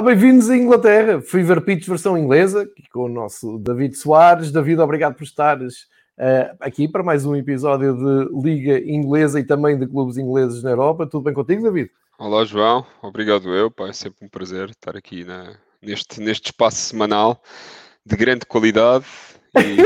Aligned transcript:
Olá, 0.00 0.14
bem-vindos 0.14 0.48
à 0.48 0.56
Inglaterra. 0.56 1.20
Fever 1.20 1.60
Pitch 1.60 1.86
versão 1.86 2.16
inglesa, 2.16 2.62
aqui 2.62 2.88
com 2.90 3.00
o 3.00 3.08
nosso 3.08 3.58
David 3.58 3.94
Soares. 3.94 4.50
David, 4.50 4.80
obrigado 4.80 5.14
por 5.14 5.24
estares 5.24 5.82
uh, 6.16 6.56
aqui 6.58 6.88
para 6.88 7.02
mais 7.02 7.26
um 7.26 7.36
episódio 7.36 7.94
de 7.94 8.42
Liga 8.42 8.78
Inglesa 8.78 9.38
e 9.38 9.44
também 9.44 9.78
de 9.78 9.86
clubes 9.86 10.16
ingleses 10.16 10.62
na 10.62 10.70
Europa. 10.70 11.06
Tudo 11.06 11.24
bem 11.24 11.34
contigo, 11.34 11.62
David? 11.62 11.90
Olá, 12.18 12.46
João. 12.46 12.86
Obrigado 13.02 13.54
eu. 13.54 13.70
Pá, 13.70 13.88
é 13.88 13.92
sempre 13.92 14.24
um 14.24 14.28
prazer 14.30 14.70
estar 14.70 14.96
aqui 14.96 15.22
na, 15.22 15.54
neste, 15.82 16.18
neste 16.18 16.46
espaço 16.46 16.78
semanal 16.78 17.42
de 18.02 18.16
grande 18.16 18.46
qualidade 18.46 19.04
e, 19.54 19.82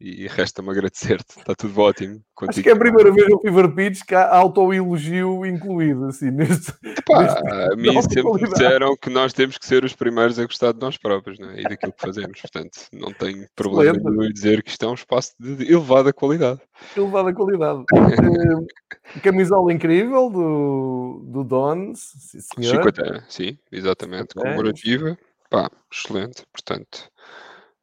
e 0.00 0.28
resta-me 0.28 0.70
agradecer-te, 0.70 1.38
está 1.38 1.54
tudo 1.54 1.80
ótimo. 1.80 2.20
Contigo. 2.34 2.50
Acho 2.50 2.62
que 2.62 2.68
é 2.68 2.72
a 2.72 2.76
primeira 2.76 3.10
vez 3.10 3.28
no 3.28 3.40
Fever 3.40 3.74
Pitch 3.74 4.02
que 4.06 4.14
há 4.14 4.32
autoelogio 4.36 5.44
incluído, 5.44 6.06
assim, 6.06 6.30
neste. 6.32 6.72
Epá, 6.84 7.22
neste 7.22 7.72
a 7.72 7.76
mim 7.76 8.02
sempre 8.02 8.48
disseram 8.48 8.96
que 8.96 9.10
nós 9.10 9.32
temos 9.32 9.58
que 9.58 9.66
ser 9.66 9.84
os 9.84 9.94
primeiros 9.94 10.38
a 10.38 10.44
gostar 10.44 10.72
de 10.72 10.78
nós 10.78 10.96
próprios 10.96 11.38
né? 11.40 11.54
e 11.58 11.62
daquilo 11.64 11.92
que 11.92 12.00
fazemos, 12.00 12.40
portanto, 12.40 12.78
não 12.92 13.12
tenho 13.12 13.46
problema 13.56 13.98
nenhum 14.10 14.24
em 14.24 14.32
dizer 14.32 14.62
que 14.62 14.70
isto 14.70 14.84
é 14.84 14.88
um 14.88 14.94
espaço 14.94 15.34
de 15.40 15.64
elevada 15.64 16.12
qualidade. 16.12 16.60
Elevada 16.96 17.32
qualidade. 17.34 17.80
uh, 17.80 18.66
camisola 19.22 19.72
incrível 19.72 20.30
do, 20.30 21.24
do 21.26 21.42
Dons, 21.42 21.98
sim, 22.18 22.38
senhor. 22.40 22.84
50, 22.84 23.24
sim, 23.28 23.58
exatamente, 23.72 24.34
comemorativa, 24.34 25.18
pá, 25.50 25.68
excelente, 25.90 26.44
portanto. 26.52 27.10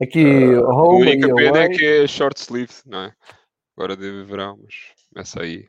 Aqui, 0.02 0.26
uh, 0.26 0.66
home 0.70 1.08
a 1.08 1.12
única 1.12 1.36
pena 1.36 1.60
é 1.60 1.70
que 1.70 1.86
é 1.86 2.08
short 2.08 2.40
sleeve, 2.40 2.74
não 2.86 3.04
é? 3.04 3.14
Agora 3.78 3.96
de 3.96 4.24
verão, 4.24 4.60
mas 4.62 4.74
essa 5.16 5.42
aí 5.42 5.66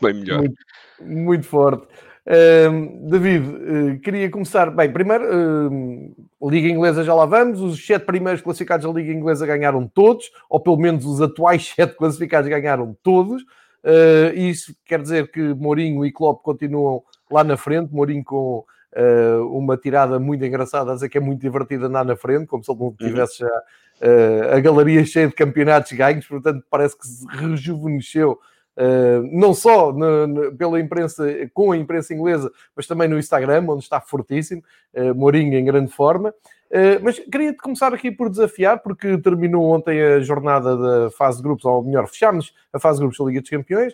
bem 0.00 0.14
melhor. 0.14 0.38
Muito, 0.38 0.56
muito 1.00 1.46
forte. 1.46 1.86
Uh, 2.24 3.10
David, 3.10 3.46
uh, 3.48 4.00
queria 4.00 4.30
começar. 4.30 4.70
Bem, 4.70 4.92
primeiro, 4.92 5.24
uh, 5.24 6.50
Liga 6.50 6.68
Inglesa 6.68 7.02
já 7.02 7.14
lá 7.14 7.26
vamos. 7.26 7.60
Os 7.60 7.84
sete 7.84 8.04
primeiros 8.04 8.40
classificados 8.40 8.86
da 8.86 8.92
Liga 8.92 9.12
Inglesa 9.12 9.44
ganharam 9.44 9.88
todos, 9.88 10.30
ou 10.48 10.60
pelo 10.60 10.76
menos 10.76 11.04
os 11.04 11.20
atuais 11.20 11.72
sete 11.74 11.96
classificados 11.96 12.48
ganharam 12.48 12.96
todos. 13.02 13.42
Uh, 13.84 14.32
isso 14.36 14.74
quer 14.84 15.02
dizer 15.02 15.30
que 15.32 15.40
Mourinho 15.40 16.06
e 16.06 16.12
Klopp 16.12 16.42
continuam 16.42 17.02
lá 17.30 17.42
na 17.42 17.56
frente. 17.56 17.92
Mourinho 17.92 18.22
com 18.22 18.64
uh, 18.96 19.46
uma 19.56 19.76
tirada 19.76 20.18
muito 20.18 20.44
engraçada, 20.44 20.92
a 20.92 20.94
dizer 20.94 21.08
que 21.08 21.18
é 21.18 21.20
muito 21.20 21.40
divertido 21.40 21.86
andar 21.86 22.04
na 22.04 22.16
frente, 22.16 22.46
como 22.46 22.62
se 22.62 22.70
ele 22.70 22.80
não 22.80 22.86
uhum. 22.86 22.96
tivesse 22.96 23.38
já 23.38 23.48
uh, 23.48 24.56
a 24.56 24.60
galeria 24.60 25.04
cheia 25.04 25.28
de 25.28 25.34
campeonatos 25.34 25.92
ganhos, 25.92 26.26
portanto 26.26 26.64
parece 26.70 26.98
que 26.98 27.06
se 27.06 27.26
rejuvenesceu. 27.28 28.38
Uh, 28.74 29.28
não 29.30 29.52
só 29.52 29.92
no, 29.92 30.26
no, 30.26 30.56
pela 30.56 30.80
imprensa, 30.80 31.26
com 31.52 31.72
a 31.72 31.76
imprensa 31.76 32.14
inglesa, 32.14 32.50
mas 32.74 32.86
também 32.86 33.06
no 33.06 33.18
Instagram, 33.18 33.66
onde 33.68 33.82
está 33.82 34.00
fortíssimo, 34.00 34.62
uh, 34.94 35.14
Mourinho 35.14 35.58
em 35.58 35.64
grande 35.64 35.92
forma. 35.92 36.30
Uh, 36.70 36.96
mas 37.02 37.18
queria 37.18 37.54
começar 37.54 37.92
aqui 37.92 38.10
por 38.10 38.30
desafiar, 38.30 38.82
porque 38.82 39.18
terminou 39.18 39.64
ontem 39.70 40.00
a 40.00 40.20
jornada 40.20 40.74
da 40.74 41.10
fase 41.10 41.36
de 41.36 41.42
grupos, 41.42 41.66
ou 41.66 41.84
melhor, 41.84 42.08
fechámos 42.08 42.54
a 42.72 42.80
fase 42.80 42.96
de 42.98 43.02
grupos 43.02 43.18
da 43.18 43.24
Liga 43.26 43.40
dos 43.42 43.50
Campeões 43.50 43.92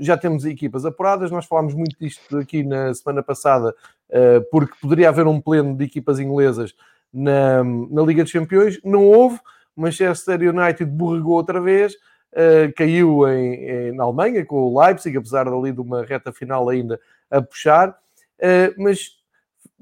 já 0.00 0.16
temos 0.16 0.44
equipas 0.44 0.84
apuradas, 0.84 1.30
nós 1.30 1.44
falámos 1.44 1.74
muito 1.74 1.96
disto 2.00 2.38
aqui 2.38 2.62
na 2.62 2.92
semana 2.94 3.22
passada, 3.22 3.74
uh, 4.10 4.42
porque 4.50 4.74
poderia 4.80 5.08
haver 5.08 5.26
um 5.26 5.40
pleno 5.40 5.76
de 5.76 5.84
equipas 5.84 6.18
inglesas 6.18 6.74
na, 7.12 7.62
na 7.62 8.02
Liga 8.02 8.22
dos 8.22 8.32
Campeões. 8.32 8.80
Não 8.82 9.04
houve, 9.04 9.38
Manchester 9.76 10.40
United 10.40 10.90
borregou 10.90 11.34
outra 11.34 11.60
vez, 11.60 11.94
uh, 11.94 12.72
caiu 12.76 13.28
em, 13.28 13.54
em, 13.54 13.92
na 13.92 14.04
Alemanha 14.04 14.44
com 14.44 14.56
o 14.56 14.80
Leipzig, 14.80 15.16
apesar 15.16 15.44
dali 15.44 15.72
de 15.72 15.80
uma 15.80 16.02
reta 16.02 16.32
final 16.32 16.68
ainda 16.68 16.98
a 17.30 17.42
puxar. 17.42 17.90
Uh, 18.38 18.72
mas 18.82 19.16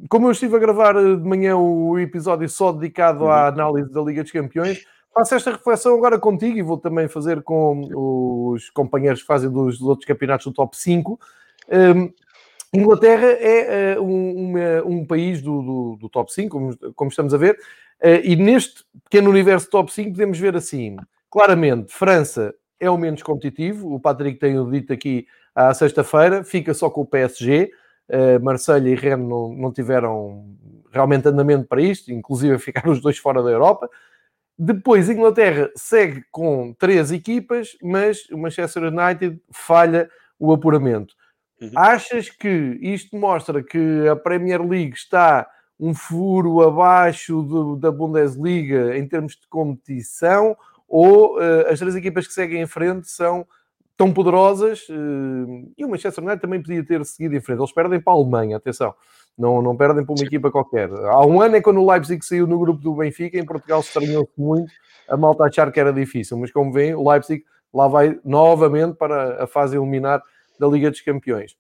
como 0.09 0.27
eu 0.27 0.33
estive 0.33 0.57
a 0.57 0.59
gravar 0.59 0.95
de 0.95 1.23
manhã 1.23 1.57
o 1.57 1.97
episódio 1.99 2.49
só 2.49 2.73
dedicado 2.73 3.29
à 3.29 3.43
uhum. 3.43 3.49
análise 3.49 3.93
da 3.93 4.01
Liga 4.01 4.23
dos 4.23 4.33
Campeões, 4.33 4.85
faço 5.15 5.35
esta 5.37 5.53
reflexão 5.53 5.95
agora 5.95 6.19
contigo 6.19 6.59
e 6.59 6.63
vou 6.63 6.77
também 6.77 7.09
fazer 7.09 7.43
com 7.43 7.89
os 8.53 8.69
companheiros 8.71 9.21
que 9.21 9.27
fazem 9.27 9.51
dos, 9.51 9.79
dos 9.79 9.89
outros 9.89 10.07
campeonatos 10.07 10.47
do 10.47 10.53
top 10.53 10.77
5. 10.77 11.19
Um, 11.71 12.13
Inglaterra 12.75 13.29
é 13.29 13.97
uh, 13.97 14.03
um, 14.03 14.59
um, 14.85 15.07
país 15.07 15.41
do, 15.41 15.63
do, 15.63 15.97
do 16.01 16.09
top 16.09 16.33
5, 16.33 16.51
como, 16.51 16.77
como, 16.95 17.09
estamos 17.09 17.33
a 17.33 17.39
ver, 17.39 17.55
uh, 18.03 18.21
e 18.25 18.35
neste 18.35 18.85
pequeno 19.05 19.31
universo 19.31 19.71
top 19.71 19.93
5 19.93 20.11
podemos 20.11 20.39
ver 20.39 20.57
assim, 20.57 20.97
claramente, 21.31 21.93
França 21.93 22.53
é 22.81 22.91
o 22.91 22.99
menos 22.99 23.23
competitivo, 23.23 23.95
o 23.95 24.01
Patrick 24.01 24.41
tem 24.41 24.59
o 24.59 24.69
dito 24.69 24.93
aqui 24.93 25.27
à 25.55 25.73
sexta-feira, 25.73 26.43
fica 26.43 26.75
só 26.75 26.91
com 26.91 27.03
o 27.03 27.07
PSG, 27.07 27.71
uh, 28.09 28.43
Marselha 28.43 28.89
e 28.89 28.97
Rennes 28.97 29.29
não, 29.29 29.55
não 29.55 29.73
tiveram 29.73 30.45
realmente 30.93 31.29
andamento 31.29 31.69
para 31.69 31.81
isto, 31.81 32.13
inclusive 32.13 32.59
ficaram 32.59 32.91
os 32.91 33.01
dois 33.01 33.19
fora 33.19 33.41
da 33.41 33.51
Europa, 33.51 33.89
depois, 34.59 35.11
Inglaterra 35.11 35.71
segue 35.75 36.25
com 36.31 36.73
três 36.79 37.11
equipas, 37.11 37.77
mas 37.83 38.29
o 38.31 38.39
Manchester 38.39 38.85
United 38.85 39.41
falha 39.51 40.09
o 40.39 40.53
apuramento. 40.53 41.15
Uhum. 41.61 41.71
Achas 41.75 42.31
que 42.31 42.79
isto 42.81 43.17
mostra 43.17 43.63
que 43.63 44.09
a 44.09 44.15
Premier 44.15 44.63
League 44.63 44.95
está 44.95 45.49
um 45.79 45.93
furo 45.93 46.63
abaixo 46.63 47.43
do, 47.43 47.77
da 47.77 47.91
Bundesliga 47.91 48.97
em 48.97 49.09
termos 49.09 49.35
de 49.35 49.47
competição? 49.49 50.57
Ou 50.89 51.37
uh, 51.37 51.69
as 51.69 51.79
três 51.81 51.97
equipas 51.97 52.27
que 52.27 52.33
seguem 52.33 52.63
em 52.63 52.67
frente 52.67 53.09
são 53.09 53.45
tão 53.97 54.13
poderosas? 54.13 54.89
Uh, 54.89 55.73
e 55.77 55.85
o 55.85 55.89
Manchester 55.89 56.23
United 56.23 56.41
também 56.41 56.63
podia 56.63 56.85
ter 56.85 57.05
seguido 57.05 57.35
em 57.35 57.41
frente. 57.41 57.59
Eles 57.59 57.73
perdem 57.73 58.01
para 58.01 58.13
a 58.13 58.17
Alemanha, 58.17 58.57
atenção. 58.57 58.95
Não, 59.37 59.61
não 59.61 59.77
perdem 59.77 60.05
para 60.05 60.13
uma 60.13 60.19
Sim. 60.19 60.27
equipa 60.27 60.51
qualquer. 60.51 60.91
Há 60.93 61.27
um 61.27 61.41
ano 61.41 61.57
é 61.57 61.61
quando 61.61 61.81
o 61.81 61.91
Leipzig 61.91 62.25
saiu 62.25 62.47
no 62.47 62.59
grupo 62.59 62.81
do 62.81 62.95
Benfica, 62.95 63.39
em 63.39 63.45
Portugal 63.45 63.81
estranhou-se 63.81 64.33
muito 64.39 64.73
a 65.09 65.17
malta 65.17 65.45
achar 65.45 65.71
que 65.71 65.81
era 65.81 65.93
difícil, 65.93 66.39
mas 66.39 66.51
como 66.51 66.73
veem, 66.73 66.95
o 66.95 67.09
Leipzig 67.09 67.45
lá 67.73 67.89
vai 67.89 68.19
novamente 68.25 68.97
para 68.97 69.45
a 69.45 69.47
fase 69.47 69.77
eliminar 69.77 70.23
da 70.59 70.67
Liga 70.67 70.91
dos 70.91 71.01
Campeões. 71.01 71.57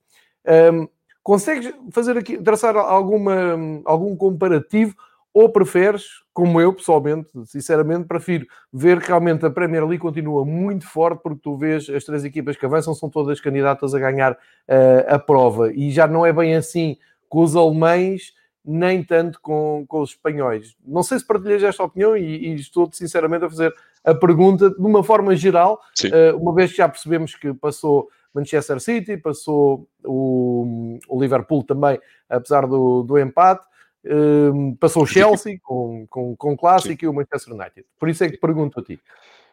Um, 0.72 0.88
consegues 1.22 1.74
fazer 1.90 2.16
aqui, 2.16 2.38
traçar 2.38 2.76
alguma, 2.76 3.56
algum 3.84 4.16
comparativo 4.16 4.94
ou 5.32 5.48
preferes, 5.48 6.04
como 6.32 6.60
eu 6.60 6.72
pessoalmente, 6.72 7.28
sinceramente, 7.46 8.06
prefiro 8.06 8.46
ver 8.72 9.00
que 9.00 9.08
realmente 9.08 9.44
a 9.44 9.50
Premier 9.50 9.84
League 9.84 9.98
continua 9.98 10.44
muito 10.44 10.86
forte, 10.86 11.20
porque 11.22 11.40
tu 11.42 11.56
vês 11.56 11.90
as 11.90 12.04
três 12.04 12.24
equipas 12.24 12.56
que 12.56 12.64
avançam 12.64 12.94
são 12.94 13.10
todas 13.10 13.40
candidatas 13.40 13.94
a 13.94 13.98
ganhar 13.98 14.32
uh, 14.32 15.14
a 15.14 15.18
prova, 15.18 15.72
e 15.72 15.90
já 15.90 16.06
não 16.06 16.24
é 16.24 16.32
bem 16.32 16.54
assim 16.54 16.96
com 17.28 17.42
os 17.42 17.56
alemães, 17.56 18.32
nem 18.64 19.02
tanto 19.04 19.40
com, 19.40 19.84
com 19.86 20.00
os 20.00 20.10
espanhóis. 20.10 20.74
Não 20.84 21.02
sei 21.02 21.18
se 21.18 21.26
partilhas 21.26 21.62
esta 21.62 21.84
opinião 21.84 22.16
e, 22.16 22.48
e 22.48 22.54
estou 22.54 22.88
sinceramente 22.92 23.44
a 23.44 23.50
fazer 23.50 23.74
a 24.02 24.14
pergunta 24.14 24.70
de 24.70 24.80
uma 24.80 25.02
forma 25.02 25.34
geral, 25.34 25.80
uh, 26.04 26.36
uma 26.36 26.54
vez 26.54 26.70
que 26.70 26.78
já 26.78 26.88
percebemos 26.88 27.34
que 27.34 27.52
passou 27.54 28.08
Manchester 28.34 28.80
City, 28.80 29.16
passou 29.16 29.88
o, 30.04 30.98
o 31.08 31.20
Liverpool 31.20 31.62
também, 31.64 31.98
apesar 32.28 32.66
do, 32.66 33.02
do 33.02 33.18
empate, 33.18 33.64
uh, 34.06 34.76
passou 34.76 35.04
o 35.04 35.06
Chelsea 35.06 35.58
com, 35.62 36.06
com, 36.08 36.36
com 36.36 36.56
Clássico 36.56 37.00
Sim. 37.00 37.06
e 37.06 37.08
o 37.08 37.14
Manchester 37.14 37.54
United. 37.54 37.86
Por 37.98 38.08
isso 38.08 38.24
é 38.24 38.30
que 38.30 38.36
pergunto 38.36 38.80
a 38.80 38.82
ti. 38.82 39.00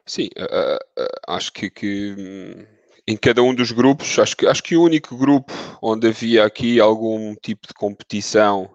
Sim, 0.06 0.30
uh, 0.38 1.06
acho 1.28 1.54
que, 1.54 1.70
que 1.70 2.16
hum, 2.18 2.66
em 3.12 3.18
cada 3.18 3.44
um 3.44 3.54
dos 3.54 3.72
grupos, 3.74 4.18
acho 4.18 4.38
que, 4.38 4.48
acho 4.48 4.63
que 4.63 4.78
o 4.78 4.84
único 4.84 5.18
grupo 5.18 5.52
onde 5.81 6.08
havia 6.08 6.46
aqui 6.46 6.80
algum 6.80 7.36
tipo 7.36 7.68
de 7.68 7.74
competição 7.74 8.72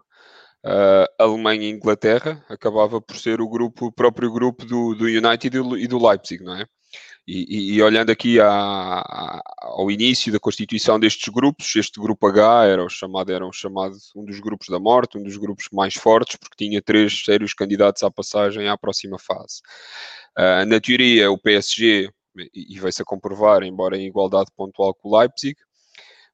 uh, 0.63 1.07
Alemanha 1.19 1.63
e 1.63 1.71
Inglaterra 1.71 2.45
acabava 2.47 3.01
por 3.01 3.17
ser 3.17 3.41
o 3.41 3.49
grupo, 3.49 3.87
o 3.87 3.93
próprio 3.93 4.31
grupo 4.31 4.67
do, 4.67 4.95
do 4.95 5.05
United 5.07 5.57
e 5.79 5.87
do 5.87 6.07
Leipzig, 6.07 6.45
não 6.45 6.55
é? 6.55 6.67
E, 7.27 7.73
e, 7.73 7.75
e 7.75 7.83
olhando 7.83 8.11
aqui 8.11 8.39
à, 8.39 9.43
ao 9.63 9.91
início 9.91 10.31
da 10.31 10.39
constituição 10.39 11.01
destes 11.01 11.33
grupos, 11.33 11.75
este 11.75 11.99
grupo 11.99 12.27
H 12.27 12.67
era 12.67 12.85
o 12.85 12.89
chamado, 12.91 13.33
era 13.33 13.45
o 13.45 13.53
chamado 13.53 13.97
um 14.15 14.25
dos 14.25 14.39
grupos 14.39 14.69
da 14.69 14.79
morte, 14.79 15.19
um 15.19 15.23
dos 15.23 15.37
grupos 15.37 15.67
mais 15.73 15.95
fortes, 15.95 16.37
porque 16.37 16.57
tinha 16.57 16.81
três 16.81 17.25
sérios 17.25 17.53
candidatos 17.55 18.03
à 18.03 18.11
passagem 18.11 18.69
à 18.69 18.77
próxima 18.77 19.19
fase. 19.19 19.61
Uh, 20.39 20.67
na 20.67 20.79
teoria, 20.79 21.31
o 21.31 21.39
PSG 21.39 22.11
e 22.55 22.79
vai-se 22.79 23.03
a 23.03 23.05
comprovar, 23.05 23.63
embora 23.63 23.97
em 23.97 24.07
igualdade 24.07 24.51
pontual 24.57 24.95
com 24.95 25.09
o 25.09 25.19
Leipzig, 25.19 25.57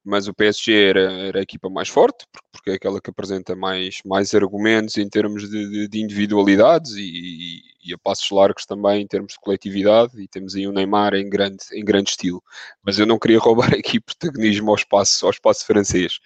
mas 0.04 0.26
o 0.26 0.34
PSG 0.34 0.72
era, 0.72 1.12
era 1.12 1.38
a 1.38 1.42
equipa 1.42 1.68
mais 1.70 1.88
forte, 1.88 2.26
porque 2.50 2.70
é 2.70 2.74
aquela 2.74 3.00
que 3.00 3.10
apresenta 3.10 3.54
mais, 3.54 4.00
mais 4.04 4.34
argumentos 4.34 4.96
em 4.98 5.08
termos 5.08 5.48
de, 5.48 5.70
de, 5.70 5.88
de 5.88 6.00
individualidades 6.00 6.92
e, 6.92 7.62
e, 7.84 7.94
a 7.94 7.98
passos 7.98 8.28
largos 8.30 8.66
também 8.66 9.02
em 9.02 9.06
termos 9.06 9.34
de 9.34 9.40
coletividade, 9.40 10.20
e 10.20 10.26
temos 10.26 10.56
aí 10.56 10.66
o 10.66 10.72
Neymar 10.72 11.14
em 11.14 11.28
grande, 11.28 11.64
em 11.72 11.84
grande 11.84 12.10
estilo. 12.10 12.42
Mas 12.82 12.98
eu 12.98 13.06
não 13.06 13.18
queria 13.18 13.38
roubar 13.40 13.72
aqui 13.74 14.00
protagonismo 14.00 14.70
ao 14.70 14.76
espaço, 14.76 15.24
ao 15.24 15.30
espaço 15.30 15.64
francês. 15.64 16.18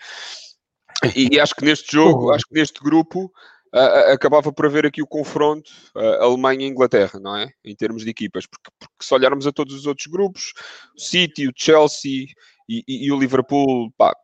E, 1.14 1.34
e 1.34 1.40
acho 1.40 1.54
que 1.54 1.64
neste 1.64 1.92
jogo, 1.92 2.32
acho 2.32 2.46
que 2.46 2.54
neste 2.54 2.80
grupo, 2.82 3.30
uh, 3.76 4.12
acabava 4.12 4.52
por 4.52 4.66
haver 4.66 4.86
aqui 4.86 5.02
o 5.02 5.06
confronto 5.06 5.70
uh, 5.94 6.22
Alemanha-Inglaterra, 6.22 7.20
não 7.20 7.36
é? 7.36 7.50
Em 7.64 7.74
termos 7.76 8.04
de 8.04 8.10
equipas, 8.10 8.46
porque, 8.46 8.70
porque, 8.78 9.04
se 9.04 9.14
olharmos 9.14 9.46
a 9.46 9.52
todos 9.52 9.74
os 9.74 9.86
outros 9.86 10.06
grupos, 10.06 10.52
o 10.96 11.00
City, 11.00 11.46
o 11.46 11.52
Chelsea 11.54 12.26
e, 12.68 12.82
e, 12.88 13.06
e 13.06 13.12
o 13.12 13.18
Liverpool, 13.18 13.92
pá, 13.96 14.14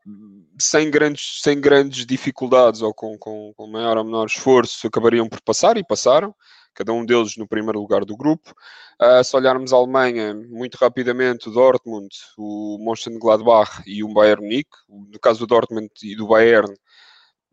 sem 0.59 0.91
grandes, 0.91 1.41
sem 1.43 1.61
grandes 1.61 2.07
dificuldades 2.07 2.83
ou 2.83 2.95
com, 2.95 3.17
com, 3.19 3.53
com 3.55 3.67
maior 3.67 3.97
ou 3.99 4.05
menor 4.05 4.27
esforço, 4.27 4.87
acabariam 4.87 5.29
por 5.29 5.41
passar 5.43 5.77
e 5.77 5.85
passaram 5.85 6.35
cada 6.75 6.93
um 6.93 7.05
deles 7.05 7.37
no 7.37 7.47
primeiro 7.47 7.79
lugar 7.79 8.05
do 8.05 8.17
grupo. 8.17 8.55
Uh, 9.01 9.23
se 9.23 9.37
olharmos 9.37 9.73
a 9.73 9.77
Alemanha, 9.77 10.35
muito 10.35 10.77
rapidamente, 10.77 11.49
o 11.49 11.53
Dortmund, 11.53 12.09
o 12.39 12.79
Mönchengladbach 12.81 13.83
e 13.87 14.03
o 14.03 14.13
Bayern 14.13 14.43
Munique, 14.43 14.71
no 14.89 15.19
caso 15.21 15.41
do 15.41 15.47
Dortmund 15.47 15.91
e 16.03 16.17
do 16.17 16.27
Bayern, 16.27 16.73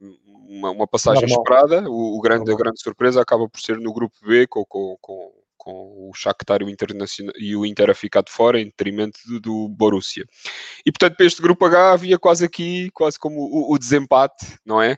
uma, 0.01 0.72
uma 0.72 0.88
passagem 0.88 1.28
Normal. 1.28 1.42
esperada, 1.42 1.90
o, 1.90 2.18
o 2.18 2.22
grande, 2.22 2.51
a 2.51 2.56
grande 2.56 2.81
surpresa 2.81 3.22
acaba 3.22 3.48
por 3.48 3.60
ser 3.60 3.78
no 3.78 3.94
grupo 3.94 4.16
B, 4.25 4.48
com, 4.48 4.66
com, 4.66 4.98
com, 5.01 5.31
com 5.57 6.10
o 6.10 6.13
Shakhtar 6.13 6.62
Internacional, 6.63 7.34
e 7.38 7.56
o 7.56 7.66
Inter 7.66 7.90
a 7.90 7.94
ficar 7.94 8.24
de 8.24 8.31
fora, 8.31 8.60
em 8.60 8.66
detrimento 8.66 9.19
do, 9.28 9.40
do, 9.40 9.69
Borussia. 9.69 10.25
E, 10.86 10.92
portanto, 10.92 11.18
para 11.18 11.25
este 11.25 11.42
grupo 11.42 11.66
H 11.66 11.94
havia 11.94 12.18
quase 12.18 12.46
aqui, 12.46 12.90
quase 12.92 13.19
como 13.19 13.42
o, 13.42 13.74
o 13.74 13.78
desempate, 13.78 14.57
não 14.66 14.81
é? 14.81 14.96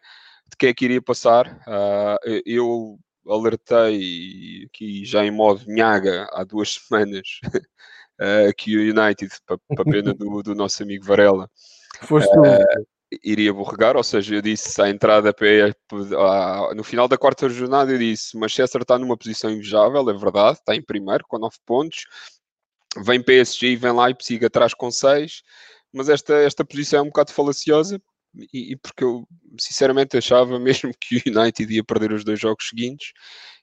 De 0.48 0.58
quem 0.58 0.70
é 0.70 0.74
que 0.74 0.86
iria 0.86 1.02
passar. 1.02 1.48
Uh, 1.68 2.42
eu 2.46 3.00
alertei 3.28 4.66
aqui 4.66 5.06
já 5.06 5.24
em 5.24 5.32
modo 5.32 5.64
nhaga 5.68 6.28
há 6.34 6.44
duas 6.44 6.74
semanas 6.88 7.40
uh, 8.20 8.54
que 8.58 8.78
o 8.78 8.82
United, 8.82 9.32
para 9.46 9.86
pena 9.86 10.14
do, 10.14 10.42
do, 10.42 10.56
nosso 10.56 10.82
amigo 10.84 11.06
Varela, 11.06 11.50
uh, 12.04 12.86
iria 13.24 13.54
borregar, 13.54 13.98
ou 13.98 14.04
seja, 14.04 14.36
eu 14.36 14.42
disse 14.42 14.82
à 14.82 14.90
entrada 14.90 15.36
no 16.76 16.84
final 16.84 17.08
da 17.08 17.18
quarta 17.18 17.50
jornada 17.50 17.92
eu 17.92 17.98
disse 18.00 18.38
Manchester 18.38 18.82
está 18.82 18.98
numa 18.98 19.18
posição 19.18 19.52
invejável, 19.52 20.10
é 20.10 20.14
verdade, 20.14 20.60
está 20.60 20.76
em 20.76 20.82
primeiro 20.82 21.26
com 21.28 21.38
9 21.38 21.56
pontos, 21.66 22.06
vem 23.04 23.22
PSG 23.22 23.72
e 23.72 23.76
vem 23.76 23.92
Leipzig 23.92 24.46
atrás 24.46 24.74
com 24.74 24.90
6, 24.90 25.42
mas 25.94 26.10
esta, 26.10 26.36
esta 26.36 26.64
posição 26.64 27.00
é 27.00 27.02
um 27.04 27.08
bocado 27.08 27.34
falaciosa 27.34 28.02
e, 28.54 28.74
e, 28.74 28.76
porque 28.78 29.04
eu 29.04 29.28
sinceramente 29.60 30.18
achava 30.18 30.58
mesmo 30.60 30.92
que 31.00 31.18
o 31.18 31.40
United 31.40 31.74
ia 31.74 31.84
perder 31.84 32.14
os 32.14 32.24
dois 32.24 32.40
jogos 32.40 32.70
seguintes 32.70 33.12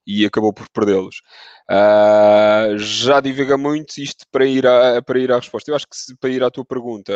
e 0.06 0.24
acabou 0.24 0.52
por 0.54 0.68
perdê-los. 0.70 1.16
Uh, 1.70 2.78
já 2.78 3.20
divaga 3.20 3.58
muito 3.58 3.98
isto 3.98 4.24
para 4.30 4.46
ir, 4.46 4.64
para 5.04 5.18
ir 5.18 5.30
à 5.30 5.36
resposta. 5.36 5.70
Eu 5.70 5.76
acho 5.76 5.86
que 5.86 5.96
se, 5.96 6.16
para 6.16 6.30
ir 6.30 6.42
à 6.42 6.50
tua 6.50 6.64
pergunta, 6.64 7.12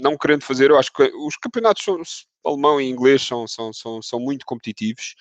não 0.00 0.16
querendo 0.16 0.42
fazer, 0.42 0.70
eu 0.70 0.78
acho 0.78 0.92
que 0.92 1.02
os 1.02 1.36
campeonatos 1.36 1.84
são, 1.84 2.00
alemão 2.44 2.80
e 2.80 2.88
inglês 2.88 3.22
são, 3.22 3.46
são, 3.48 3.72
são, 3.72 4.02
são 4.02 4.20
muito 4.20 4.44
competitivos, 4.44 5.14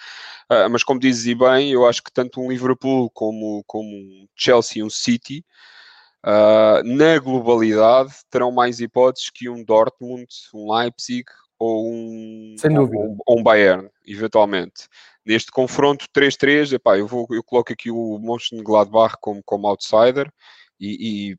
uh, 0.51 0.69
mas 0.69 0.83
como 0.83 0.99
dizes 0.99 1.37
bem, 1.37 1.71
eu 1.71 1.87
acho 1.87 2.03
que 2.03 2.11
tanto 2.11 2.41
um 2.41 2.51
Liverpool 2.51 3.09
como, 3.11 3.63
como 3.65 3.89
um 3.89 4.27
Chelsea 4.35 4.81
e 4.81 4.83
um 4.83 4.89
City 4.89 5.45
uh, 6.25 6.83
na 6.83 7.19
globalidade, 7.19 8.13
terão 8.29 8.51
mais 8.51 8.79
hipóteses 8.79 9.29
que 9.29 9.49
um 9.49 9.63
Dortmund, 9.63 10.27
um 10.53 10.73
Leipzig 10.73 11.25
ou 11.57 11.89
um, 11.89 12.55
ou, 12.77 13.17
ou 13.25 13.39
um 13.39 13.43
Bayern, 13.43 13.89
eventualmente. 14.05 14.87
Neste 15.25 15.51
confronto 15.51 16.05
3-3, 16.13 16.77
eu, 16.97 17.07
vou, 17.07 17.25
eu 17.31 17.41
coloco 17.41 17.71
aqui 17.71 17.89
o 17.89 18.19
Mönchengladbach 18.19 19.15
como, 19.21 19.41
como 19.45 19.67
outsider 19.67 20.29
e, 20.77 21.31
e 21.31 21.37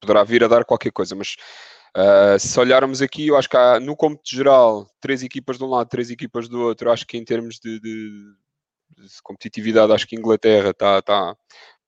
poderá 0.00 0.24
vir 0.24 0.44
a 0.44 0.48
dar 0.48 0.64
qualquer 0.64 0.92
coisa, 0.92 1.14
mas 1.14 1.36
Uh, 1.96 2.38
se 2.38 2.60
olharmos 2.60 3.00
aqui, 3.00 3.28
eu 3.28 3.36
acho 3.38 3.48
que 3.48 3.56
há, 3.56 3.80
no 3.80 3.96
cômputo 3.96 4.28
geral, 4.28 4.86
três 5.00 5.22
equipas 5.22 5.56
de 5.56 5.64
um 5.64 5.68
lado, 5.68 5.88
três 5.88 6.10
equipas 6.10 6.46
do 6.46 6.60
outro. 6.60 6.90
Acho 6.90 7.06
que 7.06 7.16
em 7.16 7.24
termos 7.24 7.58
de, 7.58 7.80
de, 7.80 8.10
de 8.98 9.22
competitividade, 9.22 9.90
acho 9.90 10.06
que 10.06 10.14
a 10.14 10.18
Inglaterra 10.18 10.70
está, 10.70 11.00
tá, 11.00 11.34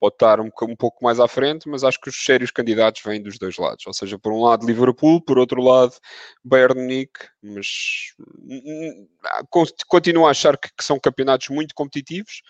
pode 0.01 0.15
estar 0.15 0.41
um, 0.41 0.49
um, 0.63 0.75
pouco 0.77 1.05
mais 1.05 1.21
à 1.21 1.29
frente, 1.29 1.69
mas 1.69 1.85
acho 1.85 2.01
que 2.01 2.09
os 2.09 2.25
sérios 2.25 2.51
candidatos 2.51 3.03
vêm 3.05 3.23
dos 3.23 3.39
dois 3.39 3.59
lados. 3.59 3.87
Ou 3.87 3.93
seja, 3.93 4.19
por 4.19 4.33
um 4.33 4.41
lado 4.41 4.67
Liverpool, 4.67 5.21
por 5.21 5.39
outro 5.39 5.61
lado 5.61 5.93
Bayern 6.43 6.81
Munique, 6.81 7.29
mas 7.43 8.15
continuo 9.87 10.27
a 10.27 10.31
achar 10.31 10.57
que, 10.57 10.71
que 10.75 10.85
são 10.85 10.99
campeonatos 10.99 11.51
muito 11.51 11.75
competitivos 11.75 12.41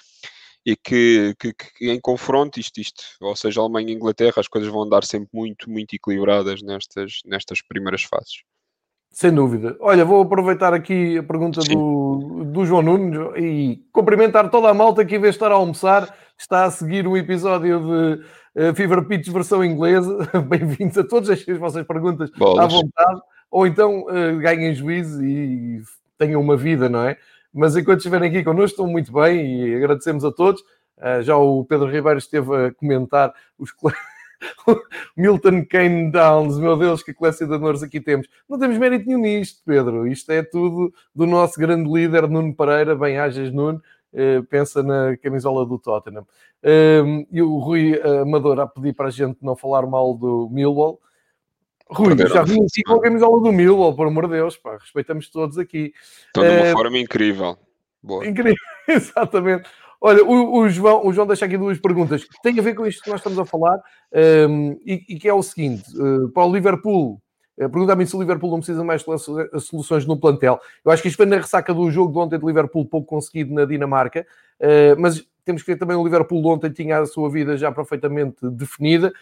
e 0.69 0.77
que, 0.77 1.35
que, 1.39 1.55
que, 1.55 1.91
em 1.91 1.99
confronto, 1.99 2.61
isto, 2.61 2.79
isto, 2.79 3.03
ou 3.23 3.35
seja, 3.35 3.59
Alemanha 3.59 3.89
e 3.91 3.95
Inglaterra, 3.95 4.35
as 4.37 4.47
coisas 4.47 4.71
vão 4.71 4.83
andar 4.83 5.03
sempre 5.03 5.31
muito, 5.33 5.71
muito 5.71 5.95
equilibradas 5.95 6.61
nestas, 6.61 7.21
nestas 7.25 7.63
primeiras 7.63 8.03
fases. 8.03 8.43
Sem 9.11 9.33
dúvida. 9.33 9.79
Olha, 9.81 10.05
vou 10.05 10.21
aproveitar 10.21 10.75
aqui 10.75 11.17
a 11.17 11.23
pergunta 11.23 11.63
do, 11.63 12.45
do 12.45 12.67
João 12.67 12.83
Nunes 12.83 13.19
e 13.39 13.83
cumprimentar 13.91 14.51
toda 14.51 14.69
a 14.69 14.75
malta 14.75 15.07
que, 15.07 15.17
em 15.17 15.19
vez 15.19 15.33
de 15.33 15.37
estar 15.37 15.51
a 15.51 15.55
almoçar, 15.55 16.15
está 16.37 16.67
a 16.67 16.71
seguir 16.71 17.07
o 17.07 17.17
episódio 17.17 17.81
de 17.81 18.61
uh, 18.63 18.75
Fever 18.75 19.07
Pitch 19.07 19.29
versão 19.29 19.65
inglesa. 19.65 20.19
Bem-vindos 20.51 20.99
a 20.99 21.05
todos, 21.05 21.31
deixem 21.31 21.55
as 21.55 21.61
vossas 21.61 21.87
perguntas 21.87 22.31
Bolas. 22.37 22.67
à 22.67 22.69
vontade, 22.69 23.21
ou 23.51 23.67
então 23.67 24.03
uh, 24.03 24.39
ganhem 24.39 24.75
juízo 24.75 25.25
e 25.25 25.81
tenham 26.19 26.43
uma 26.43 26.59
vida, 26.59 26.91
não 26.91 27.09
é? 27.09 27.17
Mas 27.53 27.77
enquanto 27.77 27.99
estiverem 27.99 28.29
aqui 28.29 28.45
connosco, 28.45 28.67
estão 28.67 28.87
muito 28.87 29.13
bem 29.13 29.69
e 29.69 29.77
agradecemos 29.77 30.25
a 30.25 30.33
todos. 30.33 30.61
Uh, 30.97 31.23
já 31.23 31.37
o 31.37 31.65
Pedro 31.65 31.91
Ribeiro 31.91 32.19
esteve 32.19 32.67
a 32.67 32.75
comentar 32.75 33.33
os 33.59 33.73
Milton 35.17 35.65
Kane 35.65 36.11
Downs, 36.11 36.59
meu 36.59 36.77
Deus, 36.77 37.03
que 37.03 37.15
colecionadores 37.15 37.83
aqui 37.83 38.01
temos. 38.01 38.29
Não 38.49 38.59
temos 38.59 38.79
mérito 38.79 39.07
nenhum 39.07 39.21
nisto, 39.21 39.63
Pedro. 39.65 40.07
Isto 40.07 40.31
é 40.33 40.43
tudo 40.43 40.93
do 41.15 41.27
nosso 41.27 41.59
grande 41.59 41.91
líder, 41.91 42.29
Nuno 42.29 42.55
Pereira. 42.55 42.95
Bem-ajas, 42.95 43.53
Nuno. 43.53 43.81
Uh, 44.13 44.43
pensa 44.45 44.83
na 44.83 45.17
camisola 45.19 45.67
do 45.67 45.79
Tottenham. 45.79 46.27
Uh, 46.63 47.27
e 47.31 47.43
o 47.43 47.59
Rui 47.59 48.01
Amador 48.23 48.61
a 48.61 48.67
pedir 48.67 48.95
para 48.95 49.09
a 49.09 49.11
gente 49.11 49.39
não 49.43 49.57
falar 49.57 49.87
mal 49.87 50.15
do 50.15 50.49
Millwall. 50.51 51.01
Rui, 51.91 52.17
já 52.29 52.43
vim 52.43 52.63
aqui 52.65 52.83
com 52.83 52.95
a 52.95 53.01
camisola 53.01 53.43
do 53.43 53.53
Millwall, 53.53 53.95
por 53.95 54.07
amor 54.07 54.27
de 54.27 54.35
Deus, 54.35 54.57
pá, 54.57 54.77
respeitamos 54.77 55.31
todos 55.31 55.59
aqui. 55.59 55.93
Estão 56.27 56.45
de 56.45 56.51
uma 56.51 56.71
uh, 56.71 56.73
forma 56.73 56.99
incrível. 56.99 57.57
Boa. 58.03 58.27
Incrível, 58.27 58.57
exatamente. 58.87 59.69
Olha, 60.01 60.25
o, 60.25 60.61
o, 60.61 60.69
João, 60.69 61.07
o 61.07 61.13
João 61.13 61.27
deixa 61.27 61.45
aqui 61.45 61.59
duas 61.59 61.79
perguntas 61.79 62.23
que 62.23 62.41
têm 62.43 62.59
a 62.59 62.63
ver 62.63 62.75
com 62.75 62.87
isto 62.87 63.03
que 63.03 63.11
nós 63.11 63.21
estamos 63.21 63.39
a 63.39 63.45
falar 63.45 63.81
um, 64.49 64.79
e, 64.87 65.05
e, 65.09 65.19
que 65.19 65.29
é 65.29 65.35
o 65.35 65.43
seguinte: 65.43 65.85
uh, 65.99 66.29
para 66.29 66.45
o 66.45 66.53
Liverpool, 66.53 67.21
uh, 67.59 67.69
pergunta-me 67.69 68.07
se 68.07 68.15
o 68.15 68.21
Liverpool 68.21 68.51
não 68.51 68.59
precisa 68.59 68.85
mais 68.85 69.03
de 69.03 69.61
soluções 69.61 70.07
no 70.07 70.19
plantel. 70.19 70.61
Eu 70.85 70.93
acho 70.93 71.03
que 71.03 71.09
isto 71.09 71.17
foi 71.17 71.27
na 71.27 71.37
ressaca 71.37 71.75
do 71.75 71.91
jogo 71.91 72.13
de 72.13 72.19
ontem 72.19 72.39
de 72.39 72.47
Liverpool, 72.47 72.87
pouco 72.87 73.09
conseguido 73.09 73.53
na 73.53 73.65
Dinamarca, 73.65 74.25
uh, 74.61 75.01
mas 75.01 75.27
temos 75.49 75.63
que 75.63 75.73
ver 75.73 75.79
também 75.79 75.97
o 75.97 76.05
Liverpool 76.05 76.45
ontem 76.47 76.71
tinha 76.71 76.99
a 76.99 77.07
sua 77.07 77.31
vida 77.31 77.57
já 77.57 77.73
perfeitamente 77.73 78.37
definida, 78.51 79.13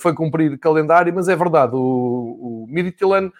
foi 0.00 0.12
cumprir 0.14 0.58
calendário, 0.58 1.14
mas 1.14 1.28
é 1.28 1.36
verdade, 1.36 1.74
o, 1.74 1.78
o 1.78 2.66
Midtjylland 2.68 3.32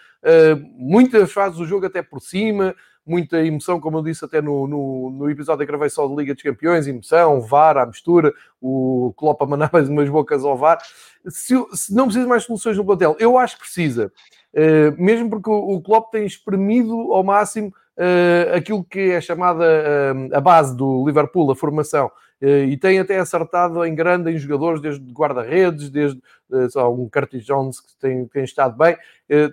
muitas 0.76 1.33
fases 1.33 1.59
do 1.59 1.66
jogo 1.66 1.87
até 1.87 2.02
por 2.02 2.21
cima, 2.21 2.75
muita 3.09 3.42
emoção, 3.45 3.80
como 3.80 3.99
eu 3.99 4.02
disse 4.02 4.25
até 4.25 4.42
no, 4.42 4.66
no, 4.66 5.11
no 5.11 5.30
episódio 5.30 5.66
gravei 5.66 5.88
só 5.88 6.07
de 6.07 6.14
Liga 6.14 6.35
dos 6.35 6.42
Campeões, 6.42 6.87
emoção, 6.87 7.40
VAR, 7.40 7.78
à 7.78 7.87
mistura, 7.87 8.33
o 8.61 9.14
Klopp 9.16 9.42
a 9.42 9.47
mandar 9.47 9.71
mais 9.73 9.88
umas 9.88 10.09
bocas 10.09 10.45
ao 10.45 10.57
VAR. 10.57 10.78
Se, 11.26 11.54
se, 11.73 11.95
não 11.95 12.04
precisa 12.04 12.28
mais 12.28 12.45
soluções 12.45 12.76
no 12.76 12.85
plantel, 12.85 13.16
eu 13.18 13.38
acho 13.38 13.57
que 13.57 13.62
precisa. 13.62 14.12
Uh, 14.52 15.02
mesmo 15.02 15.30
porque 15.30 15.49
o, 15.49 15.76
o 15.76 15.80
Klopp 15.80 16.12
tem 16.12 16.26
espremido 16.26 17.12
ao 17.12 17.25
máximo 17.25 17.68
uh, 17.68 18.57
aquilo 18.57 18.85
que 18.85 19.12
é 19.12 19.21
chamada 19.21 19.64
uh, 19.64 20.37
a 20.37 20.40
base 20.40 20.76
do 20.76 21.04
Liverpool, 21.07 21.50
a 21.50 21.57
formação. 21.57 22.11
E 22.40 22.76
tem 22.76 22.99
até 22.99 23.18
acertado 23.18 23.85
em 23.85 23.95
grande 23.95 24.30
em 24.30 24.38
jogadores, 24.38 24.80
desde 24.80 25.04
guarda-redes, 25.12 25.90
desde 25.90 26.21
uh, 26.50 26.88
um 26.88 27.09
Curtis 27.09 27.45
Jones 27.45 27.80
que 27.80 27.97
tem, 27.99 28.26
tem 28.26 28.45
estado 28.45 28.76
bem, 28.76 28.97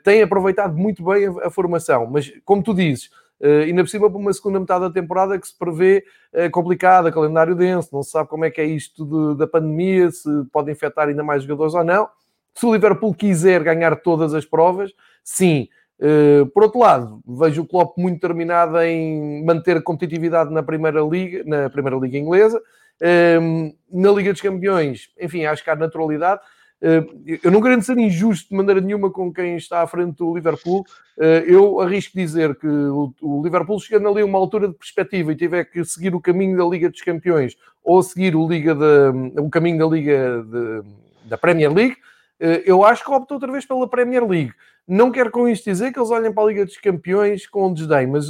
tem 0.04 0.22
aproveitado 0.22 0.78
muito 0.78 1.04
bem 1.04 1.28
a, 1.28 1.48
a 1.48 1.50
formação. 1.50 2.06
Mas, 2.06 2.32
como 2.46 2.62
tu 2.62 2.74
dizes, 2.74 3.10
ainda 3.42 3.84
por 3.84 3.90
cima, 3.90 4.10
para 4.10 4.20
uma 4.20 4.34
segunda 4.34 4.60
metade 4.60 4.82
da 4.82 4.92
temporada 4.92 5.40
que 5.40 5.48
se 5.48 5.58
prevê 5.58 6.04
complicada, 6.52 7.12
calendário 7.12 7.56
denso, 7.56 7.90
não 7.92 8.04
se 8.04 8.12
sabe 8.12 8.30
como 8.30 8.46
é 8.46 8.52
que 8.52 8.62
é 8.62 8.66
isto 8.66 9.06
de, 9.06 9.38
da 9.38 9.48
pandemia, 9.48 10.12
se 10.12 10.30
pode 10.52 10.72
infectar 10.72 11.08
ainda 11.08 11.24
mais 11.24 11.44
jogadores 11.44 11.74
ou 11.74 11.84
não. 11.84 12.08
Se 12.54 12.66
o 12.66 12.74
Liverpool 12.74 13.14
quiser 13.14 13.64
ganhar 13.64 13.96
todas 13.98 14.34
as 14.34 14.46
provas, 14.46 14.92
sim. 15.24 15.68
Uh, 16.00 16.46
por 16.48 16.64
outro 16.64 16.80
lado, 16.80 17.22
vejo 17.26 17.62
o 17.62 17.68
Klopp 17.68 17.98
muito 17.98 18.16
determinado 18.16 18.80
em 18.82 19.44
manter 19.46 19.82
competitividade 19.82 20.54
na 20.54 20.62
Primeira 20.62 21.02
Liga, 21.02 21.44
na 21.46 21.70
Primeira 21.70 21.98
Liga 21.98 22.18
Inglesa. 22.18 22.62
Uh, 23.02 23.74
na 23.92 24.12
Liga 24.12 24.32
dos 24.32 24.42
Campeões, 24.42 25.10
enfim, 25.20 25.46
acho 25.46 25.64
que 25.64 25.70
há 25.70 25.76
naturalidade. 25.76 26.42
Eh, 26.82 27.40
eu 27.44 27.52
não 27.52 27.62
querendo 27.62 27.82
ser 27.82 27.98
injusto 27.98 28.50
de 28.50 28.56
maneira 28.56 28.82
nenhuma 28.82 29.10
com 29.10 29.34
quem 29.34 29.56
está 29.56 29.82
à 29.82 29.88
frente 29.88 30.18
do 30.18 30.36
Liverpool, 30.36 30.86
eh, 31.20 31.46
eu 31.48 31.80
arrisco 31.80 32.16
dizer 32.16 32.56
que 32.56 32.68
o 32.68 33.42
Liverpool 33.44 33.80
chegando 33.80 34.10
ali 34.10 34.22
a 34.22 34.26
uma 34.26 34.38
altura 34.38 34.68
de 34.68 34.76
perspectiva 34.76 35.32
e 35.32 35.36
tiver 35.36 35.66
que 35.66 35.84
seguir 35.86 36.14
o 36.14 36.22
caminho 36.22 36.58
da 36.58 36.66
Liga 36.66 36.90
dos 36.90 37.02
Campeões 37.02 37.56
ou 37.84 38.04
seguir 38.04 38.36
o, 38.36 38.48
Liga 38.48 38.76
de, 38.76 39.40
o 39.40 39.50
caminho 39.50 39.80
da 39.80 39.86
Liga 39.86 40.44
de, 40.44 41.30
da 41.30 41.38
Premier 41.38 41.74
League, 41.74 41.96
eh, 41.96 41.98
eu 42.40 42.84
acho 42.84 43.04
que 43.04 43.12
opta 43.12 43.34
outra 43.34 43.52
vez 43.52 43.66
pela 43.66 43.88
Premier 43.90 44.26
League. 44.28 44.54
Não 44.88 45.12
quero 45.12 45.32
com 45.32 45.48
isto 45.48 45.66
dizer 45.66 45.92
que 45.92 46.00
eles 46.00 46.12
olhem 46.12 46.32
para 46.32 46.44
a 46.44 46.48
Liga 46.48 46.66
dos 46.66 46.78
Campeões 46.78 47.48
com 47.48 47.74
desdém, 47.74 48.08
mas 48.08 48.28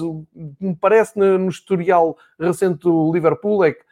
me 0.59 0.75
parece 0.79 1.17
no 1.17 1.49
historial 1.49 2.17
recente 2.39 2.79
do 2.79 3.11
Liverpool 3.11 3.63
é 3.63 3.73
que 3.73 3.83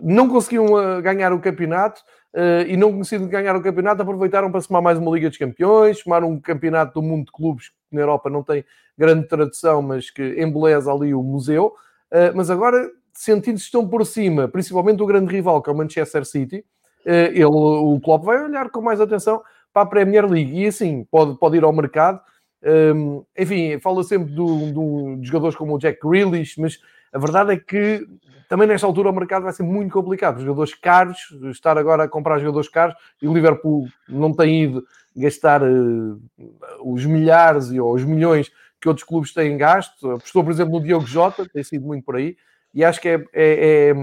não 0.00 0.28
conseguiam 0.28 0.66
ganhar 1.02 1.32
o 1.32 1.40
campeonato, 1.40 2.00
uh, 2.34 2.66
e 2.66 2.76
não 2.76 2.92
conhecido 2.92 3.26
ganhar 3.26 3.56
o 3.56 3.62
campeonato, 3.62 4.02
aproveitaram 4.02 4.50
para 4.50 4.60
somar 4.60 4.82
mais 4.82 4.98
uma 4.98 5.10
Liga 5.10 5.28
dos 5.28 5.38
Campeões, 5.38 5.98
somar 5.98 6.24
um 6.24 6.40
campeonato 6.40 7.00
do 7.00 7.06
mundo 7.06 7.26
de 7.26 7.32
clubes 7.32 7.68
que 7.68 7.74
na 7.92 8.00
Europa 8.00 8.30
não 8.30 8.42
tem 8.42 8.64
grande 8.96 9.26
tradição, 9.26 9.82
mas 9.82 10.10
que 10.10 10.40
embeleza 10.40 10.92
ali 10.92 11.14
o 11.14 11.22
museu. 11.22 11.74
Mas 12.34 12.50
agora, 12.50 12.90
sentindo-se 13.12 13.64
estão 13.64 13.88
por 13.88 14.04
cima, 14.04 14.48
principalmente 14.48 15.02
o 15.02 15.06
grande 15.06 15.32
rival, 15.32 15.62
que 15.62 15.70
é 15.70 15.72
o 15.72 15.76
Manchester 15.76 16.24
City, 16.24 16.64
ele, 17.04 17.44
o 17.44 18.00
Klopp 18.02 18.24
vai 18.24 18.42
olhar 18.42 18.70
com 18.70 18.80
mais 18.80 19.00
atenção 19.00 19.42
para 19.72 19.82
a 19.82 19.86
Premier 19.86 20.26
League 20.26 20.52
e 20.52 20.66
assim 20.66 21.06
pode, 21.10 21.38
pode 21.38 21.56
ir 21.56 21.64
ao 21.64 21.72
mercado. 21.72 22.20
Um, 22.62 23.24
enfim, 23.38 23.78
fala 23.78 24.02
sempre 24.04 24.32
do, 24.32 24.72
do, 24.72 25.16
de 25.16 25.26
jogadores 25.26 25.56
como 25.56 25.74
o 25.74 25.78
Jack 25.78 25.98
Grealish, 26.06 26.60
mas 26.60 26.78
a 27.12 27.18
verdade 27.18 27.52
é 27.52 27.56
que 27.56 28.06
também 28.48 28.66
nesta 28.66 28.86
altura 28.86 29.10
o 29.10 29.14
mercado 29.14 29.44
vai 29.44 29.52
ser 29.52 29.62
muito 29.62 29.92
complicado. 29.92 30.38
Os 30.38 30.42
jogadores 30.42 30.74
caros, 30.74 31.18
estar 31.50 31.78
agora 31.78 32.04
a 32.04 32.08
comprar 32.08 32.38
jogadores 32.38 32.68
caros, 32.68 32.96
e 33.22 33.28
o 33.28 33.32
Liverpool 33.32 33.86
não 34.08 34.34
tem 34.34 34.64
ido 34.64 34.84
gastar 35.16 35.62
uh, 35.62 36.20
os 36.84 37.04
milhares 37.06 37.70
ou 37.70 37.94
os 37.94 38.04
milhões 38.04 38.50
que 38.80 38.88
outros 38.88 39.06
clubes 39.06 39.32
têm 39.32 39.56
gasto. 39.56 40.10
Apostou, 40.10 40.42
por 40.42 40.50
exemplo, 40.50 40.72
no 40.72 40.84
Diogo 40.84 41.06
Jota, 41.06 41.48
tem 41.48 41.62
sido 41.62 41.86
muito 41.86 42.04
por 42.04 42.16
aí, 42.16 42.36
e 42.74 42.84
acho 42.84 43.00
que 43.00 43.08
é, 43.08 43.24
é, 43.32 43.90
é 43.90 43.94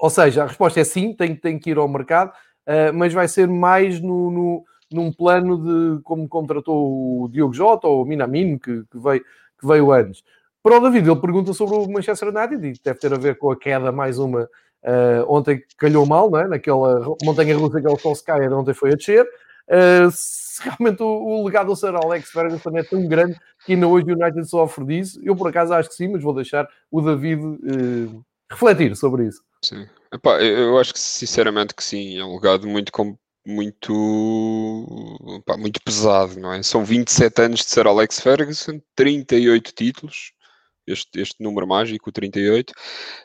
ou 0.00 0.08
seja, 0.08 0.44
a 0.44 0.46
resposta 0.46 0.80
é 0.80 0.84
sim, 0.84 1.12
tem, 1.12 1.36
tem 1.36 1.58
que 1.58 1.70
ir 1.70 1.76
ao 1.76 1.86
mercado, 1.86 2.30
uh, 2.66 2.92
mas 2.94 3.12
vai 3.12 3.28
ser 3.28 3.46
mais 3.46 4.00
no, 4.00 4.30
no, 4.30 4.64
num 4.90 5.12
plano 5.12 5.58
de 5.58 6.02
como 6.02 6.26
contratou 6.26 7.24
o 7.24 7.28
Diogo 7.28 7.52
Jota 7.52 7.86
ou 7.86 8.02
o 8.02 8.06
Minamino, 8.06 8.58
que, 8.58 8.82
que, 8.90 8.98
veio, 8.98 9.20
que 9.60 9.66
veio 9.66 9.92
antes. 9.92 10.24
Para 10.62 10.78
o 10.78 10.80
David, 10.80 11.10
ele 11.10 11.20
pergunta 11.20 11.52
sobre 11.52 11.76
o 11.76 11.86
Manchester 11.86 12.28
United 12.28 12.66
e 12.66 12.80
deve 12.82 12.98
ter 12.98 13.12
a 13.12 13.18
ver 13.18 13.36
com 13.36 13.50
a 13.50 13.56
queda, 13.58 13.92
mais 13.92 14.18
uma, 14.18 14.44
uh, 14.44 15.24
ontem 15.28 15.62
calhou 15.76 16.06
mal, 16.06 16.30
não 16.30 16.40
é? 16.40 16.48
naquela 16.48 17.14
montanha 17.22 17.56
russa 17.56 17.78
que 17.78 17.86
é 17.86 17.90
o 17.90 17.98
Solskjaer, 17.98 18.52
ontem 18.54 18.72
foi 18.72 18.92
a 18.92 18.96
descer. 18.96 19.26
Uh, 19.68 20.10
se 20.10 20.62
realmente 20.62 21.02
o, 21.02 21.06
o, 21.06 21.44
legado 21.44 21.66
do 21.66 21.76
Sir 21.76 21.94
Alex 21.94 22.30
Ferguson 22.30 22.76
é 22.76 22.82
tão 22.82 23.06
grande 23.06 23.38
que 23.64 23.74
ainda 23.74 23.86
hoje 23.86 24.06
o 24.10 24.18
United 24.18 24.48
sofre 24.48 24.84
disso. 24.86 25.20
Eu, 25.22 25.36
por 25.36 25.48
acaso, 25.48 25.74
acho 25.74 25.90
que 25.90 25.94
sim, 25.94 26.08
mas 26.08 26.22
vou 26.22 26.34
deixar 26.34 26.66
o 26.90 27.02
David 27.02 27.42
uh, 27.44 28.24
refletir 28.50 28.96
sobre 28.96 29.26
isso. 29.26 29.42
Sim. 29.64 29.86
Epá, 30.12 30.42
eu 30.42 30.78
acho 30.78 30.92
que 30.92 30.98
sinceramente 30.98 31.74
que 31.74 31.84
sim, 31.84 32.18
é 32.18 32.24
um 32.24 32.34
legado 32.34 32.66
muito 32.66 32.92
muito 33.46 35.42
pá, 35.46 35.56
muito 35.56 35.80
pesado, 35.82 36.38
não 36.38 36.52
é? 36.52 36.62
São 36.62 36.84
27 36.84 37.42
anos 37.42 37.60
de 37.60 37.66
Sir 37.66 37.86
Alex 37.86 38.20
Ferguson, 38.20 38.80
38 38.94 39.72
títulos, 39.72 40.32
este, 40.86 41.20
este 41.20 41.42
número 41.42 41.66
mágico, 41.66 42.10
o 42.10 42.12
38. 42.12 42.70
Uh, 42.70 42.74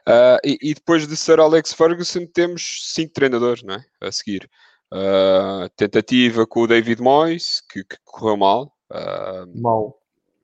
ah, 0.08 0.38
e, 0.44 0.58
e, 0.62 0.74
depois 0.74 1.08
de 1.08 1.16
Sir 1.18 1.40
Alex 1.40 1.74
Ferguson 1.74 2.26
temos 2.28 2.92
cinco 2.94 3.14
treinadores 3.14 3.64
não 3.64 3.76
é? 3.76 3.86
a 4.02 4.12
seguir. 4.12 4.50
Uh, 4.94 5.68
tentativa 5.76 6.46
com 6.46 6.62
o 6.62 6.68
David 6.68 7.02
Moyes, 7.02 7.62
que, 7.70 7.84
que 7.84 7.98
correu 8.04 8.38
mal. 8.38 8.74
Uh, 8.92 9.62
mal, 9.62 10.00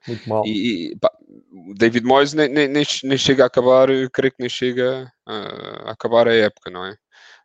muito 0.07 0.29
mal. 0.29 0.45
E, 0.45 0.91
e 0.91 0.95
pá, 0.97 1.11
o 1.51 1.73
David 1.73 2.05
Moyes 2.05 2.33
nem, 2.33 2.47
nem, 2.47 2.67
nem, 2.67 3.17
chega 3.17 3.43
a 3.43 3.47
acabar, 3.47 3.87
creio 4.11 4.31
que 4.31 4.39
nem 4.39 4.49
chega 4.49 5.11
a 5.27 5.91
acabar 5.91 6.27
a 6.27 6.33
época, 6.33 6.71
não 6.71 6.85
é? 6.85 6.95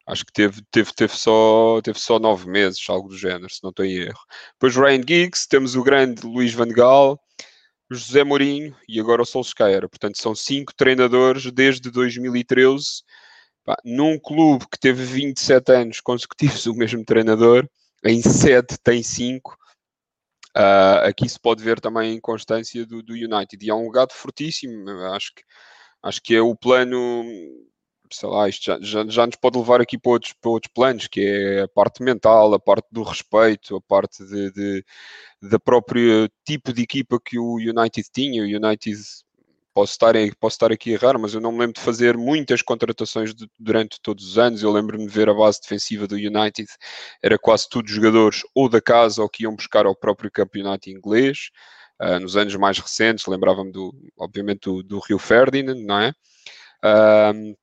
Acho 0.06 0.24
que 0.24 0.32
teve, 0.32 0.62
teve, 0.70 0.92
teve, 0.94 1.16
só, 1.16 1.80
teve 1.82 1.98
só 1.98 2.18
nove 2.20 2.48
meses, 2.48 2.80
algo 2.88 3.08
do 3.08 3.18
género, 3.18 3.52
se 3.52 3.60
não 3.62 3.70
estou 3.70 3.84
em 3.84 3.96
erro. 3.96 4.20
Depois 4.52 4.76
Ryan 4.76 5.02
Giggs, 5.06 5.48
temos 5.48 5.74
o 5.74 5.82
grande 5.82 6.24
Luís 6.24 6.54
Van 6.54 6.68
Gaal, 6.68 7.20
José 7.90 8.22
Mourinho 8.22 8.74
e 8.88 9.00
agora 9.00 9.22
o 9.22 9.26
Solskjaer. 9.26 9.88
Portanto, 9.88 10.20
são 10.20 10.34
cinco 10.34 10.72
treinadores 10.76 11.50
desde 11.50 11.90
2013. 11.90 13.02
Pá, 13.64 13.76
num 13.84 14.16
clube 14.18 14.66
que 14.70 14.78
teve 14.78 15.02
27 15.04 15.72
anos 15.72 16.00
consecutivos 16.00 16.66
o 16.66 16.74
mesmo 16.74 17.04
treinador, 17.04 17.68
em 18.04 18.22
sede 18.22 18.78
tem 18.82 19.02
cinco. 19.02 19.56
Uh, 20.56 21.04
aqui 21.06 21.28
se 21.28 21.38
pode 21.38 21.62
ver 21.62 21.80
também 21.80 22.12
a 22.12 22.14
inconstância 22.14 22.86
do, 22.86 23.02
do 23.02 23.12
United. 23.12 23.64
E 23.64 23.70
é 23.70 23.74
um 23.74 23.86
legado 23.86 24.12
fortíssimo. 24.12 24.88
Acho 25.12 25.34
que, 25.34 25.42
acho 26.02 26.22
que 26.22 26.34
é 26.34 26.40
o 26.40 26.56
plano 26.56 27.24
sei 28.12 28.28
lá, 28.28 28.48
isto 28.48 28.64
já, 28.64 28.78
já, 28.80 29.08
já, 29.08 29.26
nos 29.26 29.36
pode 29.36 29.58
levar 29.58 29.80
aqui 29.80 29.98
para 29.98 30.12
outros, 30.12 30.32
para 30.32 30.50
outros 30.50 30.72
planos, 30.72 31.08
que 31.08 31.20
é 31.20 31.62
a 31.62 31.68
parte 31.68 32.02
mental, 32.02 32.54
a 32.54 32.58
parte 32.58 32.86
do 32.90 33.02
respeito, 33.02 33.76
a 33.76 33.80
parte 33.80 34.24
de, 34.24 34.50
de, 34.52 34.84
da 35.42 35.58
própria 35.58 36.30
tipo 36.44 36.72
de 36.72 36.82
equipa 36.82 37.18
que 37.20 37.38
o 37.38 37.54
United 37.56 38.08
tinha. 38.12 38.42
O 38.42 38.46
United, 38.46 38.98
posso 39.76 39.92
estar, 39.92 40.14
posso 40.40 40.54
estar 40.54 40.72
aqui 40.72 40.88
a 40.88 40.94
errar, 40.94 41.18
mas 41.18 41.34
eu 41.34 41.40
não 41.40 41.52
me 41.52 41.58
lembro 41.58 41.74
de 41.74 41.82
fazer 41.82 42.16
muitas 42.16 42.62
contratações 42.62 43.34
de, 43.34 43.46
durante 43.60 44.00
todos 44.00 44.26
os 44.26 44.38
anos. 44.38 44.62
Eu 44.62 44.72
lembro-me 44.72 45.06
de 45.06 45.12
ver 45.12 45.28
a 45.28 45.34
base 45.34 45.60
defensiva 45.60 46.06
do 46.06 46.14
United, 46.14 46.66
era 47.22 47.38
quase 47.38 47.68
tudo 47.68 47.86
jogadores 47.86 48.40
ou 48.54 48.70
da 48.70 48.80
casa 48.80 49.20
ou 49.20 49.28
que 49.28 49.42
iam 49.42 49.54
buscar 49.54 49.84
ao 49.84 49.94
próprio 49.94 50.30
campeonato 50.30 50.88
inglês. 50.88 51.50
Uh, 52.00 52.18
nos 52.18 52.38
anos 52.38 52.56
mais 52.56 52.78
recentes, 52.78 53.26
lembrava-me 53.26 53.70
do, 53.70 53.94
obviamente, 54.18 54.60
do, 54.60 54.82
do 54.82 54.98
Rio 54.98 55.18
Ferdinand, 55.18 55.84
não 55.84 56.00
é? 56.00 56.14
Uh, 56.82 57.54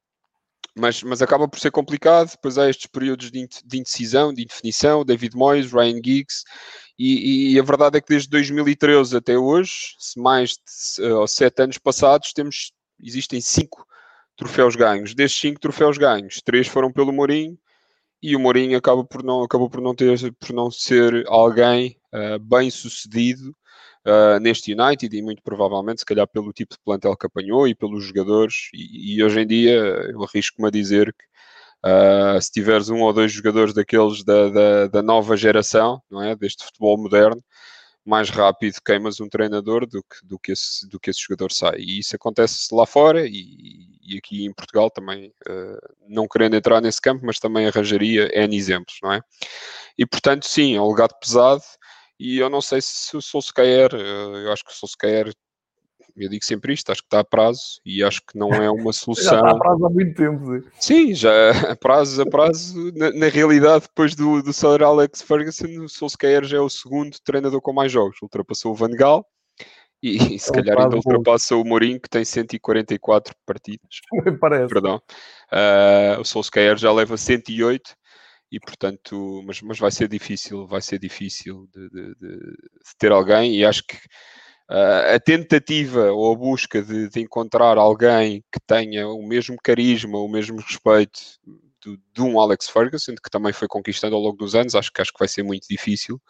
mas, 0.75 1.01
mas 1.01 1.19
acaba 1.19 1.47
por 1.47 1.59
ser 1.59 1.71
complicado. 1.71 2.29
Depois 2.29 2.59
há 2.59 2.69
estes 2.69 2.85
períodos 2.85 3.31
de, 3.31 3.47
de 3.65 3.77
indecisão, 3.79 4.31
de 4.31 4.43
indefinição, 4.43 5.03
David 5.03 5.35
Moyes, 5.35 5.71
Ryan 5.71 5.95
Giggs, 5.95 6.43
e, 6.97 7.53
e, 7.53 7.59
a 7.59 7.63
verdade 7.63 7.97
é 7.97 8.01
que 8.01 8.09
desde 8.09 8.29
2013 8.29 9.17
até 9.17 9.37
hoje, 9.37 9.95
se 9.97 10.19
mais 10.19 10.51
de 10.51 11.03
uh, 11.03 11.27
sete 11.27 11.63
anos 11.63 11.77
passados, 11.77 12.33
temos, 12.33 12.71
existem 13.01 13.41
cinco 13.41 13.85
troféus 14.35 14.75
ganhos. 14.75 15.15
Destes 15.15 15.41
cinco 15.41 15.59
troféus 15.59 15.97
ganhos, 15.97 16.41
três 16.43 16.67
foram 16.67 16.91
pelo 16.91 17.11
Mourinho, 17.11 17.57
e 18.21 18.35
o 18.35 18.39
Mourinho 18.39 18.77
acaba 18.77 19.03
por 19.03 19.23
não, 19.23 19.43
acabou 19.43 19.69
por 19.69 19.81
não, 19.81 19.93
ter, 19.93 20.31
por 20.33 20.53
não 20.53 20.71
ser 20.71 21.25
alguém 21.27 21.97
uh, 22.13 22.39
bem 22.39 22.69
sucedido 22.69 23.53
uh, 24.05 24.39
neste 24.39 24.73
United 24.73 25.15
e 25.15 25.21
muito 25.21 25.41
provavelmente, 25.43 25.99
se 25.99 26.05
calhar, 26.05 26.27
pelo 26.27 26.53
tipo 26.53 26.75
de 26.75 26.81
plantel 26.85 27.17
que 27.17 27.25
apanhou 27.25 27.67
e 27.67 27.75
pelos 27.75 28.05
jogadores. 28.05 28.69
E, 28.73 29.15
e 29.17 29.23
hoje 29.23 29.41
em 29.41 29.47
dia, 29.47 29.75
eu 30.11 30.23
arrisco-me 30.23 30.67
a 30.67 30.71
dizer 30.71 31.13
que 31.13 31.25
uh, 31.85 32.41
se 32.41 32.51
tiveres 32.51 32.89
um 32.89 33.01
ou 33.01 33.13
dois 33.13 33.31
jogadores 33.31 33.73
daqueles 33.73 34.23
da, 34.23 34.49
da, 34.49 34.87
da, 34.87 35.01
nova 35.01 35.35
geração, 35.35 36.01
não 36.09 36.21
é? 36.21 36.35
Deste 36.35 36.63
futebol 36.63 36.97
moderno, 36.97 37.43
mais 38.05 38.29
rápido 38.29 38.79
queimas 38.85 39.19
um 39.19 39.29
treinador 39.29 39.85
do 39.85 40.01
que, 40.03 40.25
do 40.25 40.39
que, 40.39 40.51
esse, 40.51 40.87
do 40.89 40.99
que 40.99 41.09
esse 41.09 41.21
jogador 41.21 41.51
sai. 41.51 41.79
E 41.79 41.99
isso 41.99 42.15
acontece 42.15 42.73
lá 42.73 42.85
fora 42.85 43.25
e, 43.25 43.97
e 44.01 44.17
aqui 44.17 44.45
em 44.45 44.53
Portugal 44.53 44.89
também, 44.89 45.27
uh, 45.47 45.93
não 46.07 46.27
querendo 46.27 46.55
entrar 46.55 46.81
nesse 46.81 47.01
campo, 47.01 47.25
mas 47.25 47.39
também 47.39 47.67
arranjaria 47.67 48.29
N 48.33 48.55
exemplos, 48.55 48.97
não 49.01 49.13
é? 49.13 49.21
E 49.97 50.05
portanto, 50.05 50.45
sim, 50.45 50.75
é 50.75 50.81
um 50.81 50.89
legado 50.89 51.13
pesado 51.19 51.63
e 52.19 52.37
eu 52.37 52.49
não 52.49 52.61
sei 52.61 52.79
se 52.81 53.15
o 53.17 53.21
Solskjaer, 53.21 53.89
eh, 53.93 54.45
eu 54.45 54.51
acho 54.51 54.63
que 54.63 54.71
o 54.71 54.75
Solskjaer, 54.75 55.33
eu 56.15 56.29
digo 56.29 56.43
sempre 56.43 56.73
isto, 56.73 56.91
acho 56.91 57.01
que 57.01 57.07
está 57.07 57.19
a 57.19 57.23
prazo 57.23 57.79
e 57.85 58.03
acho 58.03 58.21
que 58.21 58.37
não 58.37 58.53
é 58.53 58.69
uma 58.69 58.91
solução. 58.93 59.31
já 59.31 59.37
está 59.39 59.51
a 59.51 59.57
prazo 59.57 59.85
há 59.85 59.89
muito 59.89 60.15
tempo. 60.15 60.69
Sim, 60.79 61.13
já 61.13 61.71
a 61.71 61.75
prazo, 61.77 62.21
a 62.21 62.25
prazo, 62.25 62.91
na, 62.95 63.11
na 63.11 63.27
realidade, 63.27 63.85
depois 63.87 64.15
do, 64.15 64.41
do 64.41 64.53
Sir 64.53 64.83
Alex 64.83 65.21
Ferguson, 65.21 65.83
o 65.83 65.89
Solskjaer 65.89 66.43
já 66.43 66.57
é 66.57 66.61
o 66.61 66.69
segundo 66.69 67.17
treinador 67.23 67.61
com 67.61 67.73
mais 67.73 67.91
jogos, 67.91 68.17
ultrapassou 68.21 68.71
o 68.71 68.75
Van 68.75 68.91
Gaal. 68.91 69.25
E, 70.01 70.35
e 70.35 70.39
se 70.39 70.49
é 70.49 70.55
calhar 70.55 70.81
ainda 70.81 70.97
ultrapassa 70.97 71.55
o 71.55 71.63
Mourinho, 71.63 71.99
que 71.99 72.09
tem 72.09 72.25
144 72.25 73.33
partidas. 73.45 74.01
Parece. 74.39 74.67
Perdão. 74.67 75.01
Uh, 75.49 76.19
o 76.19 76.25
Solskjaer 76.25 76.77
já 76.77 76.91
leva 76.91 77.15
108 77.15 77.95
e 78.51 78.59
portanto, 78.59 79.41
mas, 79.47 79.61
mas 79.61 79.79
vai 79.79 79.89
ser 79.89 80.07
difícil, 80.07 80.67
vai 80.67 80.81
ser 80.81 80.99
difícil 80.99 81.67
de, 81.73 81.89
de, 81.89 82.15
de, 82.15 82.37
de 82.37 82.97
ter 82.99 83.11
alguém 83.11 83.55
e 83.55 83.65
acho 83.65 83.81
que 83.87 83.97
uh, 84.69 85.15
a 85.15 85.19
tentativa 85.19 86.11
ou 86.11 86.31
a 86.31 86.35
busca 86.35 86.81
de, 86.81 87.09
encontrar 87.19 87.77
alguém 87.77 88.43
que 88.51 88.59
tenha 88.65 89.07
o 89.07 89.21
mesmo 89.25 89.57
carisma, 89.63 90.17
o 90.17 90.27
mesmo 90.27 90.59
respeito 90.59 91.19
de, 91.83 91.99
de, 92.13 92.21
um 92.21 92.39
Alex 92.39 92.69
Ferguson, 92.69 93.15
que 93.15 93.29
também 93.29 93.53
foi 93.53 93.67
conquistando 93.67 94.15
ao 94.15 94.21
longo 94.21 94.37
dos 94.37 94.55
anos, 94.55 94.75
acho 94.75 94.91
que 94.91 95.01
acho 95.01 95.11
que 95.11 95.19
vai 95.19 95.27
ser 95.27 95.43
muito 95.43 95.67
difícil. 95.67 96.21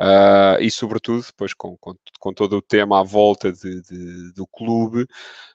Uh, 0.00 0.58
e 0.60 0.70
sobretudo 0.72 1.24
depois 1.24 1.54
com, 1.54 1.76
com, 1.78 1.94
com, 2.18 2.34
todo 2.34 2.56
o 2.56 2.62
tema 2.62 3.00
à 3.00 3.04
volta 3.04 3.52
de, 3.52 3.80
de, 3.82 4.32
do 4.32 4.46
clube, 4.46 5.06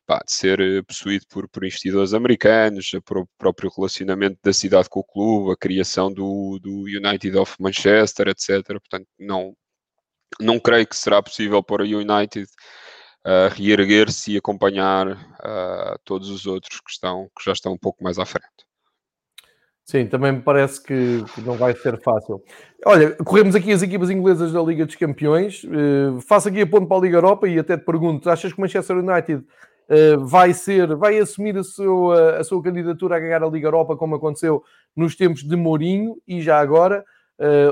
pá, 0.05 0.21
de 0.25 0.31
ser 0.31 0.59
eh, 0.61 0.81
possuído 0.81 1.25
por, 1.29 1.47
por 1.49 1.65
investidores 1.65 2.13
americanos, 2.13 2.89
o 2.93 3.27
próprio 3.37 3.69
relacionamento 3.75 4.39
da 4.41 4.53
cidade 4.53 4.89
com 4.89 5.01
o 5.01 5.03
clube, 5.03 5.51
a 5.51 5.57
criação 5.57 6.11
do, 6.11 6.57
do 6.61 6.83
United 6.83 7.37
of 7.37 7.55
Manchester, 7.59 8.29
etc. 8.29 8.65
Portanto, 8.65 9.07
não, 9.19 9.53
não 10.39 10.59
creio 10.59 10.87
que 10.87 10.95
será 10.95 11.21
possível 11.21 11.63
para 11.63 11.83
o 11.83 11.85
United 11.85 12.47
uh, 13.25 13.53
reerguer-se 13.53 14.33
e 14.33 14.37
acompanhar 14.37 15.07
uh, 15.07 15.99
todos 16.03 16.29
os 16.29 16.45
outros 16.45 16.79
que, 16.79 16.91
estão, 16.91 17.29
que 17.37 17.43
já 17.43 17.51
estão 17.51 17.73
um 17.73 17.77
pouco 17.77 18.03
mais 18.03 18.19
à 18.19 18.25
frente. 18.25 18.47
Sim, 19.85 20.05
também 20.05 20.33
me 20.33 20.41
parece 20.41 20.83
que, 20.83 21.23
não 21.41 21.55
vai 21.55 21.75
ser 21.75 21.99
fácil. 21.99 22.43
Olha, 22.85 23.15
corremos 23.25 23.55
aqui 23.55 23.71
as 23.71 23.81
equipas 23.81 24.11
inglesas 24.11 24.51
da 24.51 24.61
Liga 24.61 24.85
dos 24.85 24.95
Campeões. 24.95 25.63
Uh, 25.63 26.21
faço 26.21 26.47
aqui 26.47 26.61
a 26.61 26.67
ponto 26.67 26.87
para 26.87 26.97
a 26.97 27.01
Liga 27.01 27.17
Europa 27.17 27.47
e 27.47 27.57
até 27.57 27.75
te 27.75 27.85
pergunto: 27.85 28.29
achas 28.29 28.53
que 28.53 28.59
o 28.59 28.61
Manchester 28.61 28.97
United 28.97 29.43
vai 30.19 30.53
ser, 30.53 30.95
vai 30.95 31.17
assumir 31.17 31.57
a 31.57 31.63
sua, 31.63 32.37
a 32.37 32.43
sua 32.43 32.61
candidatura 32.61 33.15
a 33.15 33.19
ganhar 33.19 33.41
a 33.41 33.49
Liga 33.49 33.65
Europa, 33.65 33.97
como 33.97 34.13
aconteceu 34.13 34.63
nos 34.95 35.15
tempos 35.15 35.41
de 35.41 35.55
Mourinho, 35.55 36.15
e 36.27 36.43
já 36.43 36.59
agora, 36.59 37.03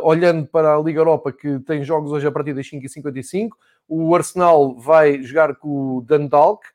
olhando 0.01 0.47
para 0.47 0.75
a 0.75 0.79
Liga 0.79 0.99
Europa, 0.99 1.31
que 1.31 1.59
tem 1.59 1.83
jogos 1.83 2.11
hoje 2.11 2.25
a 2.25 2.31
partir 2.31 2.53
das 2.53 2.65
5h55, 2.67 3.49
o 3.87 4.15
Arsenal 4.15 4.75
vai 4.75 5.21
jogar 5.21 5.55
com 5.55 5.97
o 5.97 6.01
Dundalk, 6.01 6.65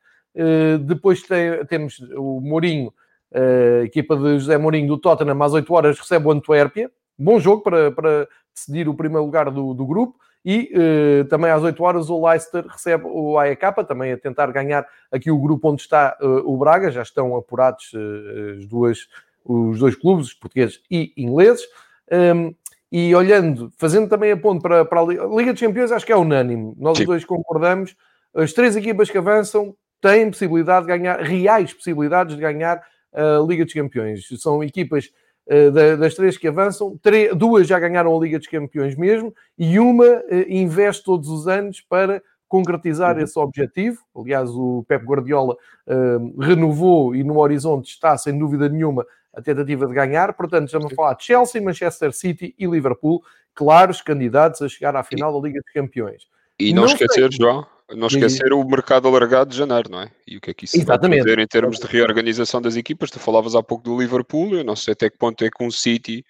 depois 0.85 1.23
tem, 1.23 1.65
temos 1.65 1.99
o 2.15 2.39
Mourinho, 2.39 2.93
a 3.33 3.83
equipa 3.83 4.15
de 4.15 4.37
José 4.39 4.57
Mourinho 4.57 4.87
do 4.87 4.97
Tottenham, 4.97 5.41
às 5.41 5.53
8 5.53 5.73
horas 5.73 5.99
recebe 5.99 6.27
o 6.27 6.31
Antuérpia, 6.31 6.91
bom 7.17 7.39
jogo 7.39 7.63
para, 7.63 7.91
para 7.91 8.27
decidir 8.53 8.87
o 8.87 8.93
primeiro 8.93 9.25
lugar 9.25 9.49
do, 9.49 9.73
do 9.73 9.85
grupo. 9.85 10.19
E 10.45 10.73
uh, 10.75 11.25
também 11.25 11.49
às 11.49 11.63
8 11.63 11.81
horas 11.81 12.09
o 12.09 12.27
Leicester 12.27 12.65
recebe 12.67 13.05
o 13.05 13.37
AEK, 13.39 13.61
também 13.87 14.11
a 14.11 14.17
tentar 14.17 14.47
ganhar 14.51 14.85
aqui 15.11 15.31
o 15.31 15.39
grupo 15.39 15.69
onde 15.69 15.81
está 15.81 16.17
uh, 16.21 16.51
o 16.51 16.57
Braga. 16.57 16.91
Já 16.91 17.01
estão 17.01 17.35
apurados 17.35 17.91
uh, 17.93 18.57
as 18.57 18.65
duas, 18.65 19.07
os 19.45 19.79
dois 19.79 19.95
clubes, 19.95 20.33
portugueses 20.33 20.81
e 20.91 21.13
ingleses. 21.15 21.65
Um, 22.11 22.53
e 22.95 23.15
olhando, 23.15 23.71
fazendo 23.75 24.07
também 24.07 24.31
a 24.31 24.37
ponto 24.37 24.61
para, 24.61 24.85
para 24.85 25.01
a 25.01 25.03
Liga 25.03 25.51
dos 25.51 25.59
Campeões, 25.59 25.91
acho 25.91 26.05
que 26.05 26.11
é 26.11 26.15
unânime. 26.15 26.75
Nós 26.77 26.99
Sim. 26.99 27.05
dois 27.05 27.25
concordamos. 27.25 27.95
As 28.35 28.53
três 28.53 28.75
equipas 28.75 29.09
que 29.09 29.17
avançam 29.17 29.75
têm 29.99 30.29
possibilidade 30.29 30.85
de 30.85 30.91
ganhar, 30.95 31.19
reais 31.19 31.73
possibilidades 31.73 32.35
de 32.35 32.41
ganhar 32.41 32.83
a 33.11 33.43
Liga 33.47 33.65
dos 33.65 33.73
Campeões. 33.73 34.27
São 34.39 34.63
equipas 34.63 35.09
eh, 35.47 35.71
das 35.97 36.13
três 36.13 36.37
que 36.37 36.47
avançam, 36.47 36.95
duas 37.35 37.67
já 37.67 37.79
ganharam 37.79 38.15
a 38.15 38.19
Liga 38.19 38.37
dos 38.37 38.47
Campeões 38.47 38.95
mesmo, 38.95 39.33
e 39.57 39.79
uma 39.79 40.05
eh, 40.05 40.45
investe 40.49 41.03
todos 41.03 41.29
os 41.29 41.47
anos 41.47 41.81
para 41.81 42.21
concretizar 42.47 43.17
uhum. 43.17 43.23
esse 43.23 43.39
objetivo. 43.39 43.97
Aliás, 44.15 44.51
o 44.51 44.85
Pep 44.87 45.03
Guardiola 45.03 45.55
uh, 45.87 46.39
renovou 46.39 47.15
e 47.15 47.23
no 47.23 47.39
horizonte 47.39 47.89
está, 47.89 48.15
sem 48.15 48.37
dúvida 48.37 48.69
nenhuma, 48.69 49.03
a 49.33 49.41
tentativa 49.41 49.87
de 49.87 49.93
ganhar. 49.93 50.33
Portanto, 50.33 50.65
estamos 50.65 50.91
a 50.91 50.95
falar 50.95 51.15
de 51.15 51.23
Chelsea, 51.23 51.61
Manchester 51.61 52.13
City 52.13 52.53
e 52.57 52.65
Liverpool, 52.65 53.23
claros 53.53 54.01
candidatos 54.01 54.61
a 54.61 54.69
chegar 54.69 54.95
à 54.95 55.03
final 55.03 55.33
da 55.33 55.47
Liga 55.47 55.59
dos 55.61 55.71
Campeões. 55.71 56.27
E 56.59 56.73
não, 56.73 56.83
não 56.83 56.89
esquecer, 56.89 57.29
sei... 57.29 57.37
João, 57.39 57.65
não 57.91 58.07
esquecer 58.07 58.47
e... 58.47 58.53
o 58.53 58.63
mercado 58.63 59.07
alargado 59.07 59.49
de 59.49 59.57
janeiro, 59.57 59.89
não 59.89 60.01
é? 60.01 60.11
E 60.27 60.37
o 60.37 60.41
que 60.41 60.51
é 60.51 60.53
que 60.53 60.65
isso 60.65 60.77
Exatamente. 60.77 61.21
vai 61.21 61.29
fazer 61.29 61.39
em 61.39 61.47
termos 61.47 61.79
de 61.79 61.87
reorganização 61.87 62.61
das 62.61 62.75
equipas? 62.75 63.09
Tu 63.09 63.19
falavas 63.19 63.55
há 63.55 63.63
pouco 63.63 63.83
do 63.83 63.99
Liverpool, 63.99 64.55
eu 64.55 64.63
não 64.63 64.75
sei 64.75 64.93
até 64.93 65.09
que 65.09 65.17
ponto 65.17 65.43
é 65.43 65.49
que 65.49 65.63
um 65.63 65.71
City, 65.71 66.23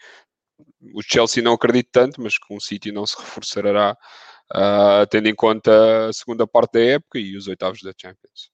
o 0.93 1.01
Chelsea 1.01 1.43
não 1.43 1.53
acredito 1.53 1.89
tanto, 1.91 2.21
mas 2.21 2.37
que 2.37 2.53
um 2.53 2.59
City 2.59 2.91
não 2.91 3.05
se 3.05 3.17
reforçará 3.17 3.97
uh, 4.53 5.05
tendo 5.09 5.27
em 5.27 5.35
conta 5.35 6.07
a 6.07 6.13
segunda 6.13 6.47
parte 6.47 6.73
da 6.73 6.81
época 6.81 7.19
e 7.19 7.35
os 7.35 7.47
oitavos 7.47 7.81
da 7.81 7.91
Champions. 7.95 8.52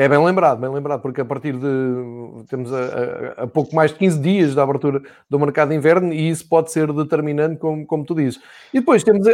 É 0.00 0.08
bem 0.08 0.24
lembrado, 0.24 0.60
bem 0.60 0.70
lembrado, 0.70 1.02
porque 1.02 1.20
a 1.20 1.24
partir 1.24 1.54
de. 1.54 2.44
temos 2.48 2.72
a, 2.72 2.78
a, 2.78 3.42
a, 3.42 3.46
pouco 3.48 3.74
mais 3.74 3.90
de 3.90 3.98
15 3.98 4.20
dias 4.20 4.54
da 4.54 4.62
abertura 4.62 5.02
do 5.28 5.40
mercado 5.40 5.70
de 5.70 5.74
inverno 5.74 6.12
e 6.12 6.28
isso 6.28 6.48
pode 6.48 6.70
ser 6.70 6.92
determinante, 6.92 7.56
como, 7.56 7.84
como 7.84 8.04
tu 8.04 8.14
dizes. 8.14 8.40
E 8.72 8.78
depois 8.78 9.02
temos 9.02 9.26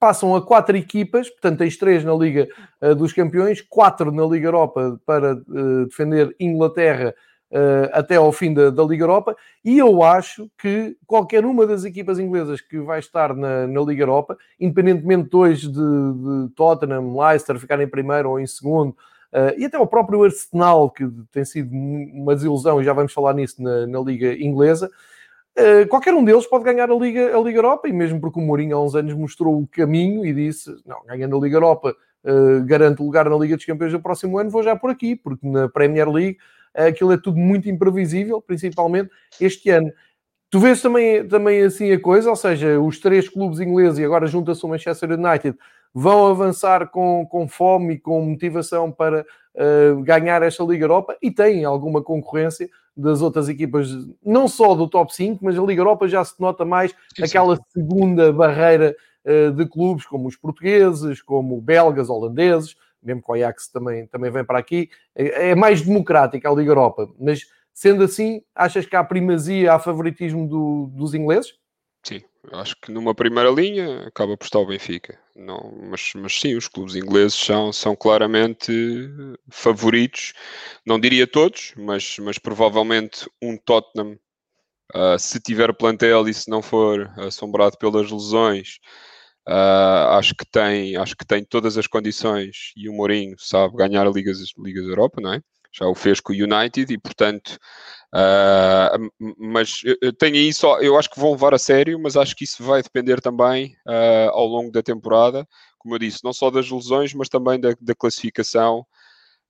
passam 0.00 0.34
a 0.34 0.40
quatro 0.40 0.74
equipas, 0.74 1.28
portanto, 1.28 1.58
tens 1.58 1.76
três 1.76 2.02
na 2.02 2.14
Liga 2.14 2.48
uh, 2.80 2.94
dos 2.94 3.12
Campeões, 3.12 3.60
quatro 3.60 4.10
na 4.10 4.24
Liga 4.24 4.46
Europa 4.46 4.98
para 5.04 5.34
uh, 5.34 5.84
defender 5.84 6.34
Inglaterra 6.40 7.14
uh, 7.50 7.90
até 7.92 8.16
ao 8.16 8.32
fim 8.32 8.54
da, 8.54 8.70
da, 8.70 8.84
Liga 8.84 9.04
Europa. 9.04 9.36
E 9.62 9.76
eu 9.76 10.02
acho 10.02 10.50
que 10.56 10.96
qualquer 11.06 11.44
uma 11.44 11.66
das 11.66 11.84
equipas 11.84 12.18
inglesas 12.18 12.62
que 12.62 12.78
vai 12.78 13.00
estar 13.00 13.36
na, 13.36 13.66
na 13.66 13.80
Liga 13.82 14.04
Europa, 14.04 14.38
independentemente 14.58 15.36
hoje 15.36 15.68
de, 15.68 15.74
de 15.74 16.54
Tottenham, 16.54 17.14
Leicester 17.14 17.58
ficarem 17.58 17.84
em 17.84 17.90
primeiro 17.90 18.30
ou 18.30 18.40
em 18.40 18.46
segundo 18.46 18.96
e 19.58 19.64
até 19.64 19.78
o 19.78 19.86
próprio 19.86 20.24
Arsenal, 20.24 20.90
que 20.90 21.06
tem 21.30 21.44
sido 21.44 21.70
uma 21.74 22.34
desilusão, 22.34 22.80
e 22.80 22.84
já 22.84 22.92
vamos 22.92 23.12
falar 23.12 23.34
nisso 23.34 23.62
na, 23.62 23.86
na 23.86 24.00
Liga 24.00 24.32
Inglesa. 24.32 24.90
Uh, 25.58 25.88
qualquer 25.88 26.12
um 26.12 26.22
deles 26.22 26.46
pode 26.46 26.64
ganhar 26.64 26.90
a 26.90 26.94
Liga, 26.94 27.34
a 27.34 27.40
Liga 27.40 27.58
Europa, 27.58 27.88
e 27.88 27.92
mesmo 27.92 28.20
porque 28.20 28.38
o 28.38 28.42
Mourinho 28.42 28.76
há 28.76 28.82
uns 28.82 28.94
anos 28.94 29.14
mostrou 29.14 29.58
o 29.58 29.66
caminho 29.66 30.24
e 30.24 30.32
disse: 30.32 30.70
não, 30.84 31.02
ganhando 31.06 31.36
a 31.36 31.40
Liga 31.40 31.56
Europa, 31.56 31.96
uh, 32.24 32.64
garanto 32.66 33.02
lugar 33.02 33.28
na 33.28 33.36
Liga 33.36 33.56
dos 33.56 33.64
Campeões 33.64 33.92
do 33.92 34.00
próximo 34.00 34.38
ano, 34.38 34.50
vou 34.50 34.62
já 34.62 34.76
por 34.76 34.90
aqui, 34.90 35.16
porque 35.16 35.48
na 35.48 35.66
Premier 35.66 36.10
League 36.10 36.36
aquilo 36.74 37.12
é 37.12 37.16
tudo 37.16 37.38
muito 37.38 37.70
imprevisível, 37.70 38.42
principalmente 38.42 39.10
este 39.40 39.70
ano. 39.70 39.90
Tu 40.50 40.60
vês 40.60 40.80
também, 40.82 41.26
também 41.26 41.62
assim 41.62 41.90
a 41.90 41.98
coisa, 41.98 42.28
ou 42.28 42.36
seja, 42.36 42.78
os 42.78 43.00
três 43.00 43.26
clubes 43.28 43.58
ingleses 43.58 43.98
e 43.98 44.04
agora 44.04 44.26
junta-se 44.26 44.64
o 44.64 44.68
Manchester 44.68 45.10
United 45.12 45.56
vão 45.94 46.26
avançar 46.26 46.88
com, 46.88 47.26
com 47.26 47.48
fome 47.48 47.94
e 47.94 47.98
com 47.98 48.20
motivação 48.22 48.90
para 48.90 49.24
uh, 49.54 50.02
ganhar 50.02 50.42
esta 50.42 50.62
Liga 50.64 50.84
Europa 50.84 51.16
e 51.22 51.30
têm 51.30 51.64
alguma 51.64 52.02
concorrência 52.02 52.68
das 52.96 53.20
outras 53.20 53.48
equipas, 53.48 53.88
não 54.24 54.48
só 54.48 54.74
do 54.74 54.88
top 54.88 55.14
5, 55.14 55.44
mas 55.44 55.58
a 55.58 55.62
Liga 55.62 55.80
Europa 55.80 56.08
já 56.08 56.24
se 56.24 56.40
nota 56.40 56.64
mais 56.64 56.94
sim, 57.14 57.24
aquela 57.24 57.56
sim. 57.56 57.62
segunda 57.68 58.32
barreira 58.32 58.96
uh, 59.24 59.52
de 59.52 59.66
clubes, 59.66 60.06
como 60.06 60.28
os 60.28 60.36
portugueses, 60.36 61.20
como 61.20 61.60
belgas, 61.60 62.08
holandeses, 62.08 62.74
mesmo 63.02 63.22
que 63.22 63.30
o 63.30 63.34
Ajax 63.34 63.68
também, 63.68 64.06
também 64.06 64.30
vem 64.30 64.44
para 64.44 64.58
aqui, 64.58 64.90
é, 65.14 65.50
é 65.50 65.54
mais 65.54 65.82
democrática 65.82 66.48
a 66.48 66.54
Liga 66.54 66.70
Europa, 66.70 67.08
mas 67.20 67.42
sendo 67.72 68.02
assim, 68.02 68.42
achas 68.54 68.86
que 68.86 68.96
há 68.96 69.04
primazia, 69.04 69.74
há 69.74 69.78
favoritismo 69.78 70.48
do, 70.48 70.86
dos 70.94 71.12
ingleses? 71.12 71.54
Sim, 72.02 72.22
acho 72.52 72.76
que 72.80 72.90
numa 72.90 73.14
primeira 73.14 73.50
linha 73.50 74.06
acaba 74.06 74.36
por 74.36 74.44
estar 74.44 74.58
o 74.58 74.66
Benfica. 74.66 75.18
Não, 75.34 75.72
mas, 75.90 76.12
mas 76.14 76.40
sim, 76.40 76.54
os 76.54 76.68
clubes 76.68 76.94
ingleses 76.94 77.34
são, 77.34 77.72
são 77.72 77.94
claramente 77.96 78.72
favoritos. 79.50 80.32
Não 80.84 80.98
diria 80.98 81.26
todos, 81.26 81.72
mas, 81.76 82.16
mas 82.18 82.38
provavelmente 82.38 83.28
um 83.42 83.56
Tottenham, 83.56 84.18
uh, 84.94 85.18
se 85.18 85.40
tiver 85.40 85.74
plantel 85.76 86.28
e 86.28 86.34
se 86.34 86.50
não 86.50 86.62
for 86.62 87.10
assombrado 87.18 87.76
pelas 87.78 88.10
lesões, 88.10 88.78
uh, 89.48 90.16
acho, 90.18 90.34
que 90.34 90.44
tem, 90.46 90.96
acho 90.96 91.16
que 91.16 91.26
tem 91.26 91.44
todas 91.44 91.76
as 91.78 91.86
condições 91.86 92.72
e 92.76 92.88
o 92.88 92.92
Mourinho 92.92 93.36
sabe 93.38 93.76
ganhar 93.76 94.10
Ligas, 94.10 94.38
Ligas 94.58 94.86
Europa, 94.86 95.20
não 95.20 95.34
é? 95.34 95.40
Já 95.78 95.86
o 95.86 95.94
fez 95.94 96.20
com 96.20 96.32
o 96.32 96.36
United 96.36 96.92
e, 96.92 96.98
portanto, 96.98 97.58
Uh, 98.14 99.10
mas 99.36 99.82
tenho 100.18 100.36
aí 100.36 100.52
só, 100.52 100.80
eu 100.80 100.96
acho 100.96 101.10
que 101.10 101.20
vão 101.20 101.32
levar 101.32 101.52
a 101.52 101.58
sério, 101.58 101.98
mas 101.98 102.16
acho 102.16 102.34
que 102.34 102.44
isso 102.44 102.62
vai 102.62 102.82
depender 102.82 103.20
também 103.20 103.76
uh, 103.86 104.30
ao 104.30 104.46
longo 104.46 104.70
da 104.70 104.82
temporada, 104.82 105.46
como 105.78 105.94
eu 105.94 105.98
disse, 105.98 106.24
não 106.24 106.32
só 106.32 106.50
das 106.50 106.70
lesões, 106.70 107.12
mas 107.12 107.28
também 107.28 107.60
da, 107.60 107.74
da 107.80 107.94
classificação. 107.94 108.86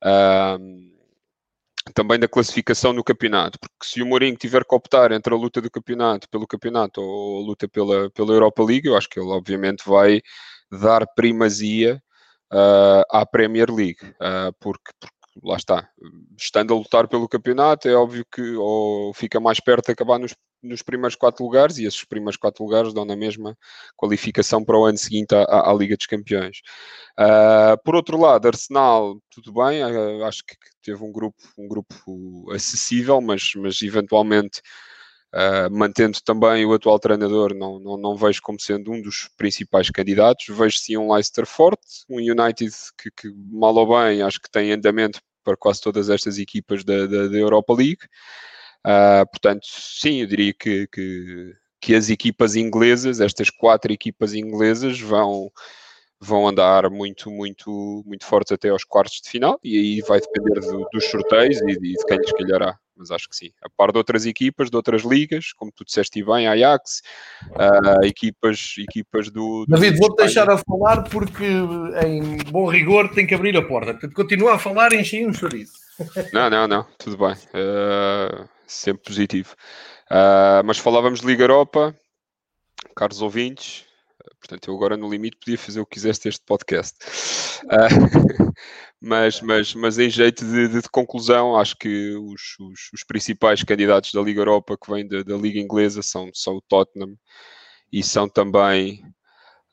Uh, 0.04 0.96
também 1.94 2.18
da 2.18 2.26
classificação 2.26 2.92
no 2.92 3.04
campeonato, 3.04 3.60
porque 3.60 3.86
se 3.86 4.02
o 4.02 4.06
Mourinho 4.06 4.36
tiver 4.36 4.64
que 4.64 4.74
optar 4.74 5.12
entre 5.12 5.32
a 5.32 5.36
luta 5.36 5.60
do 5.60 5.70
campeonato 5.70 6.28
pelo 6.28 6.44
campeonato 6.44 7.00
ou 7.00 7.38
a 7.38 7.46
luta 7.46 7.68
pela, 7.68 8.10
pela 8.10 8.32
Europa 8.32 8.60
League, 8.64 8.88
eu 8.88 8.96
acho 8.96 9.08
que 9.08 9.20
ele 9.20 9.28
obviamente 9.28 9.84
vai 9.86 10.20
dar 10.68 11.06
primazia 11.14 12.02
uh, 12.52 13.04
à 13.08 13.24
Premier 13.24 13.70
League, 13.70 14.00
uh, 14.20 14.52
porque, 14.58 14.90
porque 14.98 15.15
lá 15.42 15.56
está, 15.56 15.88
estando 16.38 16.72
a 16.72 16.76
lutar 16.76 17.08
pelo 17.08 17.28
campeonato, 17.28 17.88
é 17.88 17.94
óbvio 17.94 18.24
que 18.30 18.42
ou 18.56 19.12
fica 19.14 19.38
mais 19.40 19.60
perto 19.60 19.86
de 19.86 19.92
acabar 19.92 20.18
nos, 20.18 20.34
nos 20.62 20.82
primeiros 20.82 21.14
quatro 21.14 21.44
lugares, 21.44 21.78
e 21.78 21.84
esses 21.84 22.04
primeiros 22.04 22.36
quatro 22.36 22.64
lugares 22.64 22.92
dão 22.94 23.04
na 23.04 23.16
mesma 23.16 23.56
qualificação 23.96 24.64
para 24.64 24.78
o 24.78 24.84
ano 24.84 24.98
seguinte 24.98 25.34
à, 25.34 25.70
à 25.70 25.74
Liga 25.74 25.96
dos 25.96 26.06
Campeões. 26.06 26.58
Uh, 27.18 27.76
por 27.84 27.94
outro 27.94 28.18
lado, 28.20 28.48
Arsenal, 28.48 29.20
tudo 29.30 29.52
bem, 29.52 29.84
uh, 29.84 30.24
acho 30.24 30.44
que 30.46 30.56
teve 30.82 31.02
um 31.02 31.12
grupo, 31.12 31.42
um 31.58 31.68
grupo 31.68 32.50
acessível, 32.52 33.20
mas, 33.20 33.52
mas 33.56 33.80
eventualmente. 33.82 34.60
Uh, 35.36 35.70
mantendo 35.70 36.18
também 36.22 36.64
o 36.64 36.72
atual 36.72 36.98
treinador, 36.98 37.52
não, 37.54 37.78
não, 37.78 37.98
não 37.98 38.16
vejo 38.16 38.40
como 38.40 38.58
sendo 38.58 38.90
um 38.90 39.02
dos 39.02 39.28
principais 39.36 39.90
candidatos. 39.90 40.46
Vejo 40.48 40.78
sim 40.78 40.96
um 40.96 41.12
Leicester 41.12 41.44
forte, 41.44 42.06
um 42.08 42.16
United 42.16 42.74
que, 42.96 43.10
que, 43.10 43.30
mal 43.52 43.74
ou 43.74 43.86
bem, 43.86 44.22
acho 44.22 44.40
que 44.40 44.50
tem 44.50 44.72
andamento 44.72 45.20
para 45.44 45.54
quase 45.54 45.82
todas 45.82 46.08
estas 46.08 46.38
equipas 46.38 46.82
da, 46.84 47.06
da, 47.06 47.28
da 47.28 47.36
Europa 47.36 47.74
League. 47.74 47.98
Uh, 48.86 49.28
portanto, 49.30 49.66
sim, 49.66 50.22
eu 50.22 50.26
diria 50.26 50.54
que, 50.54 50.86
que, 50.86 51.54
que, 51.82 51.94
as 51.94 52.08
equipas 52.08 52.56
inglesas, 52.56 53.20
estas 53.20 53.50
quatro 53.50 53.92
equipas 53.92 54.32
inglesas, 54.32 54.98
vão, 54.98 55.52
vão 56.18 56.48
andar 56.48 56.88
muito, 56.88 57.30
muito, 57.30 58.02
muito 58.06 58.24
fortes 58.24 58.52
até 58.52 58.70
aos 58.70 58.84
quartos 58.84 59.20
de 59.20 59.28
final 59.28 59.60
e 59.62 59.76
aí 59.76 60.00
vai 60.00 60.18
depender 60.18 60.60
do, 60.60 60.88
dos 60.90 61.04
sorteios 61.10 61.60
e 61.60 61.78
de, 61.78 61.92
de 61.92 62.04
quem 62.06 62.16
lhes 62.16 62.32
calhará 62.32 62.78
mas 62.96 63.10
acho 63.10 63.28
que 63.28 63.36
sim. 63.36 63.50
A 63.62 63.68
par 63.68 63.92
de 63.92 63.98
outras 63.98 64.26
equipas, 64.26 64.70
de 64.70 64.76
outras 64.76 65.02
ligas, 65.02 65.52
como 65.52 65.70
tu 65.70 65.84
disseste 65.84 66.22
bem, 66.24 66.46
Ajax, 66.46 67.02
uh, 67.50 68.04
equipas, 68.04 68.74
equipas 68.78 69.30
do. 69.30 69.64
do 69.66 69.76
David, 69.76 69.98
vou-te 69.98 70.22
deixar 70.22 70.48
a 70.50 70.58
falar 70.58 71.02
porque, 71.04 71.44
em 72.04 72.38
bom 72.50 72.68
rigor, 72.68 73.08
tem 73.10 73.26
que 73.26 73.34
abrir 73.34 73.56
a 73.56 73.62
porta. 73.62 73.92
Portanto, 73.92 74.14
continua 74.14 74.54
a 74.54 74.58
falar 74.58 74.92
e 74.92 75.00
enchi 75.00 75.26
um 75.26 75.32
chorizo. 75.32 75.72
Não, 76.30 76.50
não, 76.50 76.68
não, 76.68 76.86
tudo 76.98 77.16
bem. 77.16 77.32
Uh, 77.54 78.46
sempre 78.66 79.02
positivo. 79.02 79.54
Uh, 80.10 80.60
mas 80.62 80.76
falávamos 80.76 81.20
de 81.20 81.26
Liga 81.26 81.44
Europa, 81.44 81.96
caros 82.94 83.22
ouvintes. 83.22 83.85
Portanto, 84.38 84.68
eu 84.68 84.74
agora 84.74 84.96
no 84.96 85.08
limite 85.08 85.38
podia 85.38 85.58
fazer 85.58 85.80
o 85.80 85.86
que 85.86 85.94
quisesse 85.94 86.28
este 86.28 86.44
podcast. 86.44 86.96
Uh, 87.64 88.52
mas, 89.00 89.40
mas, 89.40 89.74
mas 89.74 89.98
em 89.98 90.08
jeito 90.08 90.44
de, 90.44 90.68
de, 90.68 90.82
de 90.82 90.88
conclusão, 90.88 91.56
acho 91.56 91.76
que 91.76 92.14
os, 92.16 92.56
os, 92.60 92.90
os, 92.94 93.04
principais 93.04 93.62
candidatos 93.62 94.12
da 94.12 94.20
Liga 94.20 94.40
Europa 94.40 94.76
que 94.76 94.90
vêm 94.90 95.06
da, 95.06 95.22
da, 95.22 95.36
Liga 95.36 95.58
Inglesa 95.58 96.02
são, 96.02 96.30
são 96.32 96.56
o 96.56 96.62
Tottenham 96.62 97.16
e 97.92 98.02
são 98.02 98.28
também, 98.28 99.02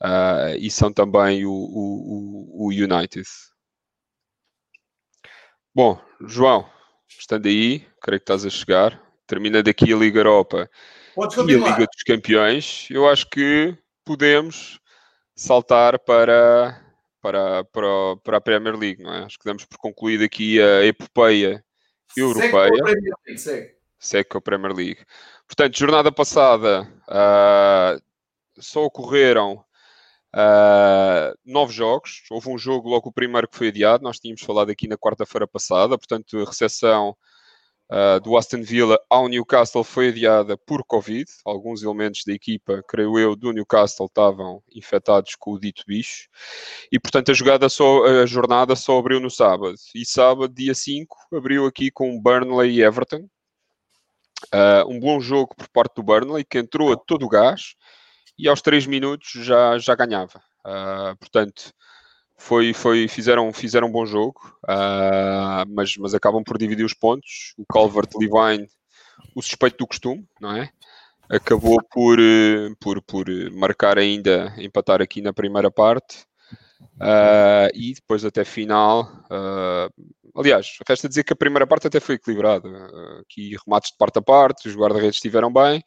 uh, 0.02 0.56
e 0.58 0.72
são 0.72 0.92
também 0.92 1.46
o, 1.46 1.52
o, 1.52 2.68
o 2.68 2.70
United. 2.70 3.28
Bom, 5.76 6.00
João, 6.22 6.70
estando 7.10 7.48
aí, 7.48 7.86
creio 8.02 8.20
que 8.20 8.24
estás 8.24 8.46
a 8.46 8.50
chegar. 8.50 9.02
Termina 9.26 9.64
daqui 9.64 9.92
a 9.92 9.98
Liga 9.98 10.20
Europa 10.20 10.70
e 11.18 11.54
a 11.56 11.58
Liga 11.58 11.88
dos 11.88 12.04
Campeões. 12.06 12.88
Eu 12.92 13.10
acho 13.10 13.28
que 13.30 13.76
podemos 14.06 14.80
saltar 15.36 16.00
para, 16.00 16.82
para, 17.22 17.64
para, 17.66 18.18
para 18.24 18.38
a 18.38 18.42
Premier 18.42 18.76
League, 18.76 19.02
não 19.02 19.14
é? 19.14 19.24
Acho 19.24 19.38
que 19.40 19.46
damos 19.46 19.66
por 19.66 19.78
concluída 19.78 20.26
aqui 20.26 20.62
a 20.62 20.86
epopeia 20.86 21.64
europeia. 22.16 22.72
Segue, 23.38 23.76
segue 24.00 24.30
com 24.30 24.38
a 24.38 24.42
Premier 24.42 24.74
League. 24.74 25.06
Portanto, 25.48 25.78
jornada 25.78 26.12
passada 26.12 26.88
uh, 27.08 28.02
só 28.60 28.84
ocorreram 28.86 29.64
uh, 30.34 31.38
nove 31.46 31.74
jogos. 31.74 32.24
Houve 32.30 32.50
um 32.50 32.58
jogo 32.58 32.90
logo 32.90 33.10
o 33.10 33.14
primeiro 33.14 33.48
que 33.48 33.58
foi 33.58 33.70
adiado. 33.70 34.04
Nós 34.04 34.20
tínhamos 34.20 34.42
falado 34.42 34.70
aqui 34.70 34.88
na 34.88 34.98
quarta-feira 34.98 35.48
passada. 35.48 35.98
Portanto, 35.98 36.40
a 36.40 36.46
recepção 36.46 37.16
uh, 37.94 38.20
do 38.20 38.36
Aston 38.36 38.64
Villa 38.64 39.00
ao 39.10 39.28
Newcastle 39.28 39.84
foi 39.84 40.10
adiada 40.10 40.58
por 40.58 40.84
Covid. 40.84 41.30
Alguns 41.46 41.84
elementos 41.84 42.24
da 42.26 42.34
equipa, 42.34 42.84
creio 42.88 43.20
eu, 43.20 43.36
do 43.36 43.52
Newcastle 43.52 44.08
estavam 44.08 44.64
infectados 44.74 45.36
com 45.36 45.52
o 45.52 45.60
dito 45.60 45.84
bicho. 45.86 46.28
E, 46.92 47.00
portanto, 47.00 47.32
a, 47.32 47.34
jogada 47.34 47.70
só, 47.70 48.04
a 48.06 48.26
jornada 48.26 48.76
só 48.76 48.98
abriu 48.98 49.20
no 49.20 49.30
sábado. 49.30 49.76
E 49.94 50.06
sábado, 50.06 50.54
dia 50.54 50.74
5, 50.74 51.16
abriu 51.34 51.66
aqui 51.68 51.92
com 51.92 52.20
Burnley 52.20 52.72
e 52.72 52.82
Everton. 52.82 53.28
Uh, 54.54 54.90
um 54.90 55.00
bom 55.00 55.22
jogo 55.22 55.56
por 55.56 55.70
parte 55.70 55.96
do 55.96 56.04
Burnley, 56.04 56.44
que 56.44 56.58
entrou 56.58 56.92
a 56.92 56.98
todo 56.98 57.26
o 57.26 57.30
gás 57.30 57.76
e 58.38 58.50
aos 58.50 58.62
3 58.62 58.88
minutos 58.88 59.32
já, 59.36 59.78
já 59.78 59.96
ganhava. 59.96 60.42
Uh, 60.66 61.16
portanto, 61.18 61.72
foi, 62.38 62.74
foi, 62.74 63.08
fizeram, 63.08 63.52
fizeram 63.54 63.88
um 63.88 63.92
bom 63.92 64.06
jogo, 64.06 64.40
uh, 64.66 65.66
mas, 65.70 65.96
mas 65.98 66.14
acabam 66.14 66.44
por 66.44 66.58
dividir 66.58 66.86
os 66.86 66.94
pontos. 66.94 67.54
O 67.58 67.66
Calvert 67.66 68.10
Levine, 68.16 68.68
o 69.36 69.42
suspeito 69.42 69.78
do 69.78 69.88
costume, 69.88 70.28
não 70.40 70.56
é? 70.56 70.70
Acabou 71.30 71.82
por, 71.90 72.20
eh, 72.20 72.70
por, 72.80 73.02
por 73.02 73.26
marcar 73.54 73.98
ainda, 73.98 74.54
empatar 74.58 75.02
aqui 75.02 75.22
na 75.22 75.34
primeira 75.34 75.72
parte. 75.72 76.26
Uh, 76.96 77.70
e 77.74 77.94
depois 77.94 78.24
até 78.24 78.44
final. 78.44 79.04
Uh, 79.26 79.90
aliás, 80.36 80.78
a 80.82 80.86
festa 80.86 81.10
dizer 81.10 81.24
que 81.24 81.34
a 81.34 81.36
primeira 81.36 81.66
parte 81.66 81.88
até 81.88 82.00
foi 82.00 82.16
equilibrada. 82.16 82.68
Uh, 82.68 83.22
aqui 83.22 83.56
remates 83.66 83.92
de 83.92 83.98
parte 83.98 84.20
a 84.20 84.22
parte, 84.22 84.68
os 84.68 84.76
guarda-redes 84.76 85.16
estiveram 85.16 85.52
bem, 85.52 85.84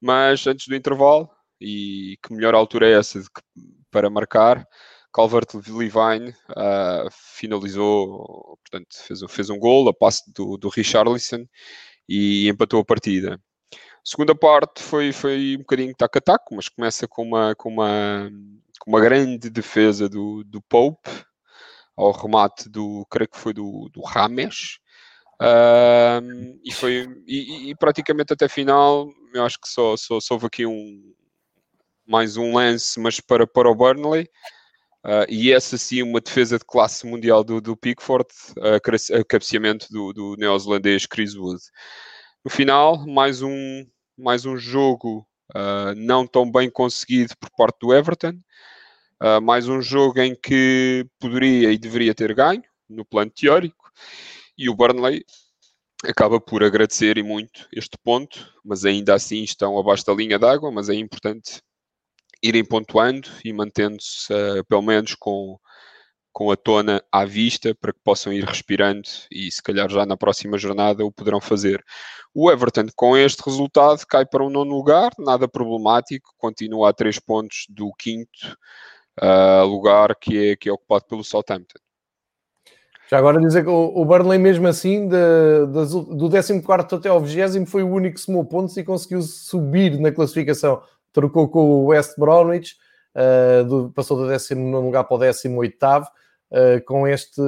mas 0.00 0.46
antes 0.46 0.68
do 0.68 0.76
intervalo, 0.76 1.28
e 1.60 2.18
que 2.22 2.34
melhor 2.34 2.54
altura 2.54 2.88
é 2.88 2.92
essa 2.92 3.20
que, 3.20 3.42
para 3.90 4.10
marcar, 4.10 4.66
Calvert 5.16 5.48
Levine 5.54 6.34
uh, 6.50 7.08
finalizou, 7.10 8.58
portanto, 8.62 8.94
fez, 8.98 9.20
fez 9.30 9.48
um 9.48 9.58
gol 9.58 9.88
a 9.88 9.94
passe 9.94 10.30
do, 10.30 10.58
do 10.58 10.68
Richarlison 10.68 11.46
e 12.06 12.46
empatou 12.50 12.80
a 12.80 12.84
partida. 12.84 13.40
A 13.72 13.76
segunda 14.04 14.34
parte 14.34 14.82
foi, 14.82 15.14
foi 15.14 15.54
um 15.56 15.60
bocadinho 15.60 15.94
tac 15.96 16.18
a 16.18 16.20
tac, 16.20 16.44
mas 16.52 16.68
começa 16.68 17.08
com 17.08 17.22
uma, 17.22 17.54
com 17.54 17.70
uma, 17.70 18.30
com 18.78 18.90
uma 18.90 19.00
grande 19.00 19.48
defesa 19.48 20.06
do, 20.06 20.44
do 20.44 20.60
Pope 20.60 21.08
ao 21.96 22.12
remate 22.12 22.68
do, 22.68 23.06
creio 23.10 23.30
que 23.30 23.38
foi 23.38 23.54
do, 23.54 23.88
do 23.94 24.02
Rames. 24.02 24.80
Uh, 25.40 26.60
e 26.62 26.72
foi 26.72 27.06
e, 27.26 27.70
e, 27.70 27.74
praticamente 27.76 28.32
até 28.32 28.48
final 28.48 29.06
eu 29.34 29.44
acho 29.44 29.60
que 29.60 29.68
só, 29.68 29.94
só, 29.94 30.18
só 30.18 30.32
houve 30.32 30.46
aqui 30.46 30.64
um 30.64 31.14
mais 32.06 32.38
um 32.38 32.54
lance 32.54 32.98
mas 32.98 33.20
para, 33.20 33.46
para 33.46 33.70
o 33.70 33.74
Burnley 33.74 34.26
Uh, 35.04 35.26
e 35.28 35.52
essa 35.52 35.78
sim 35.78 36.02
uma 36.02 36.20
defesa 36.20 36.58
de 36.58 36.64
classe 36.64 37.06
mundial 37.06 37.44
do, 37.44 37.60
do 37.60 37.76
Pickford, 37.76 38.28
uh, 38.58 39.24
cabeceamento 39.28 39.86
do, 39.90 40.12
do 40.12 40.36
neozelandês 40.36 41.06
Chris 41.06 41.34
Wood. 41.34 41.60
No 42.44 42.50
final, 42.50 43.06
mais 43.06 43.40
um, 43.42 43.86
mais 44.16 44.44
um 44.44 44.56
jogo 44.56 45.26
uh, 45.54 45.94
não 45.96 46.26
tão 46.26 46.50
bem 46.50 46.70
conseguido 46.70 47.34
por 47.38 47.50
parte 47.56 47.78
do 47.80 47.94
Everton, 47.94 48.38
uh, 49.22 49.40
mais 49.40 49.68
um 49.68 49.80
jogo 49.80 50.20
em 50.20 50.34
que 50.34 51.06
poderia 51.20 51.72
e 51.72 51.78
deveria 51.78 52.14
ter 52.14 52.34
ganho, 52.34 52.64
no 52.88 53.04
plano 53.04 53.30
teórico, 53.30 53.90
e 54.56 54.68
o 54.68 54.74
Burnley 54.74 55.24
acaba 56.04 56.40
por 56.40 56.62
agradecer 56.62 57.18
e 57.18 57.22
muito 57.22 57.68
este 57.72 57.96
ponto, 58.02 58.52
mas 58.64 58.84
ainda 58.84 59.14
assim 59.14 59.42
estão 59.42 59.78
abaixo 59.78 60.04
da 60.06 60.14
linha 60.14 60.38
d'água, 60.38 60.70
mas 60.70 60.88
é 60.88 60.94
importante 60.94 61.60
irem 62.42 62.64
pontuando 62.64 63.28
e 63.44 63.52
mantendo-se 63.52 64.32
uh, 64.32 64.64
pelo 64.64 64.82
menos 64.82 65.14
com, 65.14 65.58
com 66.32 66.50
a 66.50 66.56
tona 66.56 67.02
à 67.10 67.24
vista 67.24 67.74
para 67.74 67.92
que 67.92 68.00
possam 68.04 68.32
ir 68.32 68.44
respirando 68.44 69.08
e 69.30 69.50
se 69.50 69.62
calhar 69.62 69.88
já 69.88 70.04
na 70.04 70.16
próxima 70.16 70.58
jornada 70.58 71.04
o 71.04 71.12
poderão 71.12 71.40
fazer. 71.40 71.82
O 72.34 72.50
Everton 72.50 72.86
com 72.94 73.16
este 73.16 73.42
resultado 73.44 74.04
cai 74.06 74.26
para 74.26 74.44
um 74.44 74.50
nono 74.50 74.74
lugar, 74.74 75.10
nada 75.18 75.48
problemático, 75.48 76.34
continua 76.36 76.90
a 76.90 76.92
três 76.92 77.18
pontos 77.18 77.66
do 77.68 77.90
quinto 77.98 78.56
uh, 79.22 79.64
lugar 79.66 80.14
que 80.14 80.50
é, 80.50 80.56
que 80.56 80.68
é 80.68 80.72
ocupado 80.72 81.06
pelo 81.06 81.24
Southampton. 81.24 81.78
Já 83.08 83.18
agora 83.18 83.40
dizer 83.40 83.62
que 83.62 83.70
o 83.70 84.04
Burnley, 84.04 84.36
mesmo 84.36 84.66
assim, 84.66 85.08
de, 85.08 85.16
de, 85.66 86.16
do 86.16 86.28
14 86.28 86.96
até 86.96 87.08
ao 87.08 87.20
20 87.20 87.64
foi 87.64 87.84
o 87.84 87.88
único 87.88 88.16
que 88.16 88.20
somou 88.20 88.44
pontos 88.44 88.76
e 88.76 88.82
conseguiu 88.82 89.22
subir 89.22 89.98
na 90.00 90.10
classificação 90.10 90.82
trocou 91.16 91.48
com 91.48 91.60
o 91.60 91.86
West 91.86 92.18
Bromwich, 92.18 92.76
uh, 93.14 93.64
do, 93.64 93.90
passou 93.90 94.18
do 94.18 94.28
19 94.28 94.84
lugar 94.84 95.04
para 95.04 95.16
o 95.16 95.18
18 95.18 95.74
uh, 95.74 96.06
eh, 96.50 96.80
com, 96.80 97.08
este, 97.08 97.40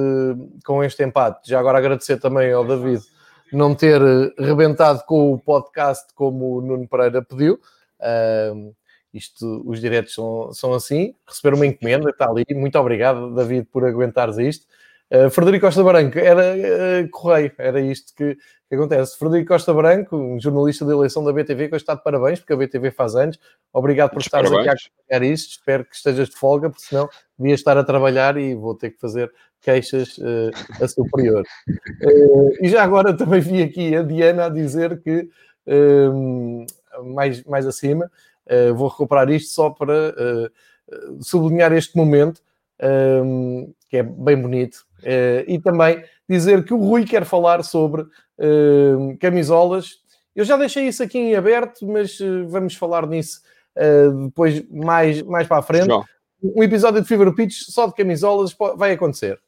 com 0.65 0.83
este 0.83 1.03
empate. 1.03 1.47
Já 1.47 1.59
agora 1.59 1.77
agradecer 1.77 2.17
também 2.17 2.51
ao 2.51 2.65
David 2.65 3.01
não 3.53 3.75
ter 3.75 4.01
rebentado 4.37 5.03
com 5.05 5.31
o 5.33 5.39
podcast 5.39 6.11
como 6.15 6.57
o 6.57 6.61
Nuno 6.61 6.87
Pereira 6.87 7.21
pediu. 7.21 7.59
Uh, 7.99 8.73
isto, 9.13 9.63
os 9.65 9.79
diretos 9.79 10.15
são, 10.15 10.51
são 10.51 10.73
assim. 10.73 11.13
Receber 11.27 11.53
uma 11.53 11.67
encomenda, 11.67 12.09
está 12.09 12.27
ali. 12.27 12.45
Muito 12.51 12.77
obrigado, 12.79 13.33
David, 13.35 13.67
por 13.71 13.85
aguentares 13.85 14.39
isto. 14.39 14.65
Uh, 15.11 15.27
Frederico 15.31 15.65
Costa 15.65 15.83
Branco, 15.83 16.19
era 16.19 16.53
uh, 16.53 17.09
correio, 17.09 17.51
era 17.57 17.81
isto 17.81 18.13
que, 18.13 18.35
que, 18.35 18.75
acontece. 18.75 19.17
Frederico 19.17 19.47
Costa 19.47 19.73
Branco, 19.73 20.15
um 20.15 20.39
jornalista 20.39 20.85
de 20.85 20.91
eleição 20.91 21.23
da 21.23 21.33
BTV, 21.33 21.67
que 21.67 21.75
hoje 21.75 21.81
está 21.81 21.95
de 21.95 22.03
parabéns, 22.03 22.39
porque 22.39 22.53
a 22.53 22.55
BTV 22.55 22.91
faz 22.91 23.15
anos. 23.15 23.39
Obrigado 23.73 24.11
por 24.11 24.21
estares 24.21 24.51
aqui 24.51 24.69
a 24.69 24.73
acompanhar 24.73 25.23
isto. 25.33 25.49
Espero 25.49 25.83
que 25.83 25.95
estejas 25.95 26.29
de 26.29 26.35
folga, 26.35 26.69
porque 26.69 26.85
senão 26.85 27.09
devia 27.37 27.55
estar 27.55 27.75
a 27.75 27.83
trabalhar 27.83 28.37
e 28.37 28.53
vou 28.53 28.75
ter 28.75 28.91
que 28.91 28.99
fazer 28.99 29.31
queixas 29.61 30.15
uh, 30.19 30.51
a 30.79 30.87
superior. 30.87 31.43
e 32.61 32.69
já 32.69 32.83
agora 32.83 33.11
também 33.17 33.41
vi 33.41 33.63
aqui 33.63 33.95
a 33.95 34.03
Diana 34.03 34.45
a 34.45 34.49
dizer 34.49 35.01
que, 35.01 35.27
mais, 37.03 37.43
mais 37.45 37.65
acima, 37.65 38.11
vou 38.75 38.87
recuperar 38.87 39.29
isto 39.29 39.51
só 39.53 39.69
para 39.69 40.13
sublinhar 41.21 41.71
este 41.73 41.95
momento 41.95 42.41
que 43.89 43.97
é 43.97 44.03
bem 44.03 44.39
bonito. 44.39 44.88
Uh, 44.99 45.43
e 45.47 45.59
também 45.59 46.03
dizer 46.27 46.63
que 46.63 46.73
o 46.73 46.77
Rui 46.77 47.05
quer 47.05 47.25
falar 47.25 47.63
sobre 47.63 48.01
uh, 48.03 49.17
camisolas. 49.19 49.97
Eu 50.35 50.45
já 50.45 50.57
deixei 50.57 50.87
isso 50.87 51.01
aqui 51.03 51.17
em 51.17 51.35
aberto, 51.35 51.85
mas 51.87 52.19
uh, 52.19 52.47
vamos 52.47 52.75
falar 52.75 53.07
nisso 53.07 53.41
depois 54.25 54.61
mais, 54.69 55.21
mais 55.21 55.47
para 55.47 55.59
a 55.59 55.61
frente. 55.61 55.87
Um 56.43 56.61
episódio 56.61 57.01
de 57.01 57.07
Fever 57.07 57.33
Pitch 57.33 57.61
só 57.69 57.87
de 57.87 57.93
camisolas 57.93 58.53
vai 58.75 58.91
acontecer. 58.91 59.39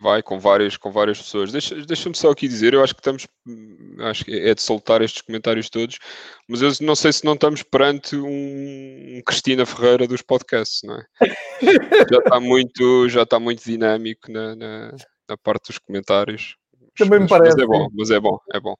Vai, 0.00 0.22
com 0.22 0.38
várias, 0.38 0.78
com 0.78 0.90
várias 0.90 1.18
pessoas. 1.18 1.52
Deixa-me 1.52 1.84
deixa 1.84 2.10
só 2.14 2.30
aqui 2.30 2.48
dizer, 2.48 2.72
eu 2.72 2.82
acho 2.82 2.94
que 2.94 3.00
estamos, 3.00 3.26
acho 3.98 4.24
que 4.24 4.32
é 4.32 4.54
de 4.54 4.62
soltar 4.62 5.02
estes 5.02 5.20
comentários 5.20 5.68
todos, 5.68 5.98
mas 6.48 6.62
eu 6.62 6.72
não 6.80 6.96
sei 6.96 7.12
se 7.12 7.22
não 7.22 7.34
estamos 7.34 7.62
perante 7.62 8.16
um 8.16 9.20
Cristina 9.26 9.66
Ferreira 9.66 10.06
dos 10.06 10.22
podcasts, 10.22 10.80
não 10.84 10.96
é? 10.96 11.04
já 12.10 12.18
está 12.18 12.40
muito, 12.40 13.08
já 13.10 13.22
está 13.24 13.38
muito 13.38 13.62
dinâmico 13.62 14.32
na, 14.32 14.56
na, 14.56 14.96
na 15.28 15.36
parte 15.36 15.68
dos 15.68 15.78
comentários. 15.78 16.56
Também 16.96 17.20
mas, 17.20 17.22
me 17.22 17.28
parece. 17.28 17.56
Mas 17.56 17.62
é 17.62 17.66
bom, 17.66 17.88
mas 17.92 18.10
é 18.10 18.20
bom, 18.20 18.38
é 18.54 18.60
bom. 18.60 18.74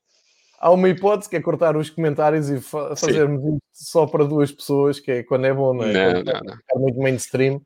Há 0.59 0.71
uma 0.71 0.89
hipótese 0.89 1.29
que 1.29 1.37
é 1.37 1.43
cortar 1.43 1.77
os 1.77 1.91
comentários 1.91 2.49
e 2.49 2.61
fa 2.61 2.97
fazermos 2.97 3.43
isso 3.43 3.61
só 3.91 4.07
para 4.07 4.25
duas 4.25 4.51
pessoas, 4.51 4.99
que 4.99 5.11
é 5.11 5.23
quando 5.23 5.45
é 5.45 5.53
bom, 5.53 5.75
não 5.75 5.85
é? 5.85 5.93
Não, 5.93 6.23
não, 6.23 6.41
não. 6.45 6.81
muito 6.81 6.99
mainstream. 6.99 7.57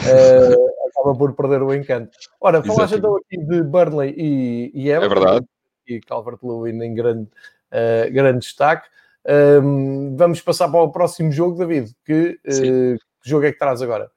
Uh, 0.00 0.65
acaba 1.06 1.16
por 1.16 1.34
perder 1.34 1.62
o 1.62 1.72
encanto. 1.72 2.10
Ora, 2.40 2.62
falaste 2.62 2.96
então 2.96 3.16
aqui 3.16 3.38
de 3.38 3.62
Burnley 3.62 4.14
e, 4.16 4.72
e 4.74 4.90
Everton. 4.90 5.14
É 5.14 5.20
verdade. 5.20 5.46
E 5.86 6.00
Calvert-Lewin 6.00 6.82
em 6.82 6.94
grande, 6.94 7.28
uh, 7.72 8.12
grande 8.12 8.40
destaque. 8.40 8.88
Um, 9.28 10.16
vamos 10.16 10.40
passar 10.40 10.68
para 10.68 10.80
o 10.80 10.90
próximo 10.90 11.30
jogo, 11.30 11.58
David. 11.58 11.94
Que, 12.04 12.38
uh, 12.46 12.98
que 13.22 13.30
jogo 13.30 13.46
é 13.46 13.52
que 13.52 13.58
traz 13.58 13.82
agora? 13.82 14.10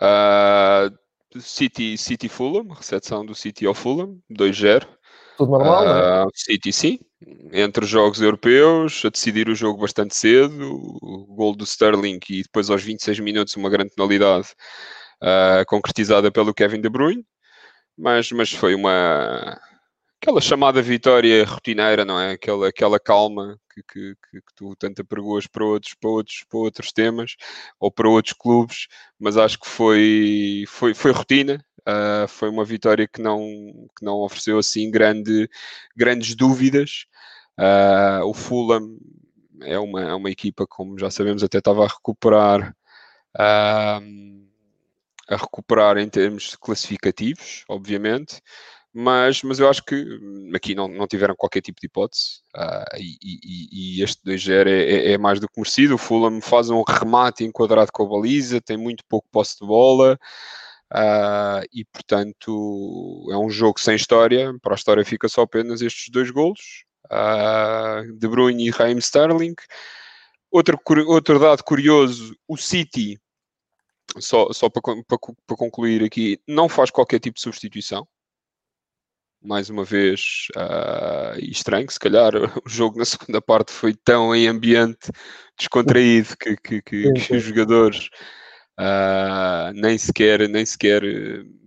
Uh, 0.00 1.40
City, 1.40 1.96
City 1.96 2.28
Fulham, 2.28 2.68
recepção 2.68 3.24
do 3.24 3.34
City 3.34 3.66
ao 3.66 3.74
Fulham, 3.74 4.18
2-0. 4.30 4.86
Tudo 5.36 5.52
normal, 5.52 6.26
uh? 6.26 6.30
City, 6.34 6.72
sim. 6.72 6.98
Entre 7.52 7.86
jogos 7.86 8.20
europeus, 8.20 9.02
a 9.04 9.08
decidir 9.08 9.48
o 9.48 9.54
jogo 9.54 9.80
bastante 9.80 10.16
cedo, 10.16 10.72
o 11.00 11.26
gol 11.34 11.54
do 11.54 11.64
Sterling 11.64 12.18
e 12.28 12.42
depois 12.42 12.70
aos 12.70 12.82
26 12.82 13.20
minutos 13.20 13.54
uma 13.56 13.70
grande 13.70 13.90
penalidade 13.94 14.48
uh, 15.22 15.64
concretizada 15.66 16.30
pelo 16.30 16.54
Kevin 16.54 16.80
De 16.80 16.88
Bruyne. 16.88 17.24
Mas, 17.96 18.30
mas 18.30 18.52
foi 18.52 18.74
uma, 18.74 19.60
aquela 20.20 20.40
chamada 20.40 20.82
vitória 20.82 21.44
rotineira, 21.44 22.04
não 22.04 22.20
é? 22.20 22.32
Aquela, 22.32 22.68
aquela 22.68 23.00
calma 23.00 23.58
que, 23.72 23.82
que, 23.82 24.14
que, 24.14 24.54
tu 24.54 24.74
tanto 24.76 25.02
apregoas 25.02 25.46
para 25.46 25.64
outros, 25.64 25.94
para, 25.94 26.10
outros, 26.10 26.44
para 26.48 26.58
outros 26.58 26.92
temas 26.92 27.36
ou 27.80 27.90
para 27.90 28.08
outros 28.08 28.34
clubes, 28.34 28.88
mas 29.18 29.36
acho 29.36 29.58
que 29.58 29.68
foi, 29.68 30.64
foi, 30.68 30.94
foi 30.94 31.12
rotina. 31.12 31.64
Uh, 31.80 32.28
foi 32.28 32.50
uma 32.50 32.64
vitória 32.64 33.08
que 33.08 33.20
não, 33.22 33.40
que 33.96 34.04
não 34.04 34.16
ofereceu 34.18 34.58
assim 34.58 34.90
grande, 34.90 35.48
grandes 35.96 36.34
dúvidas. 36.34 37.06
Uh, 37.58 38.24
o 38.26 38.34
Fulham 38.34 38.98
é 39.62 39.78
uma, 39.78 40.02
é 40.02 40.14
uma 40.14 40.30
equipa, 40.30 40.66
como 40.66 40.98
já 40.98 41.10
sabemos, 41.10 41.42
até 41.42 41.58
estava 41.58 41.84
a 41.84 41.88
recuperar. 41.88 42.76
Uh, 43.34 44.47
a 45.28 45.36
recuperar 45.36 45.98
em 45.98 46.08
termos 46.08 46.56
classificativos, 46.56 47.64
obviamente, 47.68 48.40
mas, 48.92 49.42
mas 49.42 49.60
eu 49.60 49.68
acho 49.68 49.84
que 49.84 49.94
hum, 49.94 50.50
aqui 50.54 50.74
não, 50.74 50.88
não 50.88 51.06
tiveram 51.06 51.36
qualquer 51.36 51.60
tipo 51.60 51.80
de 51.80 51.86
hipótese 51.86 52.40
uh, 52.56 52.96
e, 52.96 53.16
e, 53.22 53.98
e, 53.98 54.02
este 54.02 54.22
2-0 54.24 54.66
é, 54.66 54.70
é, 54.70 55.12
é, 55.12 55.18
mais 55.18 55.38
do 55.38 55.46
que 55.46 55.60
merecido. 55.60 55.94
O 55.94 55.98
Fulham 55.98 56.40
faz 56.40 56.70
um 56.70 56.82
remate 56.82 57.44
enquadrado 57.44 57.92
com 57.92 58.04
a 58.04 58.08
baliza, 58.08 58.60
tem 58.60 58.76
muito 58.76 59.04
pouco 59.08 59.28
posse 59.30 59.58
de 59.60 59.66
bola 59.66 60.18
uh, 60.92 61.62
e, 61.72 61.84
portanto, 61.84 63.28
é 63.30 63.36
um 63.36 63.50
jogo 63.50 63.78
sem 63.78 63.94
história. 63.94 64.52
Para 64.62 64.74
a 64.74 64.76
história 64.76 65.04
fica 65.04 65.28
só 65.28 65.42
apenas 65.42 65.82
estes 65.82 66.08
dois 66.10 66.30
golos, 66.30 66.84
uh, 67.12 68.12
De 68.18 68.26
Bruyne 68.26 68.66
e 68.66 68.70
Raheem 68.70 68.98
Sterling. 68.98 69.54
Outro, 70.50 70.80
outro 71.06 71.38
dado 71.38 71.62
curioso, 71.62 72.34
o 72.48 72.56
City, 72.56 73.20
só, 74.18 74.52
só 74.52 74.68
para, 74.68 74.82
para, 74.82 75.18
para 75.46 75.56
concluir 75.56 76.02
aqui, 76.04 76.40
não 76.46 76.68
faz 76.68 76.90
qualquer 76.90 77.20
tipo 77.20 77.36
de 77.36 77.42
substituição 77.42 78.06
mais 79.40 79.70
uma 79.70 79.84
vez, 79.84 80.46
uh, 80.56 81.38
estranho, 81.40 81.90
se 81.90 81.98
calhar 81.98 82.32
o 82.64 82.68
jogo 82.68 82.98
na 82.98 83.04
segunda 83.04 83.40
parte 83.40 83.72
foi 83.72 83.94
tão 83.94 84.34
em 84.34 84.48
ambiente 84.48 85.10
descontraído 85.56 86.36
que, 86.38 86.56
que, 86.56 86.82
que, 86.82 87.12
que 87.12 87.36
os 87.36 87.42
jogadores 87.42 88.08
uh, 88.78 89.72
nem 89.74 89.96
sequer, 89.96 90.48
nem 90.48 90.64
sequer, 90.66 91.02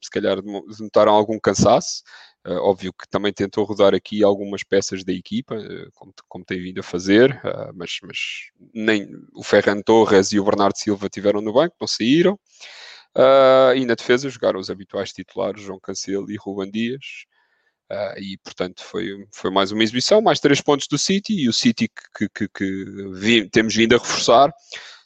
se 0.01 0.09
calhar, 0.11 0.37
notaram 0.79 1.13
algum 1.13 1.39
cansaço. 1.39 2.03
Uh, 2.45 2.57
óbvio 2.57 2.91
que 2.91 3.07
também 3.07 3.31
tentou 3.31 3.63
rodar 3.65 3.93
aqui 3.93 4.23
algumas 4.23 4.63
peças 4.63 5.03
da 5.03 5.13
equipa, 5.13 5.55
como, 5.93 6.13
como 6.27 6.45
tem 6.45 6.61
vindo 6.61 6.79
a 6.79 6.83
fazer, 6.83 7.39
mas, 7.75 7.99
mas 8.01 8.17
nem 8.73 9.09
o 9.33 9.43
Ferran 9.43 9.81
Torres 9.81 10.31
e 10.31 10.39
o 10.39 10.43
Bernardo 10.43 10.77
Silva 10.77 11.07
tiveram 11.07 11.41
no 11.41 11.53
banco, 11.53 11.75
não 11.79 11.87
saíram. 11.87 12.39
e 13.75 13.85
na 13.85 13.93
defesa 13.93 14.29
jogaram 14.29 14.59
os 14.59 14.71
habituais 14.71 15.13
titulares 15.13 15.61
João 15.61 15.79
Cancelo 15.79 16.31
e 16.31 16.35
Ruben 16.35 16.71
Dias. 16.71 17.25
Uh, 17.91 18.17
e 18.17 18.37
portanto 18.37 18.81
foi, 18.85 19.27
foi 19.33 19.51
mais 19.51 19.73
uma 19.73 19.83
exibição, 19.83 20.21
mais 20.21 20.39
três 20.39 20.61
pontos 20.61 20.87
do 20.87 20.97
City 20.97 21.33
e 21.33 21.49
o 21.49 21.53
City 21.53 21.89
que, 22.17 22.29
que, 22.29 22.47
que 22.47 22.85
vi, 23.15 23.49
temos 23.49 23.75
vindo 23.75 23.93
a 23.93 23.97
reforçar 23.97 24.49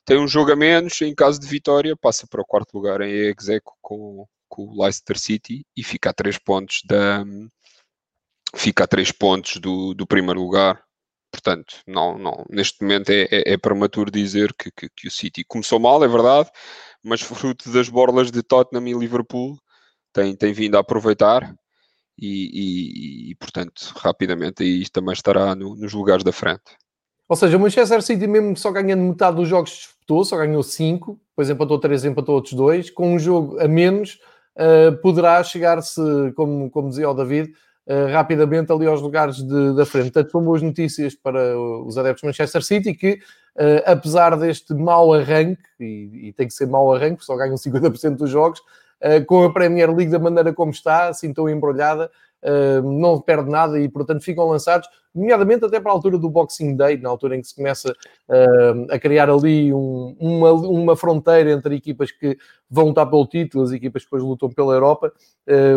tem 0.06 0.20
um 0.20 0.28
jogo 0.28 0.52
a 0.52 0.56
menos, 0.56 1.02
em 1.02 1.16
caso 1.16 1.40
de 1.40 1.48
vitória 1.48 1.98
passa 1.98 2.28
para 2.28 2.42
o 2.42 2.46
quarto 2.46 2.76
lugar 2.76 3.02
em 3.02 3.34
execo 3.36 3.76
com, 3.82 4.28
com 4.56 4.64
o 4.64 4.82
Leicester 4.82 5.20
City 5.20 5.66
e 5.76 5.84
fica 5.84 6.12
a 6.12 6.14
três 6.14 6.38
pontos 6.38 6.82
da 6.86 7.26
fica 8.56 8.86
a 8.86 8.88
três 8.88 9.12
pontos 9.12 9.58
do, 9.58 9.94
do 9.94 10.08
primeiro 10.08 10.42
lugar 10.42 10.82
portanto 11.30 11.82
não, 11.86 12.18
não, 12.18 12.46
neste 12.50 12.82
momento 12.82 13.10
é, 13.10 13.24
é, 13.24 13.54
é 13.54 13.58
prematuro 13.58 14.10
dizer 14.10 14.54
que, 14.54 14.72
que, 14.72 14.88
que, 14.96 15.08
o 15.10 15.12
City 15.12 15.44
começou 15.44 15.78
mal, 15.78 16.02
é 16.02 16.08
verdade 16.08 16.50
mas 17.04 17.20
fruto 17.22 17.70
das 17.72 17.90
borlas 17.90 18.32
de 18.32 18.42
Tottenham 18.42 18.88
e 18.88 18.94
Liverpool 18.94 19.58
tem, 20.14 20.34
tem 20.34 20.54
vindo 20.54 20.78
a 20.78 20.80
aproveitar 20.80 21.54
e, 22.18 23.28
e, 23.28 23.32
e, 23.32 23.36
portanto, 23.36 23.94
rapidamente 23.98 24.64
aí 24.64 24.90
também 24.90 25.12
estará 25.12 25.54
no, 25.54 25.76
nos 25.76 25.94
lugares 25.94 26.24
da 26.24 26.32
frente. 26.32 26.64
Ou 27.28 27.36
seja, 27.36 27.58
o 27.58 27.60
Manchester 27.60 28.02
City, 28.02 28.26
mesmo 28.26 28.56
só 28.56 28.72
ganhando 28.72 29.04
metade 29.04 29.36
dos 29.36 29.50
jogos 29.50 29.72
disputou, 29.72 30.24
só 30.24 30.38
ganhou 30.38 30.62
5, 30.62 31.20
depois 31.30 31.50
empatou 31.50 31.80
3, 31.80 32.06
empatou 32.06 32.36
outros 32.36 32.54
2, 32.54 32.90
com 32.92 33.16
um 33.16 33.20
jogo 33.20 33.60
a 33.60 33.68
menos, 33.68 34.20
poderá 35.02 35.44
chegar-se, 35.44 36.02
como, 36.36 36.70
como 36.70 36.90
dizia 36.90 37.10
o 37.10 37.14
David, 37.14 37.52
uh, 37.88 38.12
rapidamente 38.12 38.72
ali 38.72 38.88
aos 38.88 39.02
lugares 39.02 39.38
de, 39.38 39.76
da 39.76 39.86
frente. 39.86 40.12
Portanto, 40.12 40.32
são 40.32 40.44
boas 40.44 40.62
notícias 40.62 41.16
para 41.16 41.58
os 41.58 41.98
adeptos 41.98 42.22
do 42.22 42.28
Manchester 42.28 42.64
City 42.64 42.94
que, 42.94 43.14
uh, 43.14 43.84
apesar 43.86 44.38
deste 44.38 44.74
mau 44.74 45.14
arranque, 45.14 45.62
e, 45.80 46.28
e, 46.28 46.34
tem 46.34 46.48
que 46.48 46.54
ser 46.54 46.68
mau 46.68 46.94
arranque, 46.94 47.16
porque 47.16 47.26
só 47.26 47.36
ganham 47.36 47.56
50% 47.56 48.16
dos 48.16 48.30
jogos, 48.30 48.62
eh, 49.00 49.22
com 49.22 49.44
a 49.44 49.54
Premier 49.54 49.94
League 49.94 50.12
da 50.12 50.20
maneira 50.20 50.54
como 50.54 50.72
está, 50.72 51.10
assim 51.10 51.34
tão 51.34 51.50
embrulhada, 51.50 52.10
não 52.84 53.20
perde 53.20 53.50
nada 53.50 53.80
e, 53.80 53.90
portanto, 53.90 54.24
ficam 54.24 54.48
lançados, 54.48 54.88
nomeadamente 55.14 55.66
até 55.66 55.80
para 55.80 55.92
a 55.92 55.94
altura 55.94 56.18
do 56.18 56.30
Boxing 56.30 56.76
Day, 56.76 56.98
na 56.98 57.10
altura 57.10 57.36
em 57.36 57.42
que 57.42 57.48
se 57.48 57.56
começa 57.56 57.96
a 58.90 59.00
criar 59.00 59.30
ali 59.30 59.74
um, 59.74 60.16
uma, 60.20 60.52
uma 60.52 60.96
fronteira 60.96 61.52
entre 61.52 61.76
equipas 61.76 62.12
que 62.12 62.38
vão 62.70 62.88
lutar 62.88 63.10
pelo 63.10 63.26
título, 63.26 63.64
as 63.64 63.72
equipas 63.72 64.04
que 64.04 64.08
depois 64.08 64.24
lutam 64.24 64.50
pela 64.50 64.74
Europa. 64.74 65.12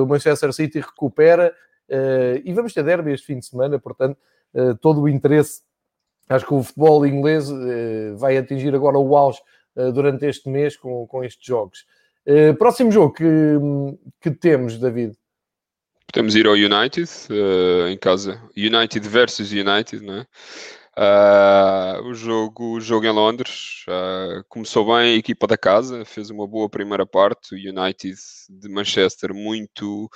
o 0.03 0.07
Manchester 0.07 0.53
City 0.53 0.81
recupera 0.81 1.55
e 2.45 2.53
vamos 2.53 2.75
ter 2.75 2.83
derby 2.83 3.13
este 3.13 3.27
fim 3.27 3.39
de 3.39 3.47
semana, 3.47 3.79
portanto, 3.79 4.19
todo 4.81 5.01
o 5.01 5.09
interesse. 5.09 5.63
Acho 6.29 6.47
que 6.47 6.55
o 6.55 6.63
futebol 6.63 7.07
inglês 7.07 7.49
vai 8.17 8.37
atingir 8.37 8.75
agora 8.75 8.99
o 8.99 9.17
auge 9.17 9.41
durante 9.95 10.27
este 10.27 10.51
mês 10.51 10.77
com, 10.77 11.07
com 11.07 11.25
estes 11.25 11.47
jogos. 11.47 11.87
Próximo 12.59 12.91
jogo 12.91 13.15
que, 13.15 13.25
que 14.21 14.31
temos, 14.31 14.79
David? 14.79 15.17
Podemos 16.11 16.35
ir 16.35 16.47
ao 16.47 16.55
United, 16.55 17.11
uh, 17.31 17.88
em 17.88 17.99
casa. 17.99 18.40
United 18.57 19.07
versus 19.07 19.53
United, 19.53 20.03
não 20.03 20.14
é? 20.14 20.27
Uh, 20.99 22.09
o, 22.09 22.14
jogo, 22.14 22.77
o 22.77 22.81
jogo 22.81 23.07
em 23.07 23.12
Londres 23.12 23.85
uh, 23.87 24.42
começou 24.49 24.87
bem 24.87 25.14
a 25.14 25.16
equipa 25.16 25.47
da 25.47 25.57
casa, 25.57 26.05
fez 26.05 26.31
uma 26.31 26.47
boa 26.47 26.68
primeira 26.68 27.07
parte. 27.07 27.55
O 27.55 27.59
United 27.59 28.16
de 28.49 28.68
Manchester 28.68 29.35
muito 29.35 30.09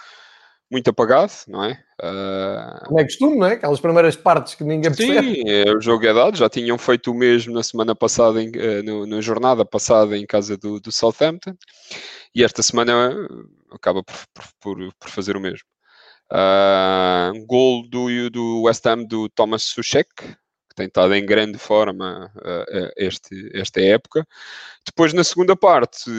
muito 0.72 0.88
apagado, 0.88 1.30
não 1.46 1.62
é? 1.62 1.72
Uh... 2.02 2.86
Como 2.86 2.98
é 2.98 3.04
costume, 3.04 3.36
não 3.36 3.46
é? 3.46 3.52
Aquelas 3.52 3.78
primeiras 3.78 4.16
partes 4.16 4.54
que 4.54 4.64
ninguém 4.64 4.90
percebe. 4.90 5.34
Sim, 5.34 5.42
é, 5.46 5.70
o 5.70 5.82
jogo 5.82 6.06
é 6.06 6.14
dado, 6.14 6.34
já 6.34 6.48
tinham 6.48 6.78
feito 6.78 7.10
o 7.10 7.14
mesmo 7.14 7.52
na 7.52 7.62
semana 7.62 7.94
passada, 7.94 8.42
em, 8.42 8.48
uh, 8.48 8.82
no, 8.82 9.06
na 9.06 9.20
jornada 9.20 9.66
passada 9.66 10.16
em 10.16 10.24
casa 10.24 10.56
do, 10.56 10.80
do, 10.80 10.90
Southampton, 10.90 11.54
e 12.34 12.42
esta 12.42 12.62
semana 12.62 13.14
acaba 13.70 14.02
por, 14.02 14.16
por, 14.58 14.94
por 14.98 15.10
fazer 15.10 15.36
o 15.36 15.40
mesmo. 15.40 15.68
Uh, 16.32 17.44
gol 17.44 17.86
do, 17.88 18.30
do 18.30 18.62
West 18.62 18.86
Ham 18.86 19.04
do 19.04 19.28
Thomas 19.28 19.64
Suchek, 19.64 20.08
que 20.16 20.74
tem 20.74 20.86
estado 20.86 21.14
em 21.14 21.26
grande 21.26 21.58
forma 21.58 22.32
uh, 22.36 22.92
este, 22.96 23.50
esta 23.52 23.80
época. 23.82 24.26
Depois, 24.86 25.12
na 25.12 25.24
segunda 25.24 25.54
parte, 25.54 26.10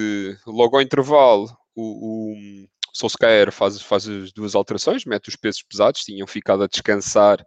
logo 0.45 0.75
ao 0.75 0.83
intervalo, 0.83 1.49
o, 1.75 2.31
o 2.31 2.67
Solskjaer 2.93 3.51
faz, 3.51 3.81
faz 3.81 4.07
as 4.07 4.31
duas 4.31 4.53
alterações, 4.53 5.03
mete 5.03 5.29
os 5.29 5.35
pesos 5.35 5.63
pesados, 5.63 6.03
tinham 6.03 6.27
ficado 6.27 6.63
a 6.63 6.67
descansar, 6.67 7.43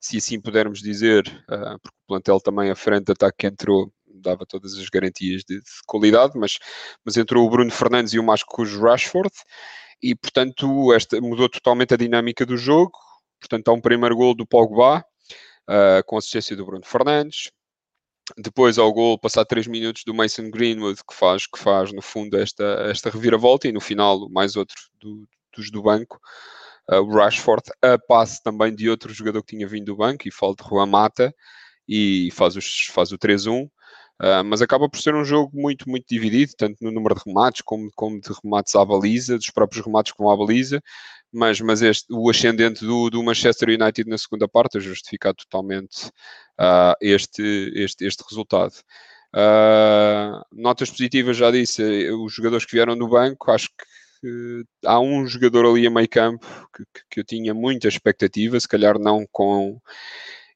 se 0.00 0.16
assim 0.16 0.40
pudermos 0.40 0.80
dizer, 0.80 1.26
uh, 1.50 1.78
porque 1.82 1.98
o 2.04 2.06
plantel 2.08 2.40
também 2.40 2.70
à 2.70 2.74
frente 2.74 3.04
de 3.04 3.12
ataque 3.12 3.36
que 3.40 3.46
entrou 3.46 3.92
dava 4.18 4.46
todas 4.46 4.72
as 4.74 4.88
garantias 4.88 5.42
de, 5.44 5.56
de, 5.56 5.70
qualidade, 5.86 6.32
mas, 6.36 6.58
mas 7.04 7.18
entrou 7.18 7.46
o 7.46 7.50
Bruno 7.50 7.70
Fernandes 7.70 8.14
e 8.14 8.18
o 8.18 8.22
Marcos 8.22 8.74
Rashford, 8.74 9.30
e 10.02 10.14
portanto 10.14 10.92
esta, 10.92 11.20
mudou 11.20 11.48
totalmente 11.48 11.94
a 11.94 11.96
dinâmica 11.96 12.44
do 12.44 12.56
jogo. 12.56 12.92
Portanto, 13.40 13.68
há 13.68 13.72
um 13.72 13.80
primeiro 13.80 14.16
gol 14.16 14.34
do 14.34 14.46
Pogba, 14.46 15.04
uh, 15.68 16.04
com 16.06 16.16
assistência 16.16 16.56
do 16.56 16.64
Bruno 16.64 16.84
Fernandes, 16.84 17.50
depois 18.36 18.78
ao 18.78 18.92
gol, 18.92 19.18
passar 19.18 19.44
3 19.44 19.66
minutos 19.66 20.02
do 20.04 20.14
Mason 20.14 20.50
Greenwood, 20.50 21.00
que 21.08 21.14
faz, 21.14 21.46
que 21.46 21.58
faz 21.58 21.92
no 21.92 22.02
fundo 22.02 22.36
esta, 22.36 22.64
esta 22.90 23.10
reviravolta, 23.10 23.68
e 23.68 23.72
no 23.72 23.80
final 23.80 24.28
mais 24.30 24.56
outro 24.56 24.76
do, 25.00 25.28
dos 25.54 25.70
do 25.70 25.82
banco, 25.82 26.18
uh, 26.90 26.96
o 26.96 27.14
Rashford, 27.14 27.62
a 27.82 27.98
passe 27.98 28.42
também 28.42 28.74
de 28.74 28.90
outro 28.90 29.12
jogador 29.12 29.42
que 29.42 29.54
tinha 29.56 29.68
vindo 29.68 29.86
do 29.86 29.96
banco, 29.96 30.26
e 30.26 30.32
fala 30.32 30.54
de 30.56 30.68
Juan 30.68 30.86
Mata, 30.86 31.32
e 31.88 32.30
faz, 32.32 32.56
os, 32.56 32.86
faz 32.86 33.12
o 33.12 33.18
3-1. 33.18 33.68
Uh, 34.20 34.42
mas 34.44 34.62
acaba 34.62 34.88
por 34.88 34.98
ser 34.98 35.14
um 35.14 35.24
jogo 35.24 35.50
muito, 35.52 35.88
muito 35.88 36.06
dividido, 36.08 36.52
tanto 36.56 36.76
no 36.82 36.90
número 36.90 37.14
de 37.14 37.20
remates 37.26 37.60
como, 37.60 37.90
como 37.94 38.18
de 38.18 38.30
remates 38.42 38.74
à 38.74 38.84
baliza, 38.84 39.36
dos 39.36 39.50
próprios 39.50 39.84
remates 39.84 40.12
com 40.12 40.30
a 40.30 40.36
baliza, 40.36 40.82
mas, 41.30 41.60
mas 41.60 41.82
este, 41.82 42.06
o 42.10 42.30
ascendente 42.30 42.84
do, 42.84 43.10
do 43.10 43.22
Manchester 43.22 43.68
United 43.68 44.08
na 44.08 44.16
segunda 44.16 44.48
parte 44.48 44.78
é 44.78 44.80
justificado 44.80 45.36
totalmente 45.36 46.06
uh, 46.58 46.94
este, 47.00 47.72
este, 47.74 48.06
este 48.06 48.24
resultado. 48.28 48.72
Uh, 49.34 50.40
notas 50.50 50.88
positivas, 50.88 51.36
já 51.36 51.50
disse, 51.50 51.82
os 52.10 52.32
jogadores 52.32 52.64
que 52.64 52.72
vieram 52.72 52.96
do 52.96 53.08
banco, 53.08 53.50
acho 53.50 53.68
que 53.68 54.64
há 54.86 54.98
um 54.98 55.26
jogador 55.26 55.66
ali 55.66 55.86
a 55.86 55.90
meio 55.90 56.08
campo 56.08 56.46
que, 56.74 56.84
que, 57.10 57.20
eu 57.20 57.24
tinha 57.24 57.52
muita 57.52 57.86
expectativa, 57.86 58.58
se 58.58 58.66
calhar 58.66 58.98
não 58.98 59.26
com 59.30 59.78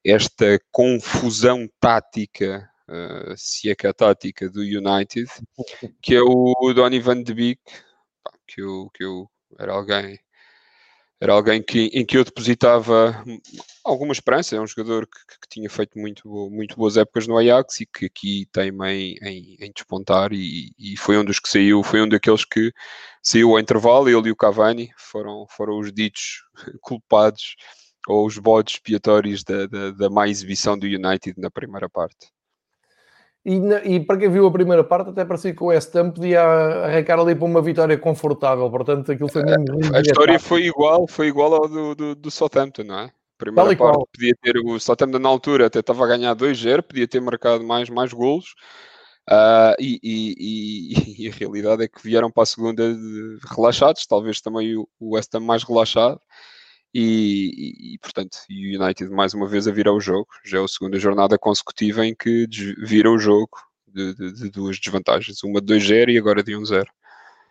esta 0.04 0.58
confusão 0.72 1.68
tática, 1.78 2.69
uh, 2.90 3.34
se 3.36 3.70
é 3.70 3.74
que 3.74 3.86
é 3.86 3.90
a 3.90 3.94
tática 3.94 4.50
do 4.50 4.60
United, 4.60 5.28
que 6.02 6.14
é 6.14 6.20
o 6.20 6.72
Donny 6.74 7.00
van 7.00 7.22
de 7.22 7.34
Beek, 7.34 7.60
que 8.46 8.60
eu, 8.60 8.90
que 8.94 9.04
eu 9.04 9.30
era 9.58 9.72
alguém 9.72 10.18
era 11.20 11.34
alguém 11.34 11.62
que, 11.62 11.90
em 11.92 12.04
que 12.04 12.16
eu 12.16 12.24
depositava 12.24 13.22
alguma 13.84 14.12
esperança. 14.12 14.56
É 14.56 14.60
um 14.60 14.66
jogador 14.66 15.06
que, 15.06 15.38
que, 15.42 15.48
tinha 15.50 15.68
feito 15.68 15.98
muito, 15.98 16.26
muito 16.50 16.76
boas 16.76 16.96
épocas 16.96 17.26
no 17.26 17.36
Ajax 17.36 17.80
e 17.80 17.86
que 17.86 18.06
aqui 18.06 18.46
tem 18.50 18.70
em, 18.70 19.18
em, 19.22 19.56
em 19.60 19.72
despontar. 19.72 20.32
E, 20.32 20.72
e, 20.78 20.96
foi 20.96 21.18
um 21.18 21.24
dos 21.24 21.38
que 21.38 21.48
saiu, 21.50 21.82
foi 21.82 22.00
um 22.00 22.08
daqueles 22.08 22.44
que 22.46 22.72
saiu 23.22 23.50
ao 23.50 23.60
intervalo. 23.60 24.08
Ele 24.08 24.28
e 24.30 24.32
o 24.32 24.36
Cavani 24.36 24.90
foram, 24.96 25.46
foram 25.50 25.78
os 25.78 25.92
ditos 25.92 26.42
culpados 26.80 27.54
ou 28.08 28.26
os 28.26 28.38
bodes 28.38 28.76
expiatórios 28.76 29.44
da, 29.44 29.66
da, 29.66 29.90
da 29.90 30.08
má 30.08 30.26
exibição 30.26 30.78
do 30.78 30.86
United 30.86 31.34
na 31.38 31.50
primeira 31.50 31.88
parte. 31.90 32.32
E, 33.44 33.58
na, 33.58 33.82
e, 33.84 34.00
para 34.00 34.18
quem 34.18 34.30
viu 34.30 34.46
a 34.46 34.52
primeira 34.52 34.84
parte, 34.84 35.10
até 35.10 35.24
parecia 35.24 35.54
que 35.54 35.62
o 35.62 35.68
West 35.68 35.94
Ham 35.96 36.10
podia 36.10 36.42
arrancar 36.42 37.18
ali 37.18 37.34
para 37.34 37.46
uma 37.46 37.62
vitória 37.62 37.96
confortável. 37.96 38.70
Portanto, 38.70 39.10
aquilo 39.10 39.30
foi 39.30 39.42
mesmo. 39.42 39.64
A, 39.94 40.00
história 40.00 40.38
foi 40.38 40.64
igual, 40.64 41.06
foi 41.08 41.28
igual 41.28 41.54
ao 41.54 41.68
do, 41.68 41.94
do, 41.94 42.14
do 42.14 42.30
Southampton, 42.30 42.84
não 42.84 42.98
é? 42.98 43.04
A 43.04 43.12
primeira 43.38 43.64
parte 43.64 43.78
qual. 43.78 44.06
podia 44.12 44.34
ter 44.42 44.58
o 44.58 44.78
Southampton 44.78 45.18
na 45.18 45.28
altura 45.30 45.66
até 45.66 45.80
estava 45.80 46.04
a 46.04 46.08
ganhar 46.08 46.36
2-0, 46.36 46.82
podia 46.82 47.08
ter 47.08 47.20
marcado 47.20 47.64
mais, 47.64 47.88
mais 47.88 48.12
golos. 48.12 48.54
Uh, 49.30 49.72
e, 49.78 49.98
e, 50.02 51.24
e, 51.24 51.28
a 51.28 51.32
realidade 51.32 51.84
é 51.84 51.88
que 51.88 52.02
vieram 52.02 52.30
para 52.30 52.42
a 52.42 52.46
segunda 52.46 52.82
relaxados, 53.48 54.06
talvez 54.06 54.42
também 54.42 54.76
o 54.76 54.86
West 55.14 55.34
Ham 55.34 55.40
mais 55.40 55.62
relaxado. 55.62 56.20
E, 56.92 57.94
e, 57.94 57.98
portanto, 57.98 58.36
o 58.50 58.82
United 58.82 59.10
mais 59.10 59.32
uma 59.32 59.46
vez 59.46 59.68
a 59.68 59.72
virar 59.72 59.92
o 59.92 60.00
jogo. 60.00 60.26
Já 60.44 60.58
é 60.58 60.64
a 60.64 60.68
segunda 60.68 60.98
jornada 60.98 61.38
consecutiva 61.38 62.04
em 62.04 62.14
que 62.14 62.46
vira 62.78 63.10
o 63.10 63.18
jogo 63.18 63.56
de, 63.86 64.14
de, 64.14 64.32
de 64.32 64.50
duas 64.50 64.78
desvantagens, 64.78 65.42
uma 65.44 65.60
de 65.60 65.74
2-0 65.74 66.10
e 66.10 66.18
agora 66.18 66.42
de 66.42 66.52
1-0. 66.52 66.84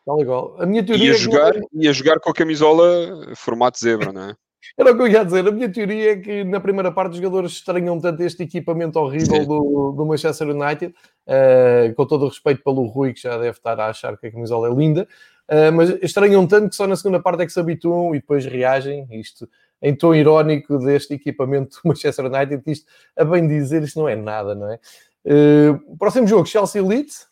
Um 0.07 0.21
igual. 0.21 0.55
A 0.59 0.65
minha 0.65 0.83
teoria 0.83 1.05
ia 1.05 1.11
é 1.11 1.17
jogar, 1.17 1.55
é 1.55 1.61
ia 1.73 1.93
jogar 1.93 2.19
com 2.19 2.31
a 2.31 2.33
camisola 2.33 3.35
formato 3.35 3.79
zebra, 3.79 4.11
não 4.11 4.29
é? 4.29 4.35
Era 4.77 4.91
o 4.91 4.95
que 4.95 5.01
eu 5.01 5.07
ia 5.07 5.23
dizer. 5.23 5.47
A 5.47 5.51
minha 5.51 5.71
teoria 5.71 6.13
é 6.13 6.15
que 6.17 6.43
na 6.43 6.59
primeira 6.59 6.91
parte 6.91 7.11
os 7.11 7.17
jogadores 7.17 7.51
estranham 7.51 7.99
tanto 7.99 8.21
este 8.23 8.43
equipamento 8.43 8.99
horrível 8.99 9.45
do, 9.45 9.93
do, 9.95 10.05
Manchester 10.05 10.49
United, 10.49 10.93
uh, 11.27 11.93
com 11.95 12.05
todo 12.05 12.25
o 12.25 12.27
respeito 12.27 12.63
pelo 12.63 12.85
Rui, 12.85 13.13
que 13.13 13.21
já 13.21 13.37
deve 13.37 13.57
estar 13.57 13.79
a 13.79 13.87
achar 13.87 14.17
que 14.17 14.27
a 14.27 14.31
camisola 14.31 14.69
é 14.69 14.73
linda, 14.73 15.07
Uh, 15.49 15.73
mas 15.73 15.89
estranham 16.03 16.45
tanto 16.45 16.69
que 16.69 16.75
só 16.75 16.85
na 16.85 16.95
segunda 16.95 17.19
parte 17.19 17.41
é 17.41 17.45
que 17.45 17.51
se 17.51 17.59
habituam 17.59 18.13
e 18.13 18.19
depois 18.19 18.45
reagem. 18.45 19.07
Isto 19.11 19.49
em 19.81 19.95
tom 19.95 20.13
irónico 20.13 20.77
deste 20.77 21.13
equipamento 21.15 21.79
do 21.81 21.89
Manchester 21.89 22.25
United, 22.25 22.63
que 22.63 22.71
isto, 22.71 22.85
a 23.17 23.25
bem 23.25 23.47
dizer, 23.47 23.81
isto 23.81 23.99
não 23.99 24.07
é 24.07 24.15
nada, 24.15 24.53
não 24.53 24.71
é? 24.71 24.79
Uh, 25.25 25.97
próximo 25.97 26.27
jogo, 26.27 26.45
Chelsea 26.45 26.83
Leeds. 26.83 27.27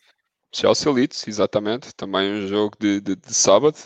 Chelsea 0.52 0.90
Leeds, 0.90 1.28
exatamente. 1.28 1.94
Também 1.94 2.32
um 2.32 2.46
jogo 2.48 2.76
de, 2.78 3.00
de, 3.00 3.14
de 3.14 3.34
sábado. 3.34 3.76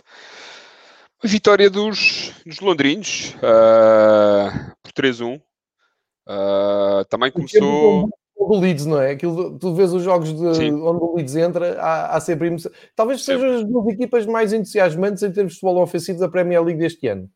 A 1.23 1.29
vitória 1.29 1.69
dos, 1.69 2.33
dos 2.47 2.61
londrinos 2.61 3.35
uh, 3.37 4.73
por 4.83 4.93
3-1. 4.93 5.41
Uh, 6.27 7.05
também 7.09 7.31
começou 7.31 8.09
do 8.49 8.61
Leeds, 8.61 8.87
não 8.87 9.01
é? 9.01 9.13
Aquilo, 9.13 9.59
tu 9.59 9.75
vês 9.75 9.93
os 9.93 10.03
jogos 10.03 10.33
de, 10.33 10.47
onde 10.47 11.03
o 11.03 11.15
Leeds 11.17 11.37
entra, 11.37 11.81
há, 11.81 12.17
há 12.17 12.21
sempre 12.21 12.49
emoção. 12.49 12.71
Talvez 12.95 13.25
sejam 13.25 13.57
as 13.57 13.65
duas 13.65 13.87
equipas 13.95 14.27
mais 14.27 14.53
entusiasmantes 14.53 15.23
em 15.23 15.33
termos 15.33 15.55
de 15.55 15.61
futebol 15.61 15.83
ofensivo 15.83 16.19
da 16.19 16.29
Premier 16.29 16.63
League 16.63 16.81
deste 16.81 17.07
ano. 17.09 17.29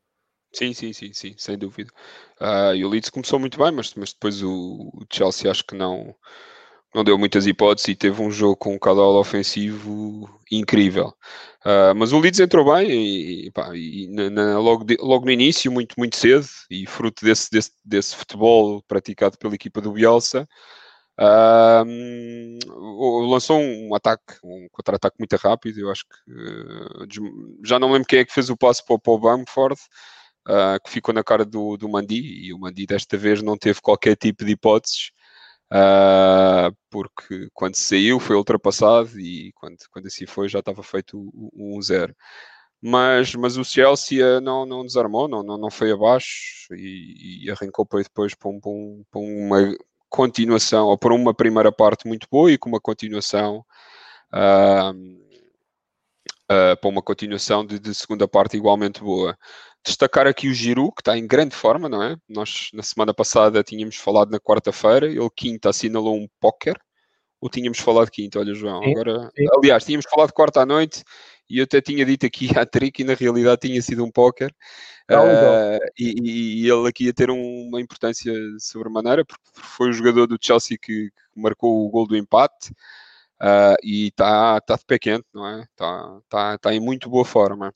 Sim, 0.52 0.72
sim, 0.72 0.92
sim, 0.92 1.12
sim, 1.12 1.34
sem 1.36 1.58
dúvida. 1.58 1.90
Uh, 2.40 2.74
e 2.74 2.84
o 2.84 2.88
Leeds 2.88 3.10
começou 3.10 3.38
muito 3.38 3.58
bem, 3.58 3.70
mas, 3.72 3.94
mas 3.94 4.12
depois 4.12 4.42
o, 4.42 4.90
o, 4.94 5.06
Chelsea 5.12 5.50
acho 5.50 5.64
que 5.64 5.74
não, 5.74 6.14
não 6.94 7.04
deu 7.04 7.18
muitas 7.18 7.46
hipóteses 7.46 7.88
e 7.88 7.94
teve 7.94 8.22
um 8.22 8.30
jogo 8.30 8.56
com 8.56 8.74
um 8.74 8.78
caudal 8.78 9.16
ofensivo 9.16 10.30
incrível. 10.50 11.08
Uh, 11.64 11.94
mas 11.94 12.12
o 12.12 12.18
Leeds 12.18 12.40
entrou 12.40 12.74
bem 12.74 12.90
e, 12.90 13.50
pá, 13.50 13.70
e 13.74 14.08
na, 14.08 14.30
na, 14.30 14.58
logo, 14.58 14.84
de, 14.84 14.96
logo 14.98 15.26
no 15.26 15.30
início, 15.30 15.70
muito, 15.70 15.94
muito 15.98 16.16
cedo, 16.16 16.46
e 16.70 16.86
fruto 16.86 17.22
desse, 17.24 17.50
desse, 17.50 17.72
desse 17.84 18.16
futebol 18.16 18.82
praticado 18.88 19.36
pela 19.36 19.54
equipa 19.54 19.82
do 19.82 19.92
Bielsa, 19.92 20.48
Uh, 21.18 22.58
lançou 23.30 23.58
um 23.58 23.94
ataque, 23.94 24.34
um 24.44 24.68
contra-ataque 24.70 25.16
muito 25.18 25.36
rápido. 25.36 25.80
Eu 25.80 25.90
acho 25.90 26.04
que 26.04 26.32
uh, 26.32 27.58
já 27.64 27.78
não 27.78 27.92
lembro 27.92 28.06
quem 28.06 28.20
é 28.20 28.24
que 28.24 28.32
fez 28.32 28.50
o 28.50 28.56
passo 28.56 28.84
para, 28.84 28.98
para 28.98 29.12
o 29.12 29.18
Bamford, 29.18 29.80
uh, 30.48 30.82
que 30.84 30.90
ficou 30.90 31.14
na 31.14 31.24
cara 31.24 31.44
do, 31.44 31.76
do 31.76 31.88
Mandi. 31.88 32.20
E 32.20 32.52
o 32.52 32.58
Mandi 32.58 32.86
desta 32.86 33.16
vez 33.16 33.42
não 33.42 33.56
teve 33.56 33.80
qualquer 33.80 34.16
tipo 34.16 34.44
de 34.44 34.52
hipóteses, 34.52 35.10
ah, 35.70 36.70
porque 36.90 37.48
quando 37.52 37.74
saiu 37.76 38.20
foi 38.20 38.36
ultrapassado 38.36 39.18
e 39.18 39.52
quando, 39.54 39.76
quando 39.90 40.06
assim 40.06 40.26
foi 40.26 40.48
já 40.48 40.60
estava 40.60 40.82
feito 40.82 41.18
o 41.34 41.78
1-0. 41.78 42.14
Mas, 42.80 43.34
mas 43.34 43.56
o 43.56 43.64
Chelsea 43.64 44.40
não, 44.40 44.66
não 44.66 44.84
desarmou, 44.84 45.28
não, 45.28 45.42
não, 45.42 45.58
não 45.58 45.70
foi 45.70 45.90
abaixo 45.92 46.72
e, 46.74 47.46
e 47.46 47.50
arrancou 47.50 47.86
depois 47.90 48.34
para, 48.34 48.50
um, 48.50 48.60
para, 48.60 48.70
um, 48.70 49.04
para 49.10 49.20
uma 49.20 49.76
continuação, 50.08 50.86
ou 50.86 50.98
por 50.98 51.12
uma 51.12 51.34
primeira 51.34 51.72
parte 51.72 52.06
muito 52.06 52.26
boa 52.30 52.50
e 52.50 52.58
com 52.58 52.68
uma 52.68 52.80
continuação 52.80 53.64
uh, 54.32 54.92
uh, 56.50 56.76
para 56.80 56.88
uma 56.88 57.02
continuação 57.02 57.64
de, 57.64 57.78
de, 57.78 57.94
segunda 57.94 58.26
parte 58.26 58.56
igualmente 58.56 59.00
boa. 59.00 59.36
Destacar 59.84 60.26
aqui 60.26 60.48
o 60.48 60.54
Giroud, 60.54 60.92
que 60.94 61.00
está 61.00 61.16
em 61.16 61.26
grande 61.26 61.54
forma, 61.54 61.88
não 61.88 62.02
é? 62.02 62.16
Nós 62.28 62.68
na 62.72 62.82
semana 62.82 63.14
passada 63.14 63.62
tínhamos 63.62 63.96
falado 63.96 64.30
na 64.30 64.40
quarta-feira, 64.40 65.06
ele 65.06 65.30
quinta 65.34 65.70
assinalou 65.70 66.16
um 66.16 66.28
póquer, 66.40 66.76
ou 67.40 67.48
tínhamos 67.48 67.78
falado 67.78 68.10
quinta, 68.10 68.38
olha 68.40 68.54
João, 68.54 68.82
sim, 68.82 68.90
agora, 68.90 69.30
sim. 69.36 69.46
aliás, 69.56 69.84
tínhamos 69.84 70.06
falado 70.10 70.32
quarta 70.32 70.62
à 70.62 70.66
noite 70.66 71.04
e 71.48 71.58
eu 71.58 71.64
até 71.64 71.80
tinha 71.80 72.04
dito 72.04 72.26
aqui 72.26 72.48
a 72.58 72.66
trick 72.66 73.00
e 73.00 73.04
na 73.04 73.14
realidade 73.14 73.68
tinha 73.68 73.80
sido 73.82 74.04
um 74.04 74.10
póquer. 74.10 74.54
Uh, 75.10 75.78
e, 75.98 76.64
e, 76.64 76.68
ele 76.70 76.88
aqui 76.88 77.04
ia 77.04 77.14
ter 77.14 77.30
um, 77.30 77.68
uma 77.68 77.80
importância 77.80 78.32
sobremaneira, 78.58 79.24
porque 79.24 79.44
foi 79.54 79.90
o 79.90 79.92
jogador 79.92 80.26
do 80.26 80.38
Chelsea 80.40 80.76
que, 80.80 81.10
que 81.10 81.40
marcou 81.40 81.86
o 81.86 81.90
gol 81.90 82.06
do 82.06 82.16
empate 82.16 82.72
uh, 83.40 83.76
e 83.82 84.08
está 84.08 84.60
tá 84.60 84.76
de 84.76 84.84
pé 84.84 84.98
quente, 84.98 85.26
não 85.32 85.46
é? 85.46 85.62
Está 85.62 86.20
tá, 86.28 86.58
tá 86.58 86.74
em 86.74 86.80
muito 86.80 87.08
boa 87.08 87.24
forma. 87.24 87.72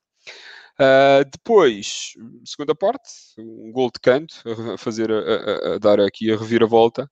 Uh, 0.75 1.25
depois, 1.31 2.15
segunda 2.45 2.75
parte, 2.75 3.11
um 3.39 3.71
gol 3.71 3.91
de 3.93 4.01
canto, 4.01 4.43
a 4.75 4.79
fazer, 4.79 5.11
a, 5.13 5.15
a, 5.15 5.75
a 5.75 5.79
dar 5.79 6.01
aqui 6.01 6.33
a 6.33 6.37
reviravolta. 6.37 7.09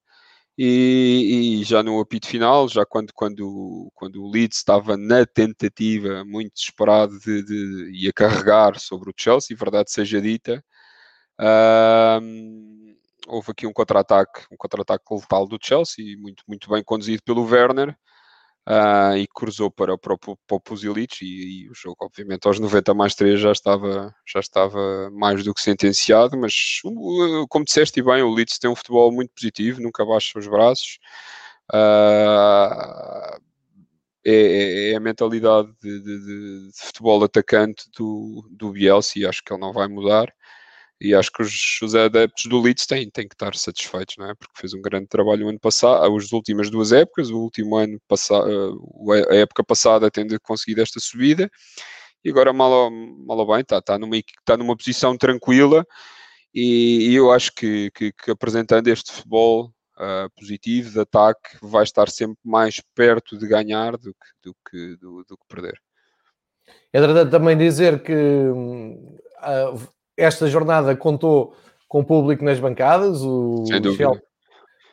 E, 0.61 1.61
e, 1.61 1.65
já 1.65 1.85
no 1.85 2.01
apito 2.01 2.27
final, 2.27 2.69
já 2.69 2.85
quando, 2.85 3.13
quando, 3.15 3.93
quando 3.95 4.25
o 4.25 4.29
Leeds 4.29 4.59
estava 4.59 4.97
na 4.97 5.25
tentativa, 5.25 6.25
muito 6.25 6.53
desesperado 6.53 7.17
de, 7.21 7.45
de, 7.45 7.93
de 7.93 8.13
carregar 8.13 8.77
sobre 8.81 9.09
o 9.11 9.15
Chelsea, 9.17 9.57
verdade 9.57 9.93
seja 9.93 10.21
dita, 10.21 10.65
houve 13.29 13.53
aqui 13.53 13.67
um 13.69 13.73
contra-ataque, 13.73 14.47
um 14.51 14.57
contra-ataque 14.57 15.05
letal 15.15 15.47
do 15.47 15.59
Chelsea, 15.63 16.17
muito, 16.19 16.43
muito 16.49 16.69
bem 16.69 16.83
conduzido 16.83 17.23
pelo 17.23 17.45
Werner, 17.45 17.97
uh, 18.69 19.17
e 19.17 19.27
cruzou 19.27 19.71
para, 19.71 19.95
o 19.95 20.61
Puzilic 20.61 21.25
e, 21.25 21.65
e, 21.65 21.71
o 21.71 21.75
jogo, 21.75 21.97
obviamente, 22.03 22.47
aos 22.47 22.61
90 22.61 22.93
mais 22.95 23.15
3 23.15 23.41
já 23.41 23.53
estava, 23.53 24.15
já 24.27 24.41
estava 24.41 25.11
mais 25.11 25.43
do 25.43 25.55
que 25.55 25.63
sentenciado, 25.63 26.37
mas 26.37 26.81
como 27.49 27.65
disseste 27.65 28.03
bem, 28.03 28.23
o 28.23 28.33
Leeds 28.33 28.59
tem 28.59 28.71
um 28.71 28.77
futebol 28.77 29.11
muito 29.11 29.33
positivo, 29.35 29.81
nunca 29.81 30.05
baixa 30.05 30.39
os 30.39 30.47
braços. 30.47 30.99
Uh, 31.73 33.41
é, 34.25 34.91
é, 34.91 34.97
a 34.97 35.01
mentalidade 35.01 35.69
de, 35.83 36.01
de, 36.01 36.19
de, 36.25 36.71
futebol 36.75 37.23
atacante 37.25 37.85
do, 37.97 38.47
do 38.51 38.73
Bielsa 38.73 39.19
e 39.19 39.27
acho 39.27 39.43
que 39.43 39.53
ele 39.53 39.61
não 39.61 39.73
vai 39.73 39.89
mudar 39.89 40.33
e 41.01 41.15
acho 41.15 41.31
que 41.31 41.43
os, 41.43 41.81
os, 41.83 41.95
adeptos 41.95 42.47
do 42.47 42.61
Leeds 42.61 42.87
têm, 42.87 43.09
têm 43.11 43.29
que 43.29 43.35
estar 43.35 43.55
satisfeitos, 43.55 44.17
não 44.19 44.31
é? 44.31 44.35
Porque 44.35 44.59
fez 44.59 44.75
um 44.75 44.83
grande 44.83 45.07
trabalho 45.07 45.47
o 45.47 45.49
ano 45.49 45.61
passado, 45.61 46.05
as 46.05 46.33
últimas 46.33 46.71
duas 46.71 46.93
épocas, 46.93 47.31
o 47.31 47.39
último 47.39 47.77
ano 47.77 48.01
passado, 48.09 48.45
a 49.31 49.35
época 49.37 49.63
passada 49.63 50.11
tendo 50.11 50.39
conseguido 50.41 50.83
esta 50.83 50.99
subida, 50.99 51.49
e 52.25 52.31
agora 52.31 52.53
mal, 52.53 52.91
mal 52.91 53.39
ou 53.39 53.47
bem 53.47 53.61
está, 53.61 53.79
está, 53.79 53.99
numa, 53.99 54.17
está 54.17 54.57
numa 54.57 54.77
posição 54.77 55.17
tranquila 55.17 55.87
e, 56.53 57.11
e 57.11 57.15
eu 57.15 57.31
acho 57.31 57.53
que, 57.55 57.91
que, 57.93 58.13
que, 58.13 58.31
apresentando 58.31 58.89
este 58.89 59.13
futebol 59.13 59.73
uh, 59.97 60.29
positivo, 60.37 60.91
de 60.91 61.01
ataque, 61.01 61.57
vai 61.63 61.85
estar 61.85 62.09
sempre 62.09 62.39
mais 62.45 62.83
perto 62.95 63.39
de 63.39 63.47
ganhar 63.47 63.97
do 63.97 64.13
que, 64.13 64.29
do 64.43 64.57
que, 64.69 64.97
do, 64.97 65.25
do 65.25 65.37
que 65.37 65.47
perder. 65.49 65.81
É 66.93 67.01
verdade 67.01 67.31
também 67.31 67.57
dizer 67.57 68.03
que 68.03 68.13
uh, 68.13 69.89
esta 70.19 70.49
jornada 70.49 70.95
contou 70.97 71.55
com 71.87 72.05
público 72.05 72.45
nas 72.45 72.59
bancadas, 72.59 73.23
o 73.23 73.65
Chelsea, 73.67 74.23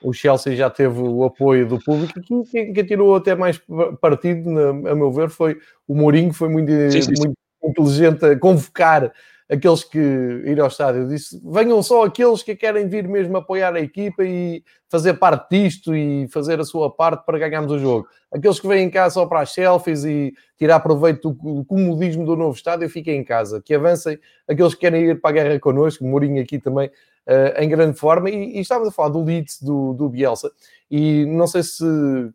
o 0.01 0.13
Chelsea 0.13 0.55
já 0.55 0.69
teve 0.69 0.99
o 0.99 1.23
apoio 1.25 1.67
do 1.67 1.79
público. 1.79 2.13
Quem, 2.51 2.71
quem 2.71 2.85
tirou 2.85 3.15
até 3.15 3.35
mais 3.35 3.59
partido, 3.99 4.49
a 4.87 4.95
meu 4.95 5.11
ver, 5.11 5.29
foi 5.29 5.57
o 5.87 5.95
Mourinho, 5.95 6.31
foi 6.31 6.47
muito, 6.47 6.71
sim, 6.91 7.01
sim, 7.01 7.11
muito 7.17 7.35
inteligente 7.63 8.23
a 8.23 8.37
convocar 8.37 9.11
aqueles 9.49 9.83
que 9.83 9.99
ir 9.99 10.59
ao 10.59 10.67
estádio. 10.67 11.03
Eu 11.03 11.07
disse: 11.07 11.39
venham 11.43 11.81
só 11.83 12.05
aqueles 12.05 12.41
que 12.43 12.55
querem 12.55 12.87
vir 12.87 13.07
mesmo 13.07 13.37
apoiar 13.37 13.75
a 13.75 13.79
equipa 13.79 14.23
e 14.23 14.63
fazer 14.89 15.15
parte 15.15 15.49
disto 15.49 15.95
e 15.95 16.27
fazer 16.29 16.59
a 16.59 16.63
sua 16.63 16.89
parte 16.89 17.25
para 17.25 17.37
ganharmos 17.37 17.71
o 17.71 17.79
jogo. 17.79 18.07
Aqueles 18.31 18.59
que 18.59 18.67
vêm 18.67 18.89
cá 18.89 19.09
só 19.09 19.25
para 19.25 19.41
as 19.41 19.51
selfies 19.51 20.03
e 20.03 20.33
tirar 20.57 20.79
proveito 20.79 21.31
do 21.31 21.65
comodismo 21.65 22.25
do 22.25 22.35
novo 22.35 22.55
estádio, 22.55 22.89
fiquem 22.89 23.19
em 23.19 23.23
casa. 23.23 23.61
Que 23.61 23.75
avancem 23.75 24.19
aqueles 24.47 24.73
que 24.73 24.81
querem 24.81 25.09
ir 25.09 25.21
para 25.21 25.29
a 25.29 25.33
guerra 25.33 25.59
connosco. 25.59 26.03
Mourinho 26.03 26.41
aqui 26.41 26.59
também 26.59 26.87
uh, 26.87 27.61
em 27.61 27.69
grande 27.69 27.97
forma. 27.97 28.29
E, 28.29 28.57
e 28.57 28.59
estávamos 28.59 28.89
a 28.89 28.95
falar 28.95 29.09
do 29.09 29.23
Leeds, 29.23 29.61
do, 29.61 29.93
do 29.93 30.09
Bielsa. 30.09 30.51
E 30.89 31.25
não 31.25 31.47
sei 31.47 31.63
se 31.63 31.83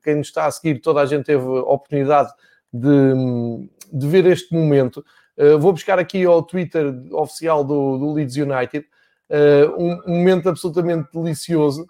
quem 0.02 0.16
nos 0.16 0.28
está 0.28 0.46
a 0.46 0.50
seguir, 0.50 0.80
toda 0.80 1.00
a 1.00 1.06
gente 1.06 1.24
teve 1.24 1.44
a 1.44 1.62
oportunidade 1.62 2.30
de, 2.72 3.68
de 3.92 4.06
ver 4.06 4.26
este 4.26 4.54
momento. 4.54 5.04
Uh, 5.40 5.58
vou 5.58 5.72
buscar 5.72 5.98
aqui 5.98 6.22
ao 6.26 6.42
Twitter 6.42 6.92
oficial 7.12 7.64
do, 7.64 7.96
do 7.96 8.12
Leeds 8.12 8.36
United 8.36 8.86
uh, 9.30 9.82
um, 9.82 9.92
um, 10.06 10.18
momento 10.18 10.50
absolutamente 10.50 11.08
delicioso 11.14 11.86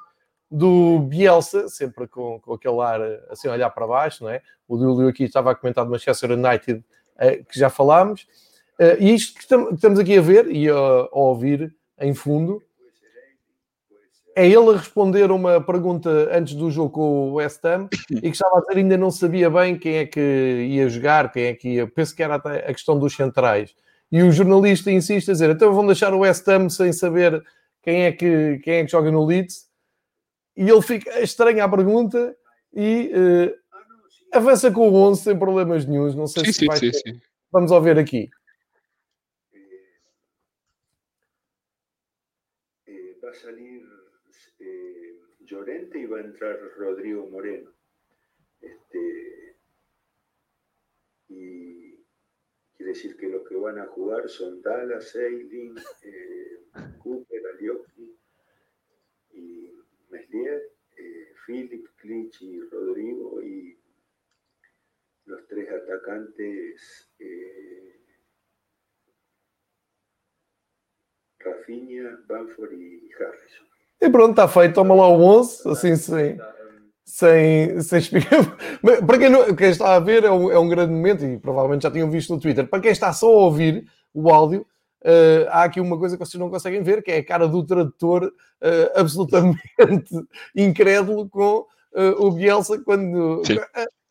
do 0.49 1.01
Bielsa, 1.01 1.69
sempre 1.69 2.07
com, 2.07 2.39
com 2.39 2.55
aquele 2.55 2.81
ar 2.81 3.01
assim 3.29 3.49
a 3.49 3.53
olhar 3.53 3.71
para 3.71 3.89
baixo, 3.89 4.23
não 4.23 4.31
é? 4.31 4.41
O 4.69 4.77
Dúlio 4.77 5.09
aqui 5.09 5.25
estava 5.25 5.51
a 5.51 5.55
comentar 5.57 5.85
do 5.85 5.91
Manchester 5.91 6.31
United, 6.31 6.85
uh, 7.17 7.45
que 7.45 7.59
já 7.59 7.69
falámos. 7.69 8.25
e 9.01 9.15
isto 9.15 9.35
que 9.35 9.55
estamos 9.75 9.99
aqui 9.99 10.17
a 10.17 10.23
ver 10.23 10.47
e 10.47 10.69
a, 10.69 10.75
a 10.75 11.09
ouvir 11.13 11.75
em 11.99 12.15
fundo 12.15 12.63
é 14.41 14.47
ele 14.47 14.71
a 14.71 14.79
responder 14.79 15.31
uma 15.31 15.61
pergunta 15.61 16.31
antes 16.33 16.55
do 16.55 16.71
jogo 16.71 16.91
com 16.91 17.31
o 17.31 17.35
West 17.35 17.63
Ham 17.63 17.89
e 18.11 18.23
que 18.23 18.29
estava 18.29 18.57
a 18.57 18.61
dizer 18.61 18.79
ainda 18.79 18.97
não 18.97 19.11
sabia 19.11 19.51
bem 19.51 19.79
quem 19.79 19.97
é 19.97 20.07
que 20.07 20.21
ia 20.21 20.89
jogar, 20.89 21.31
quem 21.31 21.45
é 21.45 21.55
que 21.55 21.69
ia. 21.69 21.87
Penso 21.87 22.17
que 22.17 22.23
era 22.23 22.37
até 22.37 22.59
a 22.59 22.73
questão 22.73 22.99
dos 22.99 23.15
centrais. 23.15 23.75
E 24.11 24.23
o 24.23 24.33
jornalista 24.33 24.91
insiste 24.91 25.29
a 25.31 25.35
dizer: 25.35 25.51
então 25.51 25.75
vão 25.75 25.87
deixar 25.87 26.15
o 26.15 26.21
West 26.21 26.49
Ham 26.49 26.71
sem 26.71 26.91
saber 26.91 27.43
quem 27.83 28.05
é 28.05 28.13
que, 28.13 28.59
quem 28.65 28.75
é 28.77 28.85
que 28.85 28.91
joga 28.91 29.11
no 29.11 29.27
Leeds. 29.27 29.69
E 30.57 30.69
ele 30.69 30.83
fica 30.83 31.21
estranho 31.21 31.63
à 31.63 31.69
pergunta 31.69 32.35
e 32.75 33.13
uh, 33.15 34.37
avança 34.37 34.71
com 34.71 34.89
o 34.89 34.95
11 34.95 35.23
sem 35.23 35.39
problemas 35.39 35.85
nenhums. 35.85 36.15
Não 36.15 36.27
sei 36.27 36.47
sim, 36.47 36.53
se 36.53 36.59
sim, 36.61 36.67
vai 36.67 36.79
sim, 36.79 36.91
ter... 36.91 37.21
Vamos 37.53 37.71
ouvir 37.71 37.99
aqui. 37.99 38.31
Y 45.93 46.07
va 46.07 46.19
a 46.19 46.23
entrar 46.23 46.59
Rodrigo 46.77 47.27
Moreno. 47.27 47.73
Este, 48.61 49.57
y 51.29 51.97
quiere 52.77 52.93
decir 52.93 53.17
que 53.17 53.29
los 53.29 53.49
que 53.49 53.57
van 53.57 53.79
a 53.79 53.87
jugar 53.87 54.29
son 54.29 54.63
Dallas, 54.63 55.17
Eiling, 55.17 55.77
eh, 56.03 56.65
Cooper, 56.99 57.43
Alioski 57.55 58.17
y 59.33 59.73
Meslier, 60.11 60.63
eh, 60.97 61.35
Philip, 61.47 61.87
Clich 61.97 62.43
y 62.43 62.61
Rodrigo 62.61 63.43
y 63.43 63.77
los 65.25 65.47
tres 65.49 65.71
atacantes 65.71 67.11
eh, 67.19 68.01
Rafinha, 71.39 72.23
Banford 72.29 72.73
y 72.75 73.11
Harrison. 73.19 73.70
E 74.01 74.09
pronto, 74.09 74.31
está 74.31 74.49
feito, 74.49 74.75
toma 74.75 74.95
lá 74.95 75.09
o 75.09 75.23
11, 75.23 75.69
assim 75.69 75.97
sem, 75.97 76.39
sem, 77.05 77.81
sem 77.81 77.99
explicar. 77.99 78.57
Para 79.07 79.19
quem, 79.19 79.29
não, 79.29 79.55
quem 79.55 79.69
está 79.69 79.95
a 79.95 80.01
ver, 80.01 80.25
é 80.25 80.31
um, 80.31 80.51
é 80.51 80.59
um 80.59 80.69
grande 80.69 80.93
momento 80.93 81.25
e 81.25 81.39
provavelmente 81.39 81.83
já 81.83 81.91
tinham 81.91 82.11
visto 82.11 82.33
no 82.33 82.41
Twitter. 82.41 82.67
Para 82.67 82.81
quem 82.81 82.91
está 82.91 83.13
só 83.13 83.27
a 83.27 83.45
ouvir 83.45 83.85
o 84.15 84.31
áudio, 84.31 84.67
Uh, 85.03 85.49
há 85.49 85.65
aqui 85.65 85.81
uma 85.81 85.99
coisa 85.99 86.15
que 86.15 86.25
vocês 86.25 86.39
não 86.39 86.51
conseguem 86.51 86.83
ver, 86.83 87.03
que 87.03 87.11
é 87.11 87.17
a 87.19 87.25
cara 87.25 87.49
do 87.49 87.65
tradutor 87.65 88.25
uh, 88.27 89.01
absolutamente 89.01 89.59
incrédulo 90.55 91.27
com 91.27 91.61
uh, 91.95 92.27
o 92.27 92.31
Bielsa 92.33 92.79
quando 92.83 93.41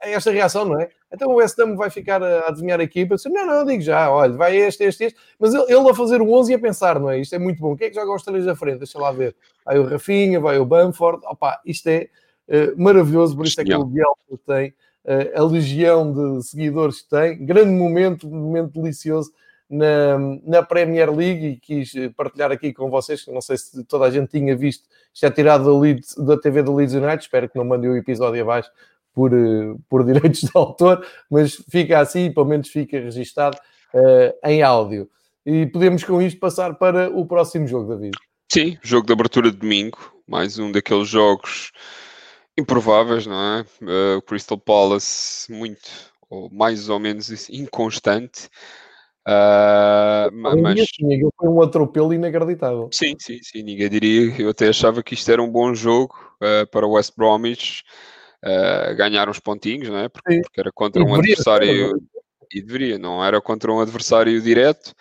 é 0.01 0.13
esta 0.13 0.31
reação, 0.31 0.65
não 0.65 0.81
é? 0.81 0.89
Então 1.11 1.29
o 1.29 1.35
West 1.35 1.57
Ham 1.59 1.75
vai 1.75 1.89
ficar 1.89 2.21
a 2.21 2.49
adivinhar 2.49 2.79
a 2.79 2.83
equipa. 2.83 3.15
Disse, 3.15 3.29
não, 3.29 3.45
não, 3.45 3.65
digo 3.65 3.81
já, 3.81 4.11
olha, 4.11 4.33
vai 4.33 4.55
este, 4.55 4.83
este, 4.83 5.05
este. 5.05 5.19
Mas 5.39 5.53
ele, 5.53 5.63
ele 5.63 5.89
a 5.89 5.93
fazer 5.93 6.21
o 6.21 6.31
11 6.31 6.51
e 6.51 6.55
a 6.55 6.59
pensar, 6.59 6.99
não 6.99 7.09
é? 7.09 7.19
Isto 7.19 7.35
é 7.35 7.39
muito 7.39 7.59
bom. 7.59 7.75
Quem 7.75 7.87
é 7.87 7.89
que 7.89 7.95
joga 7.95 8.13
os 8.13 8.23
três 8.23 8.45
da 8.45 8.55
frente? 8.55 8.79
Deixa 8.79 8.99
lá 8.99 9.11
ver. 9.11 9.35
Vai 9.65 9.79
o 9.79 9.85
Rafinha, 9.85 10.39
vai 10.39 10.59
o 10.59 10.65
Bamford. 10.65 11.25
Opa, 11.25 11.59
isto 11.65 11.87
é 11.87 12.09
uh, 12.47 12.81
maravilhoso, 12.81 13.35
por 13.35 13.45
isso 13.45 13.59
é 13.59 13.63
que 13.63 13.73
o 13.73 13.85
Bielsa 13.85 14.39
tem 14.45 14.69
uh, 14.69 15.39
a 15.39 15.43
legião 15.43 16.13
de 16.13 16.43
seguidores 16.43 17.01
que 17.01 17.09
tem. 17.09 17.43
Grande 17.43 17.71
momento, 17.71 18.29
momento 18.29 18.79
delicioso 18.79 19.31
na, 19.67 20.17
na 20.43 20.63
Premier 20.63 21.11
League 21.11 21.45
e 21.45 21.57
quis 21.57 21.93
partilhar 22.15 22.51
aqui 22.51 22.71
com 22.71 22.89
vocês, 22.89 23.23
que 23.23 23.31
não 23.31 23.41
sei 23.41 23.57
se 23.57 23.83
toda 23.83 24.05
a 24.05 24.11
gente 24.11 24.29
tinha 24.29 24.55
visto, 24.55 24.87
isto 25.13 25.25
é 25.25 25.29
tirado 25.29 25.65
da, 25.65 25.79
Leeds, 25.79 26.15
da 26.15 26.37
TV 26.37 26.63
do 26.63 26.73
Leeds 26.73 26.95
United, 26.95 27.21
espero 27.21 27.47
que 27.47 27.57
não 27.57 27.65
mandem 27.65 27.89
o 27.89 27.95
episódio 27.95 28.41
abaixo 28.41 28.71
por, 29.13 29.33
eh, 29.33 29.75
por 29.89 30.03
direitos 30.05 30.41
de 30.41 30.51
autor, 30.53 31.05
mas 31.29 31.55
fica 31.69 31.99
assim, 31.99 32.31
pelo 32.31 32.45
menos 32.45 32.69
fica 32.69 32.99
registado 32.99 33.57
uh, 33.93 34.47
em 34.47 34.61
áudio. 34.61 35.09
E 35.45 35.65
podemos 35.67 36.03
com 36.03 36.21
isto 36.21 36.39
passar 36.39 36.75
para 36.75 37.09
o 37.09 37.25
próximo 37.25 37.67
jogo, 37.67 37.95
David. 37.95 38.17
Sim, 38.51 38.77
jogo 38.81 39.07
de 39.07 39.13
abertura 39.13 39.51
de 39.51 39.57
domingo, 39.57 39.97
mais 40.27 40.59
um 40.59 40.71
daqueles 40.71 41.07
jogos 41.07 41.71
improváveis, 42.57 43.25
não 43.25 43.35
é? 43.35 43.65
Uh, 43.81 44.21
Crystal 44.23 44.57
Palace, 44.57 45.51
muito, 45.51 45.89
ou 46.29 46.49
mais 46.51 46.89
ou 46.89 46.99
menos 46.99 47.49
inconstante. 47.49 48.49
Uh, 49.27 50.31
mas 50.33 50.79
foi 51.37 51.49
um 51.49 51.61
atropelo 51.61 52.13
inacreditável. 52.13 52.89
Sim, 52.91 53.15
sim, 53.19 53.39
sim, 53.43 53.61
ninguém 53.61 53.89
diria. 53.89 54.33
Eu 54.41 54.49
até 54.49 54.69
achava 54.69 55.03
que 55.03 55.13
isto 55.13 55.29
era 55.31 55.41
um 55.41 55.51
bom 55.51 55.73
jogo 55.73 56.15
uh, 56.41 56.65
para 56.71 56.87
o 56.87 56.93
West 56.93 57.13
Bromwich 57.15 57.83
uh, 58.45 58.95
ganhar 58.95 59.29
uns 59.29 59.39
pontinhos, 59.39 59.89
não 59.89 59.97
é? 59.97 60.09
Porque, 60.09 60.41
porque 60.41 60.59
era 60.59 60.71
contra 60.71 61.03
um 61.03 61.15
adversário 61.15 61.97
e 62.51 62.61
deveria, 62.61 62.97
não 62.97 63.23
era 63.23 63.39
contra 63.41 63.71
um 63.71 63.79
adversário 63.79 64.41
direto, 64.41 64.93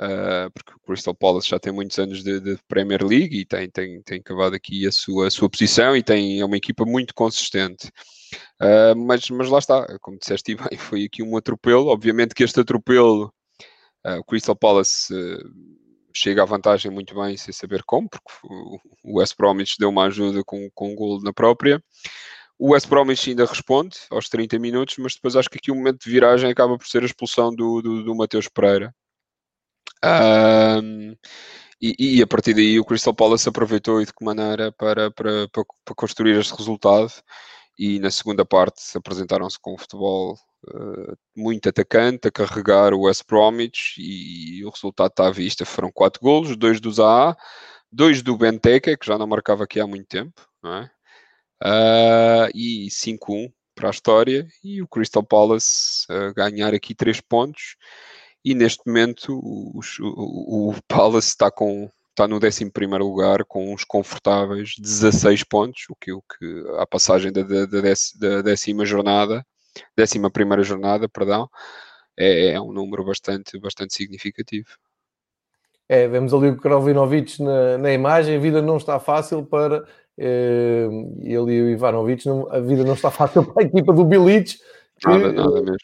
uh, 0.00 0.50
porque 0.52 0.72
o 0.72 0.80
Crystal 0.80 1.14
Palace 1.14 1.48
já 1.48 1.58
tem 1.58 1.72
muitos 1.72 1.98
anos 1.98 2.22
de, 2.22 2.40
de, 2.40 2.58
Premier 2.68 3.04
League 3.04 3.40
e 3.40 3.44
tem, 3.44 3.70
tem, 3.70 4.02
tem 4.02 4.22
cavado 4.22 4.56
aqui 4.56 4.86
a 4.86 4.92
sua, 4.92 5.28
a 5.28 5.30
sua 5.30 5.48
posição 5.48 5.96
e 5.96 6.02
tem, 6.02 6.40
é 6.40 6.44
uma 6.44 6.56
equipa 6.56 6.84
muito 6.84 7.14
consistente. 7.14 7.88
Uh, 8.60 8.96
mas, 8.96 9.28
mas 9.30 9.48
lá 9.48 9.58
está, 9.58 9.98
como 10.00 10.18
disseste 10.18 10.54
bem, 10.56 10.78
foi 10.78 11.04
aqui 11.04 11.22
um 11.22 11.36
atropelo. 11.36 11.86
Obviamente 11.88 12.34
que 12.34 12.44
este 12.44 12.60
atropelo, 12.60 13.32
uh, 14.06 14.18
o 14.18 14.24
Crystal 14.24 14.56
Palace 14.56 15.14
chega 16.12 16.42
à 16.42 16.46
vantagem 16.46 16.90
muito 16.90 17.14
bem 17.14 17.36
sem 17.36 17.52
saber 17.52 17.84
como, 17.84 18.08
porque 18.08 18.28
o 19.04 19.18
West 19.18 19.36
Bromwich 19.36 19.76
deu 19.78 19.90
uma 19.90 20.06
ajuda 20.06 20.42
com, 20.44 20.68
com 20.74 20.90
um 20.92 20.94
gol 20.94 21.22
na 21.22 21.32
própria. 21.32 21.80
O 22.60 22.72
West 22.74 22.88
Bromwich 22.88 23.30
ainda 23.30 23.46
responde 23.46 23.96
aos 24.10 24.28
30 24.28 24.58
minutos, 24.58 24.96
mas 24.98 25.14
depois 25.14 25.34
acho 25.34 25.48
que 25.48 25.56
aqui 25.56 25.70
o 25.70 25.74
momento 25.74 26.04
de 26.04 26.10
viragem 26.10 26.50
acaba 26.50 26.76
por 26.76 26.86
ser 26.86 27.02
a 27.02 27.06
expulsão 27.06 27.54
do, 27.54 27.80
do, 27.80 28.04
do 28.04 28.14
Mateus 28.14 28.48
Pereira. 28.48 28.94
Um, 30.04 31.16
e, 31.80 32.18
e, 32.18 32.22
a 32.22 32.26
partir 32.26 32.52
daí 32.52 32.78
o 32.78 32.84
Crystal 32.84 33.14
Palace 33.14 33.48
aproveitou 33.48 34.02
e 34.02 34.04
de 34.04 34.12
que 34.12 34.22
maneira 34.22 34.70
para, 34.72 35.10
para, 35.10 35.48
para, 35.48 35.64
para 35.86 35.94
construir 35.94 36.38
este 36.38 36.54
resultado. 36.54 37.10
E 37.78 37.98
na 37.98 38.10
segunda 38.10 38.44
parte 38.44 38.82
apresentaram-se 38.94 39.58
com 39.58 39.72
um 39.72 39.78
futebol 39.78 40.34
uh, 40.68 41.16
muito 41.34 41.66
atacante, 41.66 42.28
a 42.28 42.30
carregar 42.30 42.92
o 42.92 43.04
West 43.04 43.22
Bromwich 43.26 43.94
e, 43.98 44.62
o 44.66 44.68
resultado 44.68 45.08
está 45.08 45.28
à 45.28 45.30
vista. 45.30 45.64
Foram 45.64 45.90
quatro 45.90 46.20
golos, 46.20 46.54
dois 46.58 46.78
dos 46.78 47.00
AA, 47.00 47.34
dois 47.90 48.20
do 48.20 48.36
Benteke, 48.36 48.98
que 48.98 49.06
já 49.06 49.16
não 49.16 49.26
marcava 49.26 49.64
aqui 49.64 49.80
há 49.80 49.86
muito 49.86 50.08
tempo, 50.08 50.46
não 50.62 50.74
é? 50.74 50.90
Uh, 51.62 52.48
e 52.54 52.88
5-1 52.88 53.52
para 53.74 53.88
a 53.88 53.90
história 53.90 54.48
e 54.64 54.80
o 54.80 54.88
Crystal 54.88 55.22
Palace 55.22 56.06
uh, 56.10 56.32
ganhar 56.34 56.72
aqui 56.72 56.94
3 56.94 57.20
pontos 57.20 57.76
e 58.42 58.54
neste 58.54 58.86
momento 58.86 59.38
o, 59.38 59.80
o, 60.00 60.70
o 60.70 60.74
Palace 60.88 61.28
está 61.28 61.50
com 61.50 61.90
está 62.10 62.28
no 62.28 62.36
11 62.36 62.70
lugar 62.98 63.44
com 63.44 63.72
uns 63.72 63.84
confortáveis 63.84 64.74
16 64.78 65.44
pontos, 65.44 65.84
o 65.88 65.94
que, 65.94 66.12
o 66.12 66.20
que 66.22 66.64
a 66.78 66.86
passagem 66.86 67.32
da, 67.32 67.42
da, 67.42 67.64
da, 67.64 68.42
décima 68.42 68.84
jornada, 68.84 69.44
décima 69.96 70.30
primeira 70.30 70.62
jornada, 70.62 71.08
perdão, 71.08 71.48
é, 72.16 72.52
é, 72.52 72.60
um 72.60 72.72
número 72.72 73.04
bastante, 73.04 73.58
bastante 73.58 73.94
significativo. 73.94 74.68
É, 75.88 76.06
vemos 76.06 76.34
ali 76.34 76.48
o 76.48 76.56
Krovinovic 76.56 77.42
na, 77.42 77.78
na 77.78 77.92
imagem, 77.92 78.36
a 78.36 78.40
vida 78.40 78.60
não 78.60 78.76
está 78.76 79.00
fácil 79.00 79.44
para 79.44 79.84
ele 80.20 81.52
e 81.54 81.62
o 81.62 81.70
Ivanovic, 81.70 82.24
a 82.50 82.60
vida 82.60 82.84
não 82.84 82.94
está 82.94 83.10
fácil 83.12 83.44
para 83.44 83.62
a 83.62 83.66
equipa 83.66 83.92
do 83.92 84.04
Bilic, 84.04 84.58
que 84.98 85.08
nada, 85.08 85.32
nada 85.32 85.60
mesmo. 85.62 85.76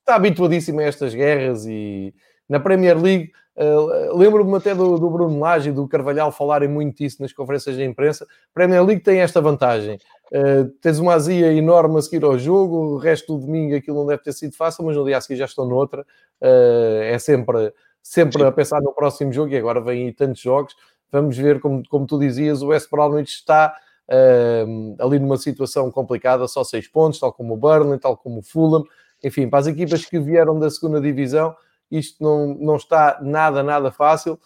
está 0.00 0.14
habituadíssimo 0.14 0.80
a 0.80 0.84
estas 0.84 1.14
guerras 1.14 1.66
e 1.66 2.14
na 2.52 2.60
Premier 2.60 3.00
League, 3.00 3.32
uh, 3.56 4.16
lembro-me 4.16 4.54
até 4.56 4.74
do, 4.74 4.98
do, 4.98 5.08
Bruno 5.08 5.38
Lage 5.38 5.70
e 5.70 5.72
do 5.72 5.88
Carvalhal 5.88 6.30
falarem 6.30 6.68
muito 6.68 6.98
disso 6.98 7.22
nas 7.22 7.32
conferências 7.32 7.76
de 7.76 7.82
imprensa. 7.82 8.24
A 8.24 8.54
Premier 8.54 8.84
League 8.84 9.02
tem 9.02 9.20
esta 9.20 9.40
vantagem. 9.40 9.98
Uh, 10.30 10.68
tens 10.80 10.98
uma 10.98 11.14
azia 11.14 11.52
enorme 11.52 11.98
a 11.98 12.02
seguir 12.02 12.24
ao 12.24 12.38
jogo, 12.38 12.76
o 12.76 12.98
resto 12.98 13.34
do 13.34 13.46
domingo 13.46 13.74
aquilo 13.74 13.98
não 13.98 14.06
deve 14.06 14.22
ter 14.22 14.32
sido 14.32 14.54
fácil, 14.54 14.84
mas 14.84 14.96
no 14.96 15.04
dia 15.04 15.16
a 15.16 15.20
seguir 15.20 15.38
já 15.38 15.46
estou 15.46 15.66
noutra. 15.66 16.02
Uh, 16.42 17.02
é 17.04 17.18
sempre, 17.18 17.72
sempre 18.02 18.42
a 18.44 18.52
pensar 18.52 18.82
no 18.82 18.92
próximo 18.92 19.32
jogo 19.32 19.50
e 19.50 19.56
agora 19.56 19.80
vêm 19.80 20.06
aí 20.06 20.12
tantos 20.12 20.42
jogos. 20.42 20.74
Vamos 21.12 21.36
ver, 21.36 21.60
como, 21.60 21.86
como 21.88 22.06
tu 22.06 22.18
dizias, 22.18 22.62
o 22.62 22.68
West 22.68 22.90
Bromwich 22.90 23.34
está 23.34 23.76
uh, 24.08 24.96
ali 24.98 25.18
numa 25.18 25.36
situação 25.36 25.90
complicada, 25.90 26.48
só 26.48 26.64
seis 26.64 26.88
pontos, 26.88 27.20
tal 27.20 27.32
como 27.32 27.54
o 27.54 27.56
Burnley, 27.56 27.98
tal 27.98 28.16
como 28.16 28.40
o 28.40 28.42
Fulham. 28.42 28.82
Enfim, 29.22 29.48
para 29.48 29.60
as 29.60 29.66
equipas 29.66 30.04
que 30.04 30.18
vieram 30.18 30.58
da 30.58 30.70
segunda 30.70 31.00
divisão, 31.00 31.54
isto 31.90 32.24
não, 32.24 32.54
não 32.54 32.76
está 32.76 33.18
nada, 33.22 33.62
nada 33.62 33.92
fácil. 33.92 34.40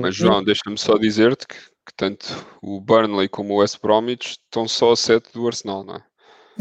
Mas 0.00 0.14
João, 0.14 0.40
e... 0.40 0.44
deixa-me 0.44 0.78
só 0.78 0.96
dizer-te 0.96 1.46
que 1.46 1.56
que 1.84 1.94
tanto 1.94 2.26
o 2.62 2.80
Burnley 2.80 3.28
como 3.28 3.54
o 3.54 3.56
West 3.58 3.80
Bromwich 3.80 4.30
estão 4.30 4.68
só 4.68 4.92
a 4.92 4.96
7 4.96 5.32
do 5.32 5.46
Arsenal, 5.46 5.84
não 5.84 5.96
é? 5.96 6.04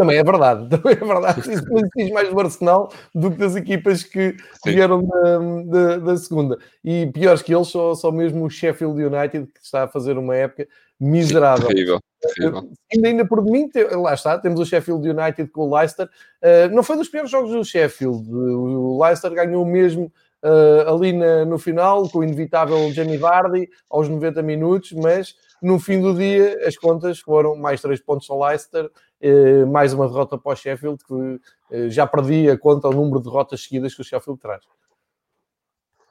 Também 0.02 0.18
é 0.18 0.24
verdade, 0.24 0.66
também 0.70 0.93
é 0.93 1.06
verdade. 1.06 1.39
Isso 1.41 1.89
diz 1.95 2.10
mais 2.10 2.28
do 2.28 2.39
Arsenal 2.39 2.91
do 3.14 3.30
que 3.30 3.38
das 3.38 3.56
equipas 3.56 4.02
que 4.02 4.36
Sim. 4.64 4.72
vieram 4.72 5.04
da, 5.06 5.38
da, 5.66 5.97
da, 5.97 6.18
segunda. 6.18 6.58
E 6.84 7.06
piores 7.14 7.43
que 7.43 7.54
eles, 7.54 7.68
só, 7.68 7.93
só 7.93 8.12
mesmo 8.12 8.43
o 8.43 8.49
Sheffield 8.49 8.99
United, 8.99 9.45
que 9.45 9.60
está 9.62 9.84
a 9.84 9.88
fazer 9.88 10.18
uma 10.18 10.36
época 10.36 10.68
miserável. 10.99 11.68
Terrível, 11.68 11.99
terrível. 12.20 12.68
Ainda, 12.91 13.08
ainda 13.10 13.26
por 13.26 13.43
mim, 13.43 13.70
lá 13.91 14.16
está, 14.16 14.39
temos 14.39 14.60
o 14.60 14.66
Sheffield 14.66 15.08
United 15.08 15.52
com 15.52 15.70
o 15.70 15.76
Leicester. 15.76 16.10
Uh, 16.41 16.74
não 16.74 16.82
foi 16.82 16.97
dos 16.97 17.08
piores 17.08 17.30
jogos 17.30 17.52
do 17.52 17.64
Sheffield. 17.64 18.28
O 18.34 18.99
Leicester 19.04 19.32
ganhou 19.32 19.64
mesmo 19.64 20.12
uh, 20.43 20.95
ali 20.95 21.14
na, 21.14 21.45
no 21.45 21.60
final, 21.60 22.10
com 22.10 22.20
o 22.20 22.24
inevitável 22.24 22.91
Jamie 22.91 23.18
Vardy, 23.18 23.70
aos 23.88 24.10
90 24.10 24.41
minutos, 24.41 24.93
mas 24.93 25.36
no 25.62 25.80
fim 25.80 26.01
do 26.01 26.14
dia 26.16 26.68
as 26.68 26.78
contas 26.78 27.20
foram 27.20 27.55
mais 27.55 27.82
3 27.82 28.01
pontos 28.01 28.30
ao 28.30 28.41
Leicester, 28.43 28.86
uh, 28.86 29.68
mais 29.68 29.93
uma 29.93 30.07
derrota 30.07 30.38
para 30.38 30.53
o 30.53 30.55
Sheffield, 30.55 31.03
que 31.05 31.14
uh, 31.14 31.89
já 31.89 32.07
perdi 32.07 32.49
a 32.49 32.57
conta 32.57 32.88
ao 32.88 32.93
número 32.93 33.20
de 33.20 33.26
derrotas 33.26 33.64
seguidas 33.64 33.93
que 33.93 34.01
o 34.01 34.03
Sheffield 34.05 34.39
traz. 34.39 34.64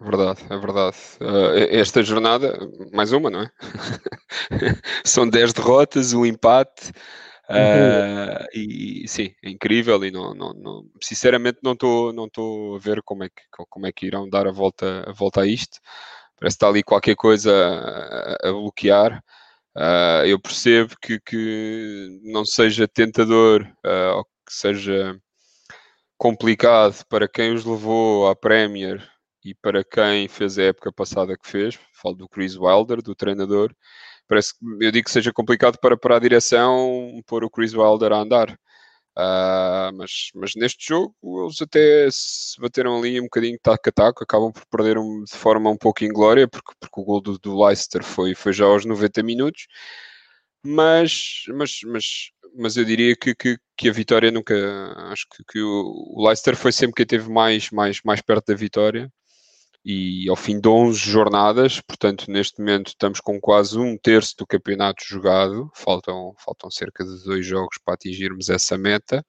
Verdade, 0.01 0.41
é 0.49 0.57
verdade. 0.57 0.97
Uh, 1.21 1.69
esta 1.71 2.03
jornada, 2.03 2.59
mais 2.91 3.13
uma, 3.13 3.29
não 3.29 3.43
é? 3.43 3.51
São 5.05 5.29
10 5.29 5.53
derrotas, 5.53 6.15
um 6.15 6.25
empate. 6.25 6.91
Uh, 7.51 8.47
e 8.55 9.09
sim, 9.09 9.35
é 9.43 9.51
incrível 9.51 10.05
e 10.05 10.13
não, 10.13 10.33
não, 10.33 10.55
não 10.55 10.85
sinceramente 11.03 11.59
não 11.65 11.73
estou 11.73 12.13
não 12.13 12.29
a 12.77 12.79
ver 12.79 13.03
como 13.03 13.25
é 13.25 13.29
que 13.29 13.43
como 13.69 13.89
é 13.89 13.93
que 13.93 14.07
irão 14.07 14.31
dar 14.31 14.47
a 14.47 14.53
volta 14.53 15.05
a 15.05 15.13
volta 15.13 15.41
a 15.41 15.47
isto. 15.47 15.81
Parece 16.39 16.57
que 16.57 16.59
está 16.59 16.69
ali 16.69 16.83
qualquer 16.85 17.17
coisa 17.17 17.53
a, 17.53 18.49
a 18.49 18.53
bloquear. 18.53 19.23
Uh, 19.77 20.27
eu 20.27 20.39
percebo 20.41 20.95
que, 21.01 21.21
que 21.21 22.21
não 22.25 22.45
seja 22.45 22.89
tentador 22.89 23.63
uh, 23.87 24.17
ou 24.17 24.25
que 24.25 24.53
seja 24.53 25.17
complicado 26.19 27.05
para 27.09 27.29
quem 27.29 27.55
os 27.55 27.65
levou 27.65 28.29
à 28.29 28.37
Premier 28.37 29.09
e 29.45 29.55
para 29.55 29.85
quem 29.85 30.29
fez 30.29 30.59
a 30.59 30.65
época 30.65 30.93
passada 30.93 31.37
que 31.37 31.49
fez. 31.49 31.79
Falo 31.95 32.17
do 32.17 32.29
Chris 32.29 32.57
Wilder, 32.57 33.01
do 33.03 33.15
treinador 33.15 33.75
parece 34.31 34.57
que 34.57 34.65
eu 34.85 34.93
digo 34.93 35.07
que 35.07 35.11
seja 35.11 35.33
complicado 35.33 35.77
para, 35.81 35.97
para 35.97 36.17
a 36.17 36.21
direção 36.21 37.21
pôr 37.27 37.43
o 37.43 37.51
Chris 37.51 37.75
Wilder 37.75 38.13
a 38.13 38.19
andar. 38.19 38.57
Uh, 39.19 39.93
mas, 39.95 40.31
mas 40.35 40.53
neste 40.55 40.87
jogo 40.89 41.15
eles 41.45 41.61
até 41.61 42.09
se 42.11 42.61
bateram 42.61 42.97
ali 42.97 43.21
um 43.21 43.25
bocadinho 43.25 43.59
taco 43.61 43.89
a 43.89 43.93
taco, 43.93 44.25
acabam 44.25 44.53
por 44.53 44.65
perder 44.67 44.99
um, 44.99 45.25
de 45.25 45.37
forma 45.37 45.69
um 45.69 45.77
pouco 45.77 46.05
inglória, 46.05 46.49
porque, 46.49 46.73
porque 46.79 47.01
o 47.01 47.05
gol 47.05 47.21
do, 47.21 47.39
do 47.39 47.65
Leicester 47.65 48.05
foi, 48.05 48.35
foi 48.35 48.53
já 48.53 48.65
aos 48.65 48.85
90 48.85 49.23
minutos. 49.23 49.67
Mas, 50.65 51.43
mas, 51.49 51.81
mas, 51.87 52.05
mas 52.57 52.77
eu 52.77 52.85
diria 52.85 53.17
que, 53.17 53.35
que, 53.35 53.59
que 53.77 53.89
a 53.89 53.93
vitória 53.93 54.31
nunca. 54.31 54.55
Acho 55.11 55.27
que, 55.35 55.45
que 55.53 55.61
o, 55.63 56.15
o 56.17 56.27
Leicester 56.27 56.57
foi 56.57 56.73
sempre 56.73 56.95
quem 56.97 57.05
esteve 57.05 57.31
mais, 57.31 57.71
mais, 57.71 58.01
mais 58.05 58.21
perto 58.23 58.47
da 58.49 58.55
vitória 58.55 59.11
e 59.85 60.29
ao 60.29 60.37
fim 60.37 60.61
de 60.61 60.69
11 60.69 60.99
jornadas, 60.99 61.81
portanto, 61.81 62.31
neste 62.31 62.59
momento 62.59 62.89
estamos 62.89 63.21
com 63.21 63.41
quase 63.41 63.79
um 63.79 63.97
terço 63.97 64.37
do 64.37 64.47
campeonato 64.47 65.03
jogado, 65.05 65.71
faltam, 65.75 66.35
faltam 66.39 66.71
cerca 66.71 67.05
de 67.05 67.25
dois 67.25 67.47
jogos 67.47 67.79
para 67.83 67.95
atingirmos 67.95 68.51
essa 68.51 68.77
meta. 68.77 69.25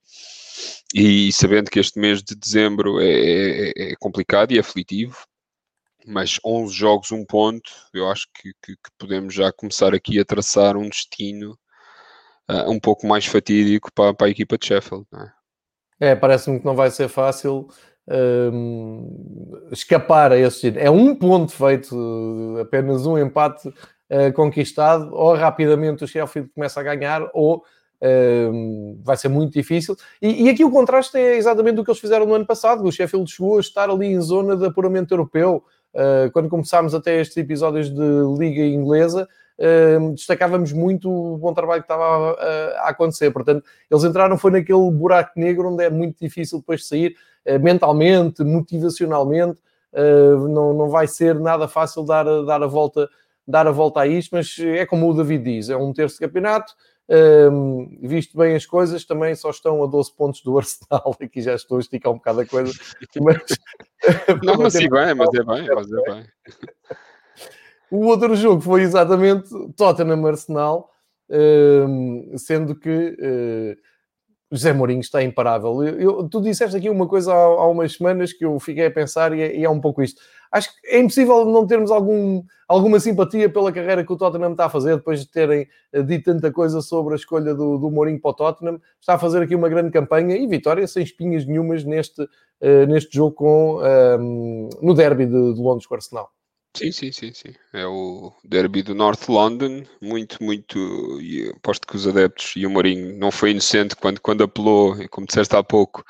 E 0.93 1.31
sabendo 1.31 1.71
que 1.71 1.79
este 1.79 1.97
mês 1.99 2.21
de 2.21 2.35
dezembro 2.35 2.99
é, 2.99 3.05
é, 3.05 3.91
é 3.91 3.95
complicado 3.97 4.51
e 4.51 4.59
aflitivo, 4.59 5.25
mas 6.05 6.39
11 6.43 6.73
jogos, 6.73 7.11
um 7.11 7.25
ponto, 7.25 7.71
eu 7.93 8.09
acho 8.09 8.27
que, 8.33 8.51
que, 8.61 8.73
que 8.73 8.91
podemos 8.97 9.33
já 9.33 9.51
começar 9.53 9.93
aqui 9.93 10.19
a 10.19 10.25
traçar 10.25 10.75
um 10.75 10.89
destino 10.89 11.57
uh, 12.49 12.69
um 12.69 12.79
pouco 12.79 13.07
mais 13.07 13.25
fatídico 13.25 13.89
para, 13.93 14.13
para 14.13 14.27
a 14.27 14.29
equipa 14.29 14.57
de 14.57 14.65
Sheffield. 14.65 15.05
É, 15.99 16.09
é 16.09 16.15
parece-me 16.15 16.59
que 16.59 16.65
não 16.65 16.75
vai 16.75 16.91
ser 16.91 17.07
fácil 17.07 17.69
escapar 19.71 20.31
a 20.31 20.37
esse 20.37 20.73
É 20.77 20.89
um 20.89 21.15
ponto 21.15 21.51
feito, 21.51 22.57
apenas 22.61 23.05
um 23.05 23.17
empate 23.17 23.67
uh, 23.67 24.33
conquistado, 24.33 25.13
ou 25.13 25.35
rapidamente 25.35 26.03
o 26.03 26.07
Sheffield 26.07 26.49
começa 26.53 26.79
a 26.79 26.83
ganhar, 26.83 27.29
ou 27.33 27.63
vai 29.03 29.15
ser 29.15 29.27
muito 29.27 29.53
difícil. 29.53 29.95
E, 30.19 30.45
e, 30.45 30.49
aqui 30.49 30.65
o 30.65 30.71
contraste 30.71 31.15
é 31.17 31.37
exatamente 31.37 31.79
o 31.79 31.83
que 31.83 31.91
eles 31.91 32.01
fizeram 32.01 32.25
no 32.25 32.33
ano 32.33 32.47
passado. 32.47 32.83
O 32.83 32.91
Sheffield 32.91 33.29
chegou 33.29 33.57
a 33.57 33.59
estar 33.59 33.89
ali 33.91 34.07
em 34.07 34.19
zona 34.19 34.57
de 34.57 34.65
apuramento 34.65 35.13
europeu. 35.13 35.63
Uh, 35.93 36.31
quando 36.31 36.49
começámos 36.49 36.95
até 36.95 37.19
estes 37.19 37.35
episódios 37.37 37.89
de 37.89 38.39
Liga 38.39 38.63
Inglesa, 38.63 39.27
uh, 39.59 40.13
destacávamos 40.13 40.71
muito 40.71 41.11
o 41.11 41.37
bom 41.37 41.53
trabalho 41.53 41.81
que 41.81 41.85
estava 41.85 42.31
a, 42.31 42.85
a, 42.85 42.89
acontecer. 42.89 43.29
Portanto, 43.31 43.63
eles 43.89 44.03
entraram 44.03 44.37
foi 44.37 44.51
naquele 44.51 44.89
buraco 44.89 45.33
negro 45.35 45.71
onde 45.71 45.83
é 45.83 45.89
muito 45.89 46.17
difícil 46.19 46.59
depois 46.59 46.87
sair. 46.87 47.15
Eh, 47.45 47.57
mentalmente, 47.57 48.43
motivacionalmente, 48.43 49.59
eh, 49.93 50.35
não, 50.49 50.73
não 50.73 50.89
vai 50.89 51.07
ser 51.07 51.39
nada 51.39 51.67
fácil 51.67 52.03
dar, 52.03 52.23
dar, 52.45 52.61
a 52.61 52.67
volta, 52.67 53.09
dar 53.47 53.65
a 53.65 53.71
volta 53.71 54.01
a 54.01 54.07
isto, 54.07 54.35
mas 54.35 54.57
é 54.59 54.85
como 54.85 55.09
o 55.09 55.13
David 55.13 55.43
diz, 55.43 55.69
é 55.69 55.75
um 55.75 55.91
terço 55.91 56.15
de 56.15 56.27
campeonato, 56.27 56.73
um, 57.09 57.81
ehm, 58.03 58.07
visto 58.07 58.37
bem 58.37 58.55
as 58.55 58.65
coisas, 58.65 59.03
também 59.05 59.33
só 59.33 59.49
estão 59.49 59.83
a 59.83 59.87
12 59.87 60.13
pontos 60.15 60.41
do 60.43 60.55
Arsenal. 60.59 61.15
Aqui 61.19 61.41
já 61.41 61.55
estou 61.55 61.77
a 61.77 61.81
esticar 61.81 62.11
um 62.11 62.17
bocado 62.17 62.41
a 62.41 62.45
coisa. 62.45 62.71
Mas, 63.19 63.37
não, 64.43 64.57
mas 64.57 64.75
é 64.75 64.87
bem, 64.87 65.13
mas 65.15 65.33
é 65.33 65.43
bem, 65.43 65.67
mas 65.75 65.91
é 65.91 66.01
bem. 66.13 66.25
O 67.89 68.05
outro 68.05 68.35
jogo 68.35 68.61
foi 68.61 68.83
exatamente 68.83 69.49
Tottenham 69.75 70.25
Arsenal, 70.25 70.89
um, 71.29 72.29
ehm, 72.31 72.37
sendo 72.37 72.75
que 72.75 72.89
uh, 72.89 73.90
José 74.51 74.73
Mourinho 74.73 74.99
está 74.99 75.23
imparável. 75.23 75.81
Eu, 75.81 75.99
eu, 75.99 76.29
tu 76.29 76.41
disseste 76.41 76.75
aqui 76.75 76.89
uma 76.89 77.07
coisa 77.07 77.33
há, 77.33 77.35
há, 77.35 77.67
umas 77.69 77.93
semanas 77.93 78.33
que 78.33 78.43
eu 78.43 78.59
fiquei 78.59 78.85
a 78.87 78.91
pensar 78.91 79.31
e 79.33 79.41
é, 79.41 79.55
e 79.55 79.63
é, 79.63 79.69
um 79.69 79.79
pouco 79.79 80.03
isto. 80.03 80.21
Acho 80.51 80.69
que 80.69 80.87
é 80.87 80.99
impossível 80.99 81.45
não 81.45 81.65
termos 81.65 81.89
algum, 81.89 82.43
alguma 82.67 82.99
simpatia 82.99 83.49
pela 83.49 83.71
carreira 83.71 84.03
que 84.03 84.11
o 84.11 84.17
Tottenham 84.17 84.51
está 84.51 84.65
a 84.65 84.69
fazer 84.69 84.97
depois 84.97 85.21
de 85.21 85.31
terem 85.31 85.65
eh, 85.93 86.03
dito 86.03 86.33
tanta 86.33 86.51
coisa 86.51 86.81
sobre 86.81 87.13
a 87.13 87.15
escolha 87.15 87.55
do, 87.55 87.77
do 87.77 87.89
Mourinho 87.89 88.19
para 88.19 88.31
o 88.31 88.33
Tottenham. 88.33 88.81
Está 88.99 89.13
a 89.13 89.19
fazer 89.19 89.41
aqui 89.41 89.55
uma 89.55 89.69
grande 89.69 89.91
campanha 89.91 90.35
e 90.35 90.45
vitória 90.45 90.85
sem 90.85 91.03
espinhas 91.03 91.45
nenhumas 91.45 91.85
neste, 91.85 92.21
uh, 92.21 92.85
neste 92.89 93.15
jogo 93.15 93.33
com, 93.33 93.79
ehm, 93.81 94.69
no 94.81 94.93
derby 94.93 95.25
de, 95.25 95.53
de 95.53 95.61
Londres 95.61 95.87
com 95.87 95.93
o 95.93 95.97
Arsenal. 95.97 96.29
Sim, 96.73 96.91
sim, 96.91 97.11
sim, 97.11 97.33
sim. 97.33 97.53
É 97.73 97.85
o 97.85 98.33
derby 98.43 98.81
do 98.81 98.95
North 98.95 99.27
London, 99.27 99.83
muito, 100.01 100.41
muito. 100.41 101.21
E 101.21 101.49
aposto 101.49 101.85
que 101.85 101.95
os 101.95 102.07
adeptos 102.07 102.53
e 102.55 102.65
o 102.65 102.69
Mourinho 102.69 103.17
não 103.17 103.29
foi 103.29 103.51
inocente 103.51 103.95
quando, 103.95 104.21
quando 104.21 104.43
apelou, 104.43 104.95
como 105.09 105.27
disseste 105.27 105.55
há 105.55 105.61
pouco, 105.61 106.01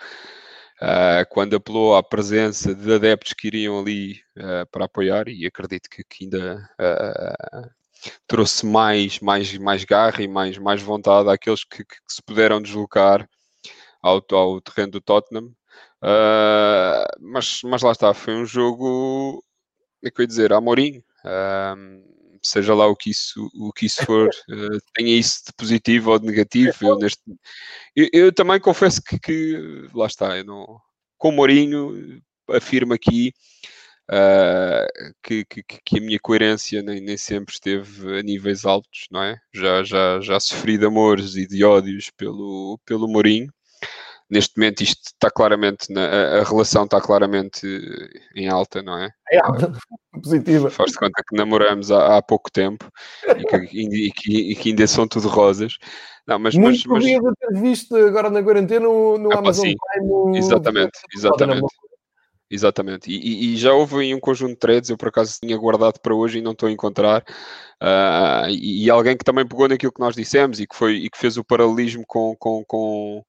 uh, 0.82 1.26
quando 1.30 1.56
apelou 1.56 1.96
à 1.96 2.04
presença 2.04 2.76
de 2.76 2.94
adeptos 2.94 3.34
que 3.34 3.48
iriam 3.48 3.80
ali 3.80 4.22
uh, 4.38 4.68
para 4.72 4.86
apoiar, 4.86 5.28
e 5.28 5.46
acredito 5.48 5.90
que, 5.90 6.04
que 6.04 6.26
ainda 6.26 6.70
uh, 6.80 7.70
trouxe 8.28 8.66
mais, 8.66 9.20
mais, 9.20 9.58
mais 9.58 9.84
garra 9.84 10.22
e 10.22 10.28
mais, 10.28 10.58
mais 10.60 10.82
vontade 10.82 11.30
àqueles 11.30 11.64
que, 11.64 11.84
que, 11.84 11.96
se 12.08 12.22
puderam 12.22 12.62
deslocar 12.62 13.28
ao, 14.02 14.24
ao 14.32 14.62
terreno 14.62 14.92
do 14.94 15.02
Tottenham. 15.02 15.52
mas, 17.20 17.62
mas 17.64 17.82
lá 17.82 17.92
está, 17.92 18.14
foi 18.14 18.36
um 18.36 18.46
jogo 18.46 19.44
como 20.02 20.08
é 20.08 20.12
que 20.12 20.22
eu 20.22 20.24
ia 20.24 20.28
dizer, 20.28 20.54
Amorim, 20.54 21.04
um, 21.78 22.04
seja 22.42 22.74
lá 22.74 22.88
o 22.88 22.96
que 22.96 23.12
isso, 23.12 23.50
o 23.54 23.72
que 23.72 23.86
isso 23.86 24.04
for, 24.04 24.28
uh, 24.28 24.80
tenha 24.96 25.16
isso 25.16 25.44
de 25.46 25.54
positivo 25.54 26.12
ou 26.12 26.20
de 26.20 26.26
negativo. 26.26 26.74
Eu, 26.82 26.98
neste, 26.98 27.22
eu, 27.96 28.10
eu 28.12 28.34
também 28.34 28.60
confesso 28.60 29.02
que, 29.04 29.20
que, 29.20 29.88
lá 29.94 30.08
está, 30.08 30.38
eu 30.38 30.44
não, 30.44 30.82
com 31.18 31.30
o 31.30 31.32
Mourinho 31.32 32.20
afirmo 32.50 32.94
aqui 32.94 33.32
uh, 34.10 35.14
que, 35.22 35.46
que, 35.46 35.64
que, 35.64 36.00
a 36.00 36.02
minha 36.02 36.20
coerência 36.20 36.82
nem, 36.82 37.00
nem, 37.00 37.16
sempre 37.16 37.54
esteve 37.54 38.20
a 38.20 38.24
níveis 38.24 38.66
altos, 38.66 39.06
não 39.12 39.22
é? 39.22 39.40
Já, 39.54 39.84
já, 39.84 40.20
já 40.20 40.40
sofri 40.40 40.80
de 40.80 40.86
amores 40.86 41.36
e 41.36 41.48
de 41.48 41.64
ódios 41.64 42.10
pelo, 42.10 42.80
pelo 42.86 43.08
Mourinho 43.08 43.54
neste 44.32 44.58
momento 44.58 44.82
isto 44.82 45.02
está 45.08 45.30
claramente, 45.30 45.92
na, 45.92 46.06
a, 46.40 46.44
relação 46.44 46.86
está 46.86 47.02
claramente 47.02 47.68
em 48.34 48.48
alta, 48.48 48.82
não 48.82 48.98
é? 48.98 49.10
É 49.30 49.40
alta, 49.40 49.72
positiva. 50.24 50.70
Faz 50.72 50.92
de 50.92 50.98
conta 50.98 51.22
que 51.28 51.36
namoramos 51.36 51.92
há, 51.92 52.18
há 52.18 52.22
pouco 52.22 52.50
tempo 52.50 52.90
e 53.28 53.44
que, 53.44 53.58
e, 53.58 54.12
que, 54.12 54.52
e 54.52 54.56
que, 54.56 54.70
ainda 54.70 54.88
são 54.88 55.06
tudo 55.06 55.28
rosas. 55.28 55.78
Não, 56.26 56.40
mas, 56.40 56.56
Muito 56.56 56.88
mas, 56.88 57.04
mas... 57.04 57.36
ter 57.38 57.60
visto 57.60 57.96
agora 57.96 58.30
na 58.30 58.42
quarentena 58.42 58.86
no, 58.86 59.18
no 59.18 59.34
ah, 59.34 59.40
Amazon 59.40 59.66
sim. 59.66 59.76
Prime. 59.94 60.38
Exatamente, 60.38 61.00
exatamente. 61.14 61.68
Exatamente, 62.54 63.10
e, 63.10 63.54
e, 63.54 63.56
já 63.56 63.72
houve 63.72 64.14
um 64.14 64.20
conjunto 64.20 64.52
de 64.52 64.58
threads, 64.58 64.90
eu 64.90 64.98
por 64.98 65.08
acaso 65.08 65.38
tinha 65.42 65.56
guardado 65.56 66.02
para 66.02 66.14
hoje 66.14 66.40
e 66.40 66.42
não 66.42 66.52
estou 66.52 66.68
a 66.68 66.72
encontrar, 66.72 67.24
uh, 67.82 68.50
e, 68.50 68.84
e, 68.84 68.90
alguém 68.90 69.16
que 69.16 69.24
também 69.24 69.48
pegou 69.48 69.70
naquilo 69.70 69.94
que 69.94 70.02
nós 70.02 70.16
dissemos 70.16 70.60
e 70.60 70.68
que, 70.68 70.76
foi, 70.76 70.96
e 70.96 71.10
que 71.10 71.18
fez 71.18 71.38
o 71.38 71.46
paralelismo 71.46 72.04
com, 72.06 72.36
com, 72.36 72.62
com 72.66 73.24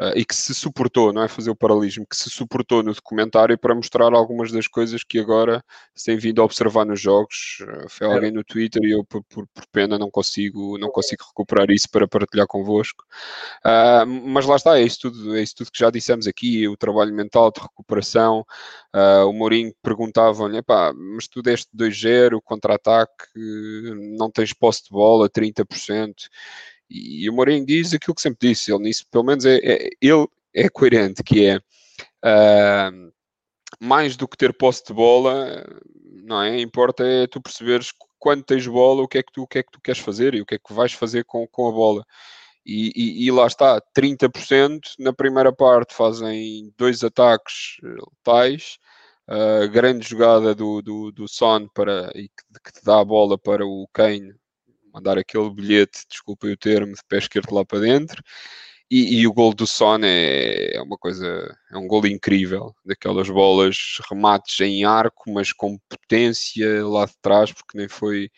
Uh, 0.00 0.14
e 0.14 0.24
que 0.24 0.34
se 0.34 0.54
suportou, 0.54 1.12
não 1.12 1.24
é 1.24 1.28
fazer 1.28 1.50
o 1.50 1.56
paralelismo, 1.56 2.06
que 2.08 2.14
se 2.14 2.30
suportou 2.30 2.84
no 2.84 2.94
documentário 2.94 3.58
para 3.58 3.74
mostrar 3.74 4.12
algumas 4.14 4.52
das 4.52 4.68
coisas 4.68 5.02
que 5.02 5.18
agora 5.18 5.60
se 5.92 6.04
tem 6.04 6.16
vindo 6.16 6.40
a 6.40 6.44
observar 6.44 6.84
nos 6.86 7.00
jogos. 7.00 7.58
Uh, 7.62 7.88
foi 7.88 8.06
alguém 8.06 8.30
no 8.30 8.44
Twitter 8.44 8.80
e 8.84 8.92
eu, 8.92 9.04
por, 9.04 9.24
por, 9.24 9.44
por, 9.48 9.66
pena, 9.72 9.98
não 9.98 10.08
consigo, 10.08 10.78
não 10.78 10.88
consigo 10.88 11.24
recuperar 11.26 11.68
isso 11.70 11.88
para 11.90 12.06
partilhar 12.06 12.46
convosco. 12.46 13.04
Uh, 13.66 14.06
mas 14.06 14.46
lá 14.46 14.54
está, 14.54 14.78
é 14.78 14.82
isso, 14.82 15.00
tudo, 15.00 15.36
é 15.36 15.42
isso 15.42 15.56
tudo 15.56 15.72
que 15.72 15.80
já 15.80 15.90
dissemos 15.90 16.28
aqui: 16.28 16.68
o 16.68 16.76
trabalho 16.76 17.12
mental 17.12 17.50
de 17.50 17.60
recuperação. 17.60 18.44
o 19.26 19.32
Mourinho 19.32 19.74
perguntava-lhe, 19.82 20.62
mas 20.94 21.26
tu 21.26 21.42
deste 21.42 21.68
2-0, 21.76 22.40
contra-ataque, 22.44 23.24
não 24.16 24.30
tens 24.30 24.52
posse 24.52 24.84
de 24.84 24.90
bola, 24.90 25.28
30%. 25.28 26.28
E 26.90 27.28
o 27.28 27.32
Mourinho 27.32 27.66
diz 27.66 27.92
aquilo 27.92 28.14
que 28.14 28.22
sempre 28.22 28.48
disse, 28.48 28.72
ele 28.72 28.84
nisso, 28.84 29.04
pelo 29.10 29.24
menos, 29.24 29.44
é, 29.44 29.58
é 29.62 29.90
ele 30.00 30.26
é 30.54 30.68
coerente, 30.68 31.22
que 31.22 31.46
é 31.46 31.58
uh, 31.58 33.12
mais 33.80 34.16
do 34.16 34.26
que 34.26 34.36
ter 34.36 34.52
posse 34.52 34.84
de 34.86 34.92
bola, 34.92 35.64
não 36.24 36.42
é? 36.42 36.60
Importa 36.60 37.04
é 37.04 37.26
tu 37.26 37.40
perceberes 37.40 37.92
quando 38.18 38.42
tens 38.44 38.66
bola, 38.66 39.02
o 39.02 39.08
que 39.08 39.18
é 39.18 39.22
que 39.22 39.32
tu, 39.32 39.42
o 39.42 39.46
que 39.46 39.58
é 39.58 39.62
que 39.62 39.70
tu 39.70 39.80
queres 39.80 40.00
fazer 40.00 40.34
e 40.34 40.40
o 40.40 40.46
que 40.46 40.56
é 40.56 40.58
que 40.58 40.72
vais 40.72 40.92
fazer 40.92 41.24
com, 41.24 41.46
com 41.46 41.68
a 41.68 41.72
bola. 41.72 42.04
E, 42.66 42.92
e, 42.94 43.26
e, 43.26 43.30
lá 43.30 43.46
está, 43.46 43.80
30% 43.96 44.80
na 44.98 45.12
primeira 45.12 45.52
parte 45.52 45.94
fazem 45.94 46.72
dois 46.76 47.02
ataques 47.02 47.78
letais, 47.82 48.78
uh, 49.28 49.68
grande 49.70 50.06
jogada 50.06 50.54
do, 50.54 50.82
do, 50.82 51.12
do 51.12 51.28
Son 51.28 51.66
para, 51.68 52.10
e 52.14 52.28
que, 52.28 52.60
que 52.64 52.72
te 52.72 52.84
dá 52.84 53.00
a 53.00 53.04
bola 53.04 53.38
para 53.38 53.64
o 53.64 53.88
Kane 53.92 54.34
mandar 54.92 55.18
aquele 55.18 55.50
bilhete, 55.50 56.04
desculpem 56.08 56.52
o 56.52 56.56
termo, 56.56 56.94
de 56.94 57.02
pé 57.08 57.18
esquerdo 57.18 57.54
lá 57.54 57.64
para 57.64 57.80
dentro. 57.80 58.22
E, 58.90 59.20
e, 59.20 59.26
o 59.26 59.32
gol 59.34 59.52
do 59.52 59.66
Son 59.66 59.98
é, 60.02 60.76
é, 60.76 60.80
uma 60.80 60.96
coisa, 60.96 61.54
é 61.70 61.76
um 61.76 61.86
gol 61.86 62.06
incrível, 62.06 62.74
daquelas 62.84 63.28
bolas, 63.28 63.98
remates 64.08 64.58
em 64.60 64.84
arco, 64.84 65.30
mas 65.30 65.52
com 65.52 65.78
potência 65.90 66.86
lá 66.86 67.04
de 67.04 67.12
trás, 67.20 67.52
porque 67.52 67.76
nem 67.76 67.86
foi 67.86 68.30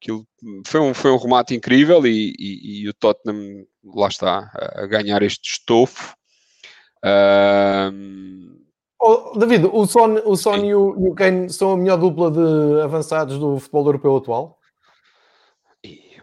aquilo, 0.00 0.26
foi 0.66 0.80
um, 0.80 0.94
foi 0.94 1.10
um 1.10 1.18
remate 1.18 1.54
incrível 1.54 2.06
e, 2.06 2.32
e, 2.38 2.82
e 2.84 2.88
o 2.88 2.94
Tottenham 2.94 3.66
lá 3.84 4.08
está 4.08 4.50
a, 4.54 4.82
a 4.82 4.86
ganhar 4.86 5.22
este 5.22 5.52
estofo. 5.52 6.16
Um... 7.04 8.62
Oh, 8.98 9.36
David, 9.36 9.66
o 9.66 9.86
Son, 9.86 10.22
o 10.24 10.36
Son 10.36 10.56
e 10.64 10.74
o, 10.74 10.94
e 10.98 11.10
o 11.10 11.14
Kane 11.14 11.50
são 11.50 11.72
a 11.72 11.76
melhor 11.76 11.98
dupla 11.98 12.30
de 12.30 12.80
avançados 12.80 13.38
do 13.38 13.58
futebol 13.58 13.86
europeu 13.86 14.16
atual? 14.16 14.58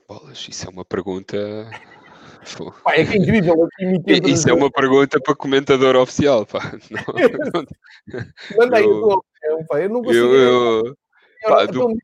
Bolas, 0.09 0.47
isso 0.49 0.65
é 0.65 0.69
uma 0.71 0.83
pergunta. 0.83 1.37
Pá, 2.83 2.95
é 2.95 3.01
é 3.01 3.15
incrível. 3.15 3.69
Isso 4.25 4.49
é 4.49 4.53
uma 4.53 4.71
pergunta 4.71 5.21
para 5.21 5.35
comentador 5.35 5.95
oficial. 5.95 6.47
Pá. 6.47 6.59
Não, 6.89 8.57
Manda 8.57 8.77
aí 8.77 8.85
eu, 8.85 9.11
a 9.11 9.15
opinião, 9.17 9.65
pá. 9.67 9.79
Eu 9.79 9.89
não 9.89 10.01
consigo. 10.01 10.25
Eu, 10.25 10.85
eu, 10.87 10.95
pá, 11.43 11.65
do... 11.67 11.95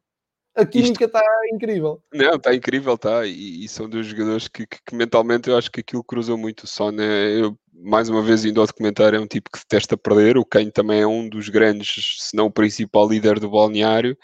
A 0.56 0.66
química 0.66 1.06
está 1.06 1.22
incrível. 1.52 2.02
Não, 2.14 2.36
está 2.36 2.56
incrível, 2.56 2.94
está. 2.96 3.26
E, 3.26 3.66
e, 3.66 3.68
são 3.68 3.90
dois 3.90 4.06
jogadores 4.06 4.48
que, 4.48 4.66
que, 4.66 4.78
que, 4.86 4.96
mentalmente 4.96 5.50
eu 5.50 5.58
acho 5.58 5.70
que 5.70 5.82
aquilo 5.82 6.04
cruzou 6.04 6.38
muito. 6.38 6.64
O 6.64 6.68
Son 6.68 6.94
é, 7.00 7.42
eu, 7.42 7.58
mais 7.74 8.10
uma 8.10 8.22
vez, 8.22 8.46
indo 8.46 8.62
ao 8.62 8.68
documentário, 8.68 9.18
é 9.18 9.20
um 9.20 9.28
tipo 9.28 9.52
que 9.52 9.60
detesta 9.60 9.98
perder. 9.98 10.38
O 10.38 10.46
Kane 10.46 10.72
também 10.72 11.02
é 11.02 11.08
um 11.08 11.28
dos 11.28 11.50
grandes, 11.50 12.18
se 12.20 12.38
não 12.38 12.46
o 12.46 12.52
principal 12.52 13.08
líder 13.08 13.40
do 13.40 13.50
balneário 13.50 14.18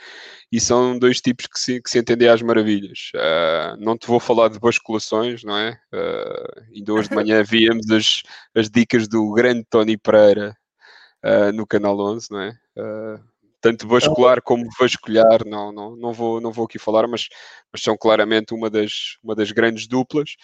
e 0.51 0.59
são 0.59 0.99
dois 0.99 1.21
tipos 1.21 1.47
que 1.47 1.57
se, 1.57 1.81
que 1.81 1.89
se 1.89 1.97
entendem 1.97 2.27
às 2.27 2.41
maravilhas. 2.41 3.11
Uh, 3.15 3.77
não 3.79 3.97
te 3.97 4.05
vou 4.05 4.19
falar 4.19 4.49
de 4.49 4.59
basculações, 4.59 5.43
não 5.43 5.57
é? 5.57 5.79
Uh, 5.93 6.75
ainda 6.75 6.93
hoje 6.93 7.07
de 7.07 7.15
manhã 7.15 7.41
víamos 7.43 7.89
as, 7.89 8.21
as 8.53 8.69
dicas 8.69 9.07
do 9.07 9.31
grande 9.31 9.65
Tony 9.69 9.97
Pereira 9.97 10.55
uh, 11.25 11.53
no 11.53 11.65
Canal 11.65 11.97
11, 11.97 12.27
não 12.31 12.41
é? 12.41 12.53
Tanto 13.61 13.87
vascular 13.87 14.41
como 14.41 14.67
vasculhar, 14.79 15.45
não, 15.45 15.71
não, 15.71 15.95
não, 15.95 16.11
vou, 16.11 16.41
não 16.41 16.51
vou 16.51 16.65
aqui 16.65 16.79
falar, 16.79 17.07
mas, 17.07 17.29
mas 17.71 17.81
são 17.81 17.95
claramente 17.95 18.53
uma 18.53 18.69
das, 18.69 19.17
uma 19.23 19.35
das 19.35 19.51
grandes 19.51 19.87
duplas. 19.87 20.35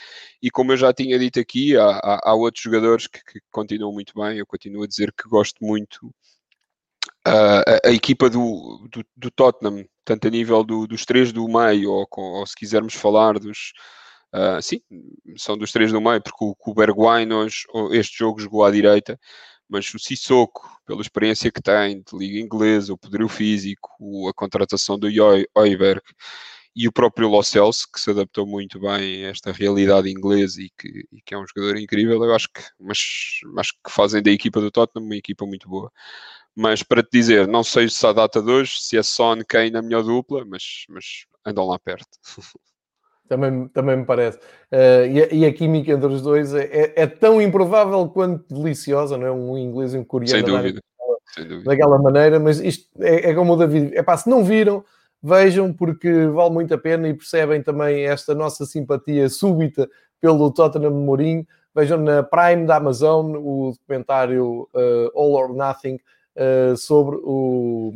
E 0.41 0.51
como 0.51 0.71
eu 0.71 0.77
já 0.77 0.93
tinha 0.93 1.17
dito 1.17 1.39
aqui, 1.39 1.75
há, 1.75 1.89
há, 1.89 2.19
há 2.29 2.33
outros 2.35 2.63
jogadores 2.63 3.07
que, 3.07 3.19
que, 3.23 3.39
continuam 3.51 3.91
muito 3.91 4.13
bem. 4.15 4.37
Eu 4.37 4.45
continuo 4.45 4.83
a 4.83 4.87
dizer 4.87 5.11
que 5.11 5.27
gosto 5.27 5.57
muito 5.65 6.13
a, 7.25 7.87
a, 7.87 7.91
equipa 7.91 8.29
do, 8.29 8.87
do, 8.91 9.03
do, 9.15 9.31
Tottenham, 9.31 9.83
tanto 10.05 10.27
a 10.27 10.31
nível 10.31 10.63
do, 10.63 10.87
dos 10.87 11.03
três 11.03 11.31
do 11.31 11.47
meio, 11.47 11.91
ou, 11.91 12.07
ou, 12.11 12.45
se 12.45 12.55
quisermos 12.55 12.93
falar 12.93 13.39
dos. 13.39 13.73
Uh, 14.33 14.61
sim, 14.61 14.81
são 15.37 15.57
dos 15.57 15.71
três 15.71 15.91
do 15.91 16.01
meio, 16.01 16.21
porque 16.21 16.43
o, 16.43 16.55
o 16.59 16.73
Bergwijn 16.73 17.29
este 17.93 18.17
jogo 18.17 18.39
jogou 18.39 18.63
à 18.63 18.69
direita, 18.69 19.17
mas 19.69 19.93
o 19.93 19.99
Sissoko, 19.99 20.69
pela 20.85 21.01
experiência 21.01 21.51
que 21.51 21.61
tem 21.61 22.01
de 22.01 22.17
Liga 22.17 22.39
Inglesa, 22.39 22.93
o 22.93 22.97
poderio 22.97 23.27
físico, 23.27 23.89
a 24.29 24.33
contratação 24.33 24.97
do 24.97 25.07
Oiberg 25.55 26.01
e 26.75 26.87
o 26.87 26.91
próprio 26.91 27.27
Lo 27.27 27.41
Celso, 27.41 27.87
que 27.91 27.99
se 27.99 28.11
adaptou 28.11 28.45
muito 28.45 28.79
bem 28.79 29.25
a 29.25 29.29
esta 29.29 29.51
realidade 29.51 30.11
inglesa 30.11 30.61
e 30.61 30.69
que, 30.77 31.07
e 31.11 31.21
que 31.25 31.33
é 31.33 31.37
um 31.37 31.45
jogador 31.47 31.75
incrível, 31.77 32.23
eu 32.23 32.35
acho 32.35 32.47
que, 32.53 32.61
mas, 32.79 32.99
acho 33.57 33.73
que 33.83 33.91
fazem 33.91 34.21
da 34.21 34.29
equipa 34.29 34.61
do 34.61 34.69
Tottenham 34.69 35.05
uma 35.05 35.15
equipa 35.15 35.43
muito 35.45 35.67
boa. 35.67 35.91
Mas 36.55 36.83
para 36.83 37.03
te 37.03 37.09
dizer, 37.11 37.47
não 37.47 37.63
sei 37.63 37.89
se 37.89 38.05
a 38.05 38.13
data 38.13 38.41
de 38.41 38.51
hoje, 38.51 38.73
se 38.79 38.97
é 38.97 39.03
Son, 39.03 39.43
Kane 39.47 39.71
na 39.71 39.81
melhor 39.81 40.03
dupla, 40.03 40.45
mas, 40.45 40.85
mas 40.89 41.25
andam 41.45 41.65
lá 41.65 41.79
perto. 41.79 42.07
Também, 43.27 43.67
também 43.69 43.97
me 43.97 44.05
parece. 44.05 44.37
Uh, 44.71 45.05
e, 45.11 45.23
a, 45.23 45.27
e, 45.33 45.45
a, 45.45 45.53
química 45.53 45.91
entre 45.91 46.07
os 46.07 46.21
dois 46.21 46.53
é, 46.53 46.63
é, 46.63 46.93
é, 46.95 47.07
tão 47.07 47.41
improvável 47.41 48.07
quanto 48.09 48.53
deliciosa, 48.53 49.17
não 49.17 49.27
é? 49.27 49.31
Um 49.31 49.57
inglês 49.57 49.93
e 49.93 49.97
um 49.97 50.03
coreano. 50.03 50.31
Sem 50.31 50.43
dúvida. 50.43 50.81
Sem 51.33 51.43
dúvida. 51.43 51.69
Daquela 51.69 51.99
maneira, 51.99 52.39
mas 52.39 52.59
isto 52.59 52.87
é, 53.01 53.29
é 53.29 53.33
como 53.33 53.53
o 53.53 53.55
David. 53.57 53.95
É 53.95 54.01
pá, 54.01 54.15
se 54.15 54.29
não 54.29 54.43
viram, 54.43 54.83
vejam, 55.21 55.73
porque 55.73 56.27
vale 56.27 56.51
muito 56.51 56.73
a 56.73 56.77
pena 56.77 57.07
e 57.07 57.13
percebem 57.13 57.61
também 57.61 58.05
esta 58.05 58.33
nossa 58.33 58.65
simpatia 58.65 59.29
súbita 59.29 59.89
pelo 60.21 60.51
Tottenham 60.51 60.91
Mourinho. 60.91 61.45
Vejam 61.75 61.99
na 61.99 62.23
Prime 62.23 62.65
da 62.65 62.77
Amazon 62.77 63.35
o 63.35 63.71
documentário 63.71 64.67
uh, 64.73 65.11
All 65.13 65.33
or 65.33 65.53
Nothing 65.53 65.99
uh, 66.35 66.75
sobre 66.75 67.17
o, 67.21 67.91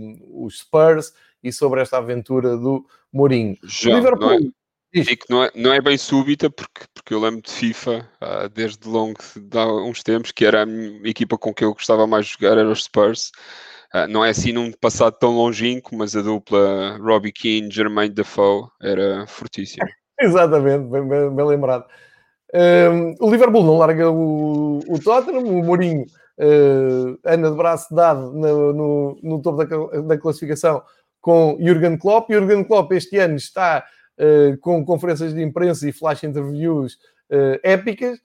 os 0.45 0.59
Spurs 0.59 1.13
e 1.43 1.51
sobre 1.51 1.81
esta 1.81 1.97
aventura 1.97 2.55
do 2.57 2.85
Mourinho. 3.11 3.57
Já, 3.63 3.95
Liverpool. 3.95 4.51
É, 4.93 5.01
digo 5.01 5.23
não, 5.29 5.43
é, 5.43 5.51
não 5.55 5.73
é 5.73 5.81
bem 5.81 5.97
súbita, 5.97 6.49
porque, 6.49 6.85
porque 6.93 7.13
eu 7.13 7.19
lembro 7.19 7.41
de 7.41 7.51
FIFA 7.51 8.09
uh, 8.21 8.49
desde 8.49 8.87
longo 8.87 9.19
de 9.35 9.57
há 9.57 9.65
uns 9.65 10.03
tempos, 10.03 10.31
que 10.31 10.45
era 10.45 10.65
a 10.65 11.07
equipa 11.07 11.37
com 11.37 11.53
quem 11.53 11.67
eu 11.67 11.73
gostava 11.73 12.05
mais 12.05 12.25
de 12.25 12.33
jogar, 12.33 12.57
era 12.57 12.69
os 12.69 12.83
Spurs. 12.83 13.31
Uh, 13.93 14.07
não 14.09 14.23
é 14.23 14.29
assim 14.29 14.51
num 14.51 14.71
passado 14.71 15.17
tão 15.17 15.31
longínquo, 15.31 15.95
mas 15.95 16.15
a 16.15 16.21
dupla 16.21 16.97
Robbie 16.99 17.31
Keane, 17.31 17.71
Jermaine 17.71 18.13
Defoe 18.13 18.67
era 18.81 19.25
fortíssima. 19.27 19.85
Exatamente, 20.19 20.89
bem, 20.89 21.07
bem, 21.07 21.35
bem 21.35 21.45
lembrado. 21.45 21.85
Um, 22.53 23.15
o 23.19 23.31
Liverpool 23.31 23.63
não 23.63 23.77
larga 23.77 24.11
o, 24.11 24.79
o 24.87 24.99
Tottenham, 24.99 25.45
o 25.45 25.63
Mourinho 25.63 26.05
uh, 26.37 27.17
anda 27.25 27.49
de 27.49 27.55
braço 27.55 27.93
dado 27.95 28.33
no, 28.33 28.73
no, 28.73 29.19
no 29.23 29.41
topo 29.41 29.63
da, 29.63 30.01
da, 30.01 30.17
classificação 30.17 30.83
com 31.21 31.57
Jurgen 31.61 31.97
Klopp. 31.97 32.29
Jurgen 32.29 32.63
Klopp 32.65 32.91
este 32.91 33.17
ano 33.17 33.35
está 33.35 33.85
com 34.61 34.83
conferências 34.85 35.33
de 35.33 35.41
imprensa 35.41 35.87
e 35.87 35.91
flash 35.91 36.23
interviews 36.23 36.93
uh, 37.29 37.59
épicas, 37.63 38.19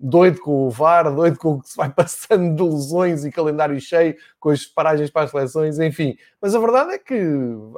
doido 0.00 0.40
com 0.40 0.66
o 0.66 0.70
VAR, 0.70 1.14
doido 1.14 1.38
com 1.38 1.52
o 1.52 1.62
que 1.62 1.68
se 1.68 1.76
vai 1.76 1.90
passando 1.94 2.56
de 2.56 2.62
lesões 2.62 3.24
e 3.24 3.30
calendário 3.30 3.78
cheio, 3.80 4.16
com 4.40 4.50
as 4.50 4.64
paragens 4.64 5.10
para 5.10 5.24
as 5.24 5.30
seleções, 5.30 5.78
enfim. 5.78 6.16
Mas 6.40 6.54
a 6.54 6.58
verdade 6.58 6.92
é 6.92 6.98
que 6.98 7.22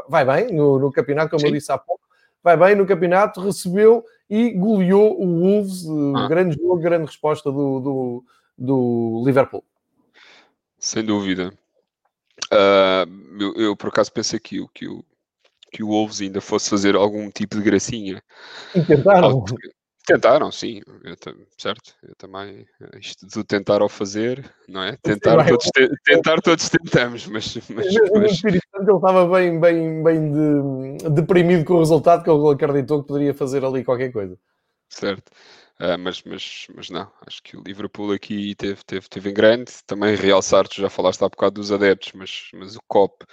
vai 0.08 0.24
bem 0.24 0.54
no, 0.54 0.78
no 0.78 0.92
campeonato, 0.92 1.30
como 1.30 1.40
Sim. 1.40 1.48
eu 1.48 1.52
disse 1.52 1.72
há 1.72 1.76
pouco, 1.76 2.02
vai 2.42 2.56
bem 2.56 2.76
no 2.76 2.86
campeonato, 2.86 3.40
recebeu 3.40 4.04
e 4.30 4.50
goleou 4.50 5.20
o 5.20 5.40
Wolves, 5.40 5.84
ah. 6.16 6.28
grande 6.28 6.56
jogo, 6.56 6.78
grande 6.78 7.06
resposta 7.06 7.50
do, 7.50 7.80
do 7.80 8.24
do 8.58 9.22
Liverpool. 9.24 9.64
Sem 10.78 11.04
dúvida. 11.04 11.52
Uh, 12.52 13.40
eu, 13.40 13.54
eu, 13.54 13.76
por 13.76 13.88
acaso 13.88 14.12
pensei 14.12 14.40
que, 14.40 14.66
que, 14.74 14.88
o, 14.88 15.04
que 15.72 15.82
o 15.82 15.88
Wolves 15.88 16.20
ainda 16.20 16.40
fosse 16.40 16.70
fazer 16.70 16.96
algum 16.96 17.30
tipo 17.30 17.56
de 17.56 17.62
gracinha. 17.62 18.22
E 18.74 18.82
tentaram. 18.82 19.44
Tentaram, 20.06 20.50
sim, 20.50 20.80
eu, 21.04 21.14
certo? 21.58 21.94
Eu 22.02 22.14
também, 22.16 22.66
isto 22.98 23.26
de 23.26 23.44
tentar 23.44 23.82
ao 23.82 23.90
fazer, 23.90 24.42
não 24.66 24.82
é? 24.82 24.96
Tentar, 25.02 25.46
todos, 25.46 25.66
te, 25.66 25.86
tentar 26.02 26.40
todos 26.40 26.70
tentamos, 26.70 27.26
mas. 27.26 27.54
mas, 27.68 27.86
mas... 28.14 28.42
ele 28.44 28.58
estava 28.90 29.28
bem, 29.28 29.60
bem, 29.60 30.02
bem 30.02 30.32
de, 30.32 31.10
deprimido 31.10 31.62
com 31.66 31.74
o 31.74 31.78
resultado, 31.80 32.24
que 32.24 32.30
ele 32.30 32.50
acreditou 32.50 33.02
que 33.02 33.08
poderia 33.08 33.34
fazer 33.34 33.62
ali 33.62 33.84
qualquer 33.84 34.10
coisa. 34.10 34.38
Certo. 34.88 35.30
Uh, 35.78 35.98
mas, 35.98 36.22
mas, 36.22 36.66
mas 36.74 36.88
não, 36.88 37.06
acho 37.26 37.42
que 37.42 37.56
o 37.56 37.62
Liverpool 37.62 38.10
aqui 38.12 38.54
teve, 38.54 38.82
teve, 38.86 39.08
teve 39.10 39.28
em 39.28 39.34
grande. 39.34 39.72
Também 39.86 40.16
realçar, 40.16 40.66
tu 40.66 40.80
já 40.80 40.88
falaste 40.88 41.22
há 41.22 41.28
bocado 41.28 41.60
dos 41.60 41.70
adeptos, 41.70 42.12
mas, 42.14 42.48
mas 42.54 42.76
o 42.76 42.80
COP 42.88 43.26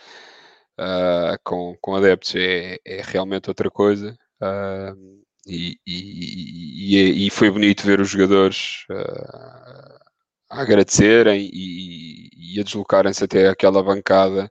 uh, 0.79 1.37
com, 1.43 1.75
com 1.81 1.95
adeptos 1.95 2.35
é, 2.35 2.77
é 2.85 3.01
realmente 3.01 3.49
outra 3.49 3.69
coisa. 3.69 4.17
Uh, 4.41 5.23
e, 5.47 5.77
e, 5.85 6.95
e, 6.95 7.27
e, 7.27 7.29
foi 7.29 7.51
bonito 7.51 7.85
ver 7.85 7.99
os 7.99 8.09
jogadores 8.09 8.83
a 10.49 10.61
agradecerem 10.61 11.49
e, 11.53 12.59
a 12.59 12.63
deslocarem-se 12.63 13.23
até 13.23 13.47
aquela 13.47 13.83
bancada 13.83 14.49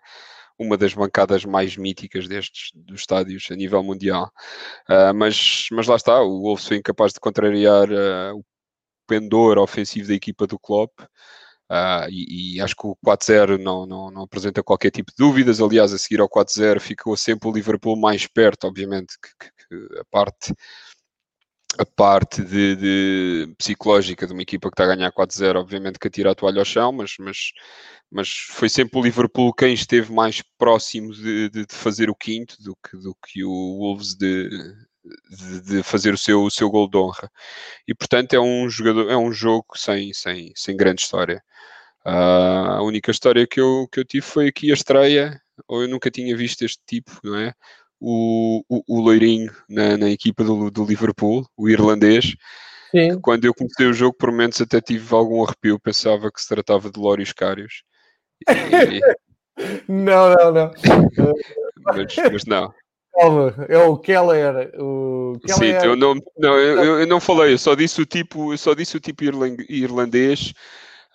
uma 0.58 0.76
das 0.76 0.94
bancadas 0.94 1.44
mais 1.44 1.76
míticas 1.76 2.28
destes 2.28 2.70
dos 2.74 3.00
estádios 3.00 3.48
a 3.50 3.56
nível 3.56 3.82
mundial. 3.82 4.30
Uh, 4.88 5.14
mas, 5.14 5.66
mas 5.72 5.86
lá 5.86 5.96
está, 5.96 6.22
o 6.22 6.42
Wolves 6.42 6.66
foi 6.66 6.76
incapaz 6.76 7.12
de 7.12 7.20
contrariar 7.20 7.90
uh, 7.90 8.38
o 8.38 8.44
pendor 9.06 9.58
ofensivo 9.58 10.08
da 10.08 10.14
equipa 10.14 10.46
do 10.46 10.58
Klopp. 10.58 10.92
Uh, 11.70 12.06
e, 12.10 12.56
e, 12.56 12.60
acho 12.60 12.76
que 12.76 12.86
o 12.86 12.96
4-0 13.04 13.58
não, 13.58 13.86
não, 13.86 14.10
não, 14.10 14.22
apresenta 14.22 14.62
qualquer 14.62 14.90
tipo 14.90 15.10
de 15.10 15.16
dúvidas. 15.16 15.60
Aliás, 15.60 15.92
a 15.92 15.98
seguir 15.98 16.20
ao 16.20 16.28
4-0 16.28 16.78
ficou 16.78 17.16
sempre 17.16 17.48
o 17.48 17.52
Liverpool 17.52 17.96
mais 17.96 18.26
perto, 18.26 18.66
obviamente, 18.66 19.14
que, 19.20 19.30
que, 19.38 19.68
que 19.68 19.98
a 19.98 20.04
parte 20.04 20.54
a 21.78 21.84
parte 21.84 22.42
de, 22.42 22.76
de, 22.76 23.54
psicológica 23.58 24.26
de 24.26 24.32
uma 24.32 24.42
equipa 24.42 24.68
que 24.68 24.74
está 24.74 24.84
a 24.84 24.94
ganhar 24.94 25.12
4-0, 25.12 25.56
obviamente 25.56 25.98
que 25.98 26.08
atira 26.08 26.30
a 26.30 26.34
toalha 26.34 26.60
ao 26.60 26.64
chão, 26.64 26.92
mas, 26.92 27.14
mas, 27.18 27.52
mas 28.10 28.28
foi 28.28 28.68
sempre 28.68 28.98
o 28.98 29.02
Liverpool 29.02 29.52
quem 29.52 29.74
esteve 29.74 30.12
mais 30.12 30.42
próximo 30.56 31.12
de, 31.12 31.48
de, 31.50 31.66
de 31.66 31.74
fazer 31.74 32.08
o 32.08 32.14
quinto 32.14 32.56
do 32.62 32.76
que, 32.76 32.96
do 32.96 33.16
que 33.26 33.44
o 33.44 33.78
Wolves 33.78 34.14
de, 34.14 34.48
de, 35.66 35.82
fazer 35.82 36.14
o 36.14 36.18
seu, 36.18 36.42
o 36.42 36.50
seu 36.50 36.70
gol 36.70 36.88
de 36.88 36.96
honra. 36.96 37.30
E 37.86 37.94
portanto 37.94 38.34
é 38.34 38.40
um, 38.40 38.68
jogador, 38.68 39.10
é 39.10 39.16
um 39.16 39.32
jogo 39.32 39.76
sem, 39.76 40.12
sem, 40.12 40.52
sem 40.56 40.76
grande 40.76 41.02
história. 41.02 41.42
Uh, 42.06 42.78
a 42.78 42.82
única 42.82 43.10
história 43.10 43.46
que 43.46 43.60
eu, 43.60 43.88
que 43.90 44.00
eu 44.00 44.04
tive 44.04 44.24
foi 44.26 44.48
aqui 44.48 44.70
a 44.70 44.74
estreia, 44.74 45.40
ou 45.68 45.82
eu 45.82 45.88
nunca 45.88 46.10
tinha 46.10 46.36
visto 46.36 46.62
este 46.64 46.80
tipo, 46.86 47.12
não 47.22 47.36
é? 47.38 47.52
o, 48.00 48.62
o, 48.68 48.82
o 48.86 49.00
loirinho 49.00 49.50
na, 49.68 49.96
na 49.96 50.10
equipa 50.10 50.44
do, 50.44 50.70
do, 50.70 50.84
Liverpool, 50.84 51.46
o 51.56 51.68
irlandês. 51.70 52.36
Quando 53.22 53.46
eu 53.46 53.54
comecei 53.54 53.86
o 53.86 53.92
jogo, 53.94 54.16
por 54.16 54.30
momentos 54.30 54.60
até 54.60 54.80
tive 54.80 55.14
algum 55.14 55.42
arrepio, 55.42 55.80
pensava 55.80 56.30
que 56.30 56.40
se 56.40 56.48
tratava 56.48 56.90
de 56.90 57.00
Lórios 57.00 57.32
Cários. 57.32 57.82
E... 58.48 59.00
não, 59.88 60.34
não, 60.34 60.52
não. 60.52 60.70
mas, 61.82 62.14
mas 62.30 62.44
não. 62.44 62.72
Calma, 63.14 63.54
é 63.68 63.78
o 63.78 63.96
Keller. 63.96 64.70
O 64.78 65.38
Keller... 65.44 65.80
Sim, 65.80 65.86
eu 65.86 65.96
não, 65.96 66.14
não, 66.36 66.58
eu, 66.58 67.00
eu, 67.00 67.06
não 67.06 67.20
falei, 67.20 67.54
eu 67.54 67.58
só 67.58 67.74
disse 67.74 68.00
o 68.00 68.06
tipo, 68.06 68.56
só 68.56 68.74
disse 68.74 68.96
o 68.96 69.00
tipo 69.00 69.24
irlandês 69.68 70.52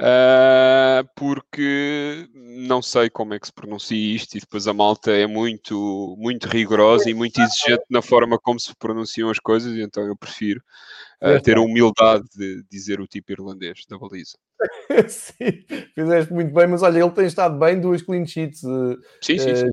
Uh, 0.01 1.03
porque 1.13 2.25
não 2.33 2.81
sei 2.81 3.09
como 3.09 3.33
é 3.33 3.39
que 3.39 3.47
se 3.47 3.51
pronuncia 3.51 4.15
isto 4.15 4.37
e 4.37 4.39
depois 4.39 4.65
a 4.65 4.73
malta 4.73 5.11
é 5.11 5.27
muito, 5.27 6.15
muito 6.17 6.47
rigorosa 6.47 7.09
e 7.09 7.13
muito 7.13 7.41
exigente 7.41 7.83
na 7.89 8.01
forma 8.01 8.39
como 8.39 8.57
se 8.57 8.73
pronunciam 8.79 9.29
as 9.29 9.39
coisas, 9.39 9.75
e 9.75 9.81
então 9.81 10.01
eu 10.07 10.15
prefiro 10.15 10.61
uh, 11.21 11.41
ter 11.41 11.57
a 11.57 11.61
humildade 11.61 12.23
de 12.33 12.63
dizer 12.71 13.01
o 13.01 13.07
tipo 13.07 13.33
irlandês 13.33 13.85
da 13.89 13.97
baliza. 13.97 14.37
Sim, 15.09 15.65
fizeste 15.93 16.31
muito 16.31 16.53
bem, 16.53 16.67
mas 16.67 16.81
olha, 16.81 16.99
ele 16.99 17.11
tem 17.11 17.25
estado 17.25 17.59
bem, 17.59 17.81
duas 17.81 18.01
clean 18.01 18.25
sheets. 18.25 18.63
Uh, 18.63 18.97
sim, 19.21 19.37
sim, 19.37 19.53
sim. 19.53 19.69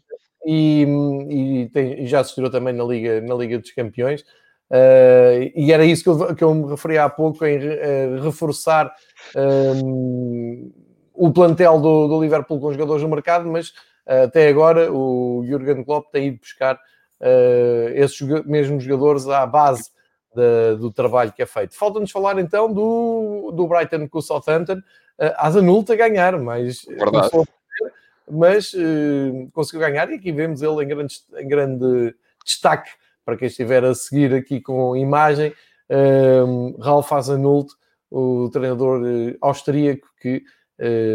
E, 0.47 0.86
e, 1.28 1.68
tem, 1.70 2.07
já 2.07 2.20
assistiu 2.20 2.49
também 2.49 2.72
na 2.72 2.84
Liga, 2.84 3.20
na 3.20 3.34
Liga 3.34 3.59
dos 3.59 3.72
Campeões. 3.72 4.22
Uh, 4.70 5.51
e 5.55 5.72
era 5.72 5.84
isso 5.84 6.03
que 6.05 6.09
eu, 6.09 6.34
que 6.34 6.44
eu 6.44 6.55
me 6.55 6.70
referi 6.70 6.99
há 6.99 7.09
pouco, 7.09 7.44
em 7.44 7.59
uh, 7.59 8.22
reforçar 8.22 8.92
um, 9.36 10.72
o 11.14 11.32
plantel 11.32 11.80
do, 11.80 12.09
do, 12.09 12.20
Liverpool 12.20 12.61
com 12.61 12.72
jogadores 12.72 13.03
no 13.03 13.09
mercado, 13.09 13.49
mas 13.49 13.70
uh, 14.07 14.24
até 14.24 14.49
agora 14.49 14.92
o 14.92 15.44
Jurgen 15.47 15.84
Klopp 15.84 16.11
tem 16.12 16.28
ido 16.28 16.38
buscar 16.38 16.78
esses 17.94 18.20
mesmos 18.44 18.84
jogadores 18.84 19.26
à 19.26 19.47
base 19.47 19.90
de, 20.34 20.76
do 20.76 20.92
trabalho 20.92 21.32
que 21.32 21.42
é 21.42 21.47
feito. 21.47 21.74
Falta-nos 21.74 22.11
falar 22.11 22.38
então 22.38 22.70
do, 22.70 23.51
do 23.53 23.66
Brighton 23.66 24.07
com 24.07 24.18
o 24.18 24.22
Southampton, 24.22 24.74
uh, 24.74 25.32
asa 25.38 25.62
nulta 25.62 25.94
a 25.94 25.97
ganhar, 25.97 26.38
mas, 28.30 28.72
mas 28.74 29.50
conseguiu 29.52 29.80
ganhar 29.80 30.10
e 30.10 30.14
aqui 30.14 30.32
vemos 30.32 30.62
ele 30.62 30.82
em 30.84 30.88
grande, 30.88 31.14
em 31.38 31.48
grande 31.48 32.14
destaque 32.44 32.90
para 33.26 33.36
quem 33.36 33.48
estiver 33.48 33.84
a 33.84 33.92
seguir 33.92 34.32
aqui 34.32 34.60
com 34.60 34.96
imagem, 34.96 35.52
um, 35.90 36.76
Ralf 36.80 37.12
Hasenhult, 37.12 37.72
o 38.08 38.48
treinador 38.50 39.02
uh, 39.02 39.36
austríaco 39.40 40.06
que 40.20 40.44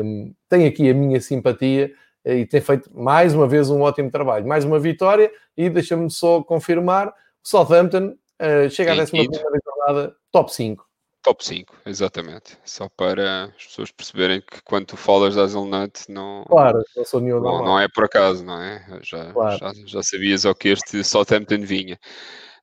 um, 0.04 0.34
tem 0.50 0.68
aqui 0.68 0.90
a 0.90 0.94
minha 0.94 1.22
simpatia 1.22 1.94
uh, 2.26 2.32
e 2.32 2.46
tem 2.46 2.60
feito 2.60 2.90
mais 2.94 3.34
uma 3.34 3.48
vez 3.48 3.70
um 3.70 3.82
ótimo 3.82 4.12
trabalho. 4.12 4.46
Mais 4.46 4.66
uma 4.66 4.78
vitória 4.78 5.32
e 5.56 5.70
deixa-me 5.70 6.12
só 6.12 6.44
confirmar, 6.44 7.08
o 7.08 7.14
Southampton 7.42 8.14
uh, 8.42 8.70
chega 8.70 8.92
à 8.92 8.96
11 9.02 9.12
primeira 9.12 9.60
jornada, 9.66 10.16
top 10.34 10.54
5 10.54 10.91
top 11.22 11.46
5, 11.46 11.78
exatamente. 11.86 12.58
Só 12.66 12.90
para 12.90 13.46
as 13.46 13.66
pessoas 13.66 13.92
perceberem 13.92 14.42
que 14.42 14.62
quando 14.64 14.88
tu 14.88 14.98
falas 14.98 15.36
da 15.36 15.44
Hazelnut 15.44 16.10
não, 16.10 16.44
claro, 16.48 16.82
não, 16.96 17.06
sou 17.06 17.22
nenhum 17.22 17.40
não, 17.40 17.64
não 17.64 17.80
é 17.80 17.88
por 17.88 18.06
acaso, 18.06 18.44
não 18.44 18.62
é? 18.62 19.00
Já, 19.02 19.32
claro. 19.32 19.58
já, 19.58 19.74
já, 19.86 20.04
sabias 20.04 20.46
ao 20.46 20.56
que 20.56 20.70
este 20.70 21.04
Southampton 21.04 21.62
vinha. 21.62 22.00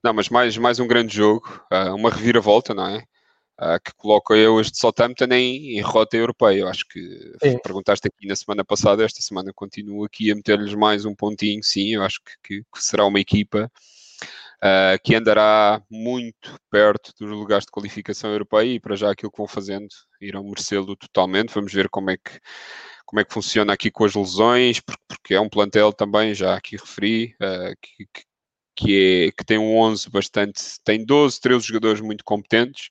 Não, 0.02 0.12
mas 0.12 0.28
mais, 0.28 0.56
mais 0.56 0.78
um 0.78 0.86
grande 0.86 1.16
jogo, 1.16 1.48
uh, 1.72 1.94
uma 1.94 2.10
reviravolta, 2.10 2.74
não 2.74 2.86
é? 2.86 3.04
Uh, 3.60 3.80
que 3.84 3.92
coloca 3.96 4.34
eu 4.36 4.60
este 4.60 4.78
Southampton 4.78 5.26
em, 5.32 5.76
em 5.76 5.80
rota 5.80 6.16
europeia. 6.16 6.60
Eu 6.60 6.68
acho 6.68 6.86
que 6.88 7.00
sim. 7.42 7.58
perguntaste 7.58 8.06
aqui 8.06 8.26
na 8.26 8.36
semana 8.36 8.64
passada, 8.64 9.04
esta 9.04 9.20
semana 9.20 9.52
continuo 9.52 10.04
aqui 10.04 10.30
a 10.30 10.34
meter-lhes 10.34 10.74
mais 10.74 11.04
um 11.04 11.14
pontinho, 11.14 11.62
sim, 11.62 11.94
eu 11.94 12.02
acho 12.02 12.20
que, 12.24 12.32
que, 12.42 12.62
que 12.72 12.84
será 12.84 13.04
uma 13.04 13.18
equipa 13.18 13.70
uh, 14.62 14.98
que 15.02 15.14
andará 15.14 15.82
muito 15.90 16.56
perto 16.70 17.12
dos 17.18 17.30
lugares 17.30 17.64
de 17.64 17.72
qualificação 17.72 18.30
europeia 18.30 18.74
e 18.74 18.80
para 18.80 18.96
já 18.96 19.10
aquilo 19.10 19.30
que 19.30 19.38
vão 19.38 19.48
fazendo 19.48 19.88
irão 20.20 20.44
merecê-lo 20.44 20.96
totalmente. 20.96 21.54
Vamos 21.54 21.72
ver 21.72 21.88
como 21.88 22.10
é 22.10 22.16
que 22.16 22.38
como 23.06 23.20
é 23.20 23.24
que 23.24 23.32
funciona 23.32 23.72
aqui 23.72 23.90
com 23.90 24.04
as 24.04 24.14
lesões, 24.14 24.80
porque 25.08 25.32
é 25.32 25.40
um 25.40 25.48
plantel 25.48 25.94
também, 25.94 26.34
já 26.34 26.54
aqui 26.54 26.76
referi, 26.76 27.34
uh, 27.40 27.74
que, 27.80 28.06
que, 28.76 29.26
é, 29.28 29.32
que 29.32 29.44
tem 29.46 29.56
um 29.56 29.78
11 29.78 30.10
bastante, 30.10 30.60
tem 30.84 31.06
12, 31.06 31.40
13 31.40 31.66
jogadores 31.66 32.02
muito 32.02 32.22
competentes, 32.22 32.90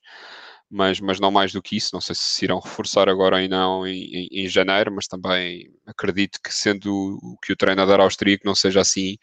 mas, 0.68 1.00
mas 1.00 1.20
não 1.20 1.30
mais 1.30 1.52
do 1.52 1.62
que 1.62 1.76
isso. 1.76 1.90
Não 1.94 2.00
sei 2.00 2.16
se 2.16 2.44
irão 2.44 2.58
reforçar 2.58 3.08
agora 3.08 3.40
ou 3.40 3.48
não 3.48 3.86
em, 3.86 4.26
em, 4.26 4.28
em 4.44 4.48
janeiro, 4.48 4.92
mas 4.92 5.06
também 5.06 5.70
acredito 5.86 6.40
que, 6.42 6.52
sendo 6.52 7.18
o 7.22 7.36
que 7.42 7.52
o 7.52 7.56
treinador 7.56 8.00
austríaco 8.00 8.42
não 8.44 8.56
seja 8.56 8.80
assim 8.80 9.16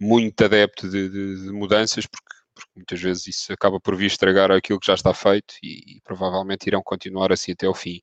muito 0.00 0.44
adepto 0.44 0.88
de, 0.88 1.08
de, 1.08 1.44
de 1.44 1.52
mudanças, 1.52 2.06
porque, 2.06 2.34
porque, 2.54 2.70
muitas 2.74 3.00
vezes 3.00 3.26
isso 3.28 3.52
acaba 3.52 3.78
por 3.80 3.96
vir 3.96 4.06
estragar 4.06 4.50
aquilo 4.50 4.80
que 4.80 4.86
já 4.86 4.94
está 4.94 5.12
feito 5.14 5.54
e, 5.62 5.96
e 5.96 6.00
provavelmente 6.02 6.66
irão 6.66 6.82
continuar 6.82 7.32
assim 7.32 7.52
até 7.52 7.66
ao 7.66 7.74
fim. 7.74 8.00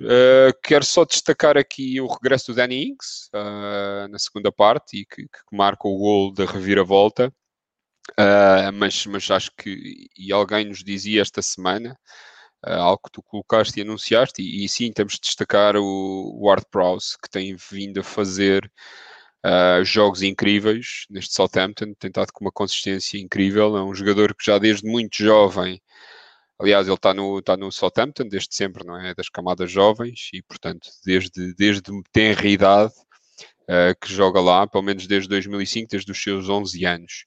Uh, 0.00 0.52
quero 0.64 0.84
só 0.84 1.04
destacar 1.04 1.56
aqui 1.56 2.00
o 2.00 2.08
regresso 2.08 2.52
do 2.52 2.56
Danny 2.56 2.88
Ings 2.88 3.28
uh, 3.34 4.08
na 4.08 4.18
segunda 4.18 4.50
parte 4.50 5.02
e 5.02 5.06
que, 5.06 5.22
que 5.22 5.56
marca 5.56 5.86
o 5.86 5.96
gol 5.96 6.32
da 6.32 6.44
reviravolta. 6.44 7.32
Uh, 8.18 8.72
mas, 8.74 9.06
mas 9.06 9.30
acho 9.30 9.50
que, 9.56 10.08
e 10.18 10.32
alguém 10.32 10.64
nos 10.64 10.82
dizia 10.82 11.22
esta 11.22 11.40
semana, 11.40 11.96
uh, 12.66 12.70
algo 12.70 13.02
que 13.04 13.12
tu 13.12 13.22
colocaste 13.22 13.78
e 13.78 13.82
anunciaste, 13.82 14.42
e, 14.42 14.64
e 14.64 14.68
sim, 14.68 14.92
temos 14.92 15.14
de 15.14 15.20
destacar 15.20 15.76
o, 15.76 16.32
o 16.40 16.50
Art 16.50 16.64
Prowse, 16.70 17.16
que 17.22 17.30
tem 17.30 17.56
vindo 17.70 18.00
a 18.00 18.04
fazer 18.04 18.70
uh, 19.44 19.84
jogos 19.84 20.22
incríveis 20.22 21.06
neste 21.10 21.34
Southampton, 21.34 21.94
tem 21.98 22.08
estado 22.08 22.32
com 22.32 22.44
uma 22.44 22.52
consistência 22.52 23.18
incrível. 23.18 23.76
É 23.76 23.82
um 23.82 23.94
jogador 23.94 24.34
que 24.34 24.44
já 24.44 24.58
desde 24.58 24.88
muito 24.88 25.16
jovem, 25.16 25.80
aliás, 26.60 26.86
ele 26.86 26.96
está 26.96 27.12
no, 27.12 27.38
está 27.38 27.56
no 27.56 27.70
Southampton 27.72 28.28
desde 28.28 28.54
sempre, 28.54 28.84
não 28.84 28.96
é? 28.98 29.14
Das 29.14 29.28
camadas 29.28 29.70
jovens 29.70 30.30
e, 30.32 30.42
portanto, 30.42 30.88
desde, 31.04 31.54
desde 31.54 31.90
tenra 32.12 32.46
idade 32.46 32.92
uh, 33.62 33.98
que 34.00 34.12
joga 34.12 34.40
lá, 34.40 34.66
pelo 34.66 34.84
menos 34.84 35.06
desde 35.06 35.28
2005, 35.28 35.88
desde 35.90 36.12
os 36.12 36.22
seus 36.22 36.48
11 36.48 36.84
anos. 36.84 37.24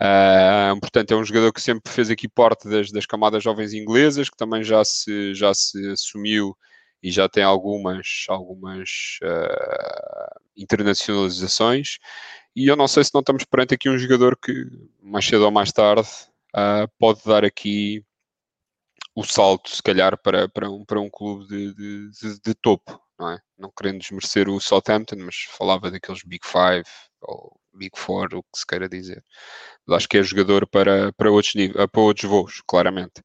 Uh, 0.00 0.80
portanto, 0.80 1.12
é 1.12 1.16
um 1.16 1.24
jogador 1.24 1.52
que 1.52 1.60
sempre 1.60 1.92
fez 1.92 2.10
aqui 2.10 2.28
parte 2.28 2.68
das, 2.68 2.90
das 2.90 3.06
camadas 3.06 3.42
jovens 3.42 3.72
inglesas, 3.72 4.28
que 4.28 4.36
também 4.36 4.64
já 4.64 4.84
se, 4.84 5.34
já 5.34 5.54
se 5.54 5.90
assumiu 5.90 6.56
e 7.02 7.10
já 7.10 7.28
tem 7.28 7.42
algumas, 7.42 8.24
algumas 8.28 9.18
uh, 9.22 10.40
internacionalizações. 10.56 11.98
E 12.54 12.66
eu 12.68 12.76
não 12.76 12.86
sei 12.86 13.02
se 13.02 13.10
não 13.12 13.20
estamos 13.20 13.44
perante 13.44 13.74
aqui 13.74 13.88
um 13.88 13.98
jogador 13.98 14.36
que, 14.36 14.66
mais 15.02 15.24
cedo 15.24 15.44
ou 15.44 15.50
mais 15.50 15.72
tarde, 15.72 16.08
uh, 16.54 16.88
pode 16.98 17.22
dar 17.24 17.44
aqui 17.44 18.04
o 19.14 19.24
salto, 19.24 19.70
se 19.70 19.82
calhar, 19.82 20.16
para, 20.16 20.48
para, 20.48 20.70
um, 20.70 20.84
para 20.84 21.00
um 21.00 21.10
clube 21.10 21.46
de, 21.46 21.74
de, 21.74 22.10
de, 22.10 22.40
de 22.40 22.54
topo, 22.54 23.00
não 23.18 23.30
é? 23.30 23.38
Não 23.58 23.70
querendo 23.70 24.00
desmerecer 24.00 24.48
o 24.48 24.60
Southampton, 24.60 25.16
mas 25.18 25.36
falava 25.50 25.90
daqueles 25.90 26.22
Big 26.22 26.46
Five 26.46 26.84
ou 27.20 27.60
Big 27.74 27.98
Four, 27.98 28.28
o 28.34 28.42
que 28.42 28.58
se 28.58 28.66
queira 28.66 28.88
dizer. 28.88 29.22
Mas 29.86 29.98
acho 29.98 30.08
que 30.08 30.18
é 30.18 30.22
jogador 30.22 30.66
para, 30.66 31.12
para, 31.12 31.30
outros, 31.30 31.52
para 31.90 32.00
outros 32.00 32.30
voos, 32.30 32.62
claramente. 32.66 33.22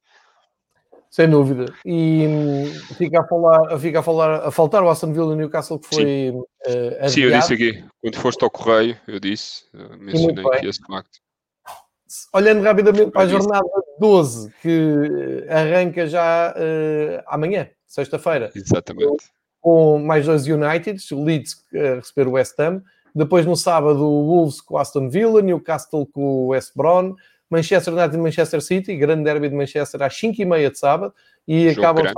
Sem 1.10 1.28
dúvida. 1.28 1.72
E 1.84 2.26
hum, 2.26 2.94
fica 2.96 3.20
a 3.20 3.26
falar, 3.26 3.78
fica 3.78 4.00
a 4.00 4.02
falar, 4.02 4.46
a 4.46 4.50
faltar 4.50 4.82
o 4.82 4.90
Aston 4.90 5.12
Villa 5.12 5.34
Newcastle 5.34 5.78
que 5.78 5.88
foi 5.88 6.30
uh, 6.30 7.08
Sim, 7.08 7.22
eu 7.22 7.30
disse 7.30 7.54
aqui, 7.54 7.84
quando 8.00 8.16
foste 8.16 8.42
ao 8.44 8.50
correio, 8.50 8.96
eu 9.06 9.18
disse, 9.18 9.64
uh, 9.74 9.96
mencionei 9.98 10.44
aqui 10.46 10.66
esse 10.66 10.80
facto. 10.82 11.18
Olhando 12.32 12.62
rapidamente 12.62 13.10
para 13.10 13.22
a 13.22 13.28
jornada 13.28 13.68
12, 13.98 14.52
que 14.62 15.46
arranca 15.48 16.06
já 16.06 16.54
uh, 16.54 17.22
amanhã, 17.26 17.68
sexta-feira. 17.86 18.50
Exatamente. 18.54 19.30
Com 19.60 19.98
mais 19.98 20.26
dois 20.26 20.46
Uniteds, 20.46 21.10
o 21.10 21.24
Leeds 21.24 21.56
a 21.74 21.96
receber 21.96 22.28
o 22.28 22.32
West 22.32 22.58
Ham. 22.60 22.82
Depois 23.14 23.44
no 23.44 23.56
sábado, 23.56 24.00
o 24.00 24.26
Wolves 24.26 24.60
com 24.60 24.74
o 24.74 24.78
Aston 24.78 25.08
Villa, 25.08 25.42
Newcastle 25.42 26.06
com 26.06 26.20
o 26.20 26.46
West 26.48 26.72
Brom, 26.76 27.14
Manchester 27.50 27.94
United 27.94 28.16
e 28.16 28.20
Manchester 28.20 28.60
City, 28.60 28.96
grande 28.96 29.24
derby 29.24 29.48
de 29.48 29.54
Manchester 29.54 30.02
às 30.02 30.14
5h30 30.14 30.70
de 30.70 30.78
sábado, 30.78 31.14
e 31.46 31.70
jogo 31.70 31.80
acabam 31.80 32.14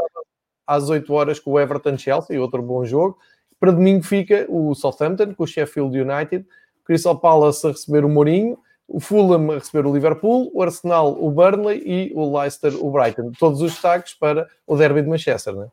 às 0.66 0.88
8 0.88 1.12
horas 1.12 1.38
com 1.38 1.52
o 1.52 1.60
Everton 1.60 1.98
Chelsea, 1.98 2.40
outro 2.40 2.62
bom 2.62 2.84
jogo. 2.84 3.18
Para 3.58 3.72
domingo 3.72 4.02
fica 4.02 4.46
o 4.48 4.74
Southampton 4.74 5.34
com 5.34 5.44
o 5.44 5.46
Sheffield 5.46 6.00
United, 6.00 6.46
Crystal 6.84 7.18
Palace 7.18 7.66
a 7.66 7.70
receber 7.70 8.04
o 8.04 8.08
Mourinho, 8.08 8.58
o 8.88 8.98
Fulham 8.98 9.52
a 9.52 9.54
receber 9.54 9.86
o 9.86 9.92
Liverpool, 9.92 10.50
o 10.52 10.62
Arsenal 10.62 11.16
o 11.22 11.30
Burnley 11.30 11.82
e 11.84 12.12
o 12.14 12.36
Leicester 12.38 12.72
o 12.74 12.90
Brighton. 12.90 13.32
Todos 13.38 13.60
os 13.60 13.72
destaques 13.72 14.14
para 14.14 14.48
o 14.66 14.76
derby 14.76 15.02
de 15.02 15.08
Manchester, 15.08 15.54
não 15.54 15.64
é? 15.64 15.68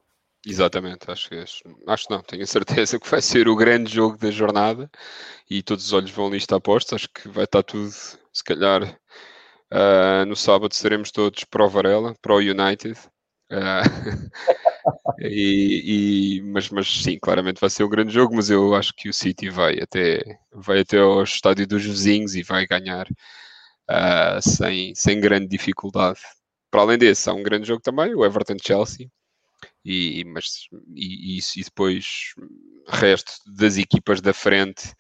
Exatamente, 0.45 1.09
acho 1.11 1.29
que 1.29 1.43
acho 1.87 2.07
não, 2.09 2.21
tenho 2.21 2.45
certeza 2.47 2.99
que 2.99 3.09
vai 3.09 3.21
ser 3.21 3.47
o 3.49 3.55
grande 3.55 3.93
jogo 3.93 4.17
da 4.17 4.31
jornada 4.31 4.89
e 5.49 5.61
todos 5.61 5.85
os 5.85 5.93
olhos 5.93 6.11
vão 6.11 6.27
ali 6.27 6.37
estar 6.37 6.59
postos. 6.59 6.93
Acho 6.93 7.09
que 7.09 7.27
vai 7.27 7.43
estar 7.43 7.63
tudo, 7.63 7.89
se 7.91 8.43
calhar, 8.45 8.97
Uh, 9.71 10.25
no 10.25 10.35
sábado 10.35 10.73
seremos 10.73 11.11
todos 11.11 11.43
para 11.43 11.65
o 11.65 11.69
Varela, 11.69 12.15
para 12.21 12.33
o 12.33 12.37
United. 12.37 12.97
Uh, 13.51 13.83
e, 15.19 16.37
e, 16.37 16.41
mas, 16.43 16.69
mas 16.69 16.87
sim, 16.87 17.17
claramente 17.19 17.59
vai 17.59 17.69
ser 17.69 17.83
um 17.83 17.89
grande 17.89 18.13
jogo, 18.13 18.35
mas 18.35 18.49
eu 18.49 18.73
acho 18.75 18.93
que 18.95 19.09
o 19.09 19.13
City 19.13 19.49
vai 19.49 19.79
até, 19.79 20.21
vai 20.53 20.81
até 20.81 20.99
ao 20.99 21.23
estádio 21.23 21.67
dos 21.67 21.83
vizinhos 21.83 22.35
e 22.35 22.43
vai 22.43 22.65
ganhar 22.65 23.07
uh, 23.07 24.41
sem, 24.41 24.93
sem 24.95 25.19
grande 25.19 25.47
dificuldade. 25.47 26.19
Para 26.71 26.81
além 26.81 26.97
desse, 26.97 27.29
há 27.29 27.33
um 27.33 27.43
grande 27.43 27.67
jogo 27.67 27.81
também, 27.81 28.13
o 28.13 28.25
Everton-Chelsea, 28.25 29.09
e, 29.83 30.23
mas, 30.25 30.67
e, 30.93 31.37
e 31.37 31.63
depois 31.63 32.33
resto 32.87 33.33
das 33.45 33.77
equipas 33.77 34.21
da 34.21 34.33
frente 34.33 34.93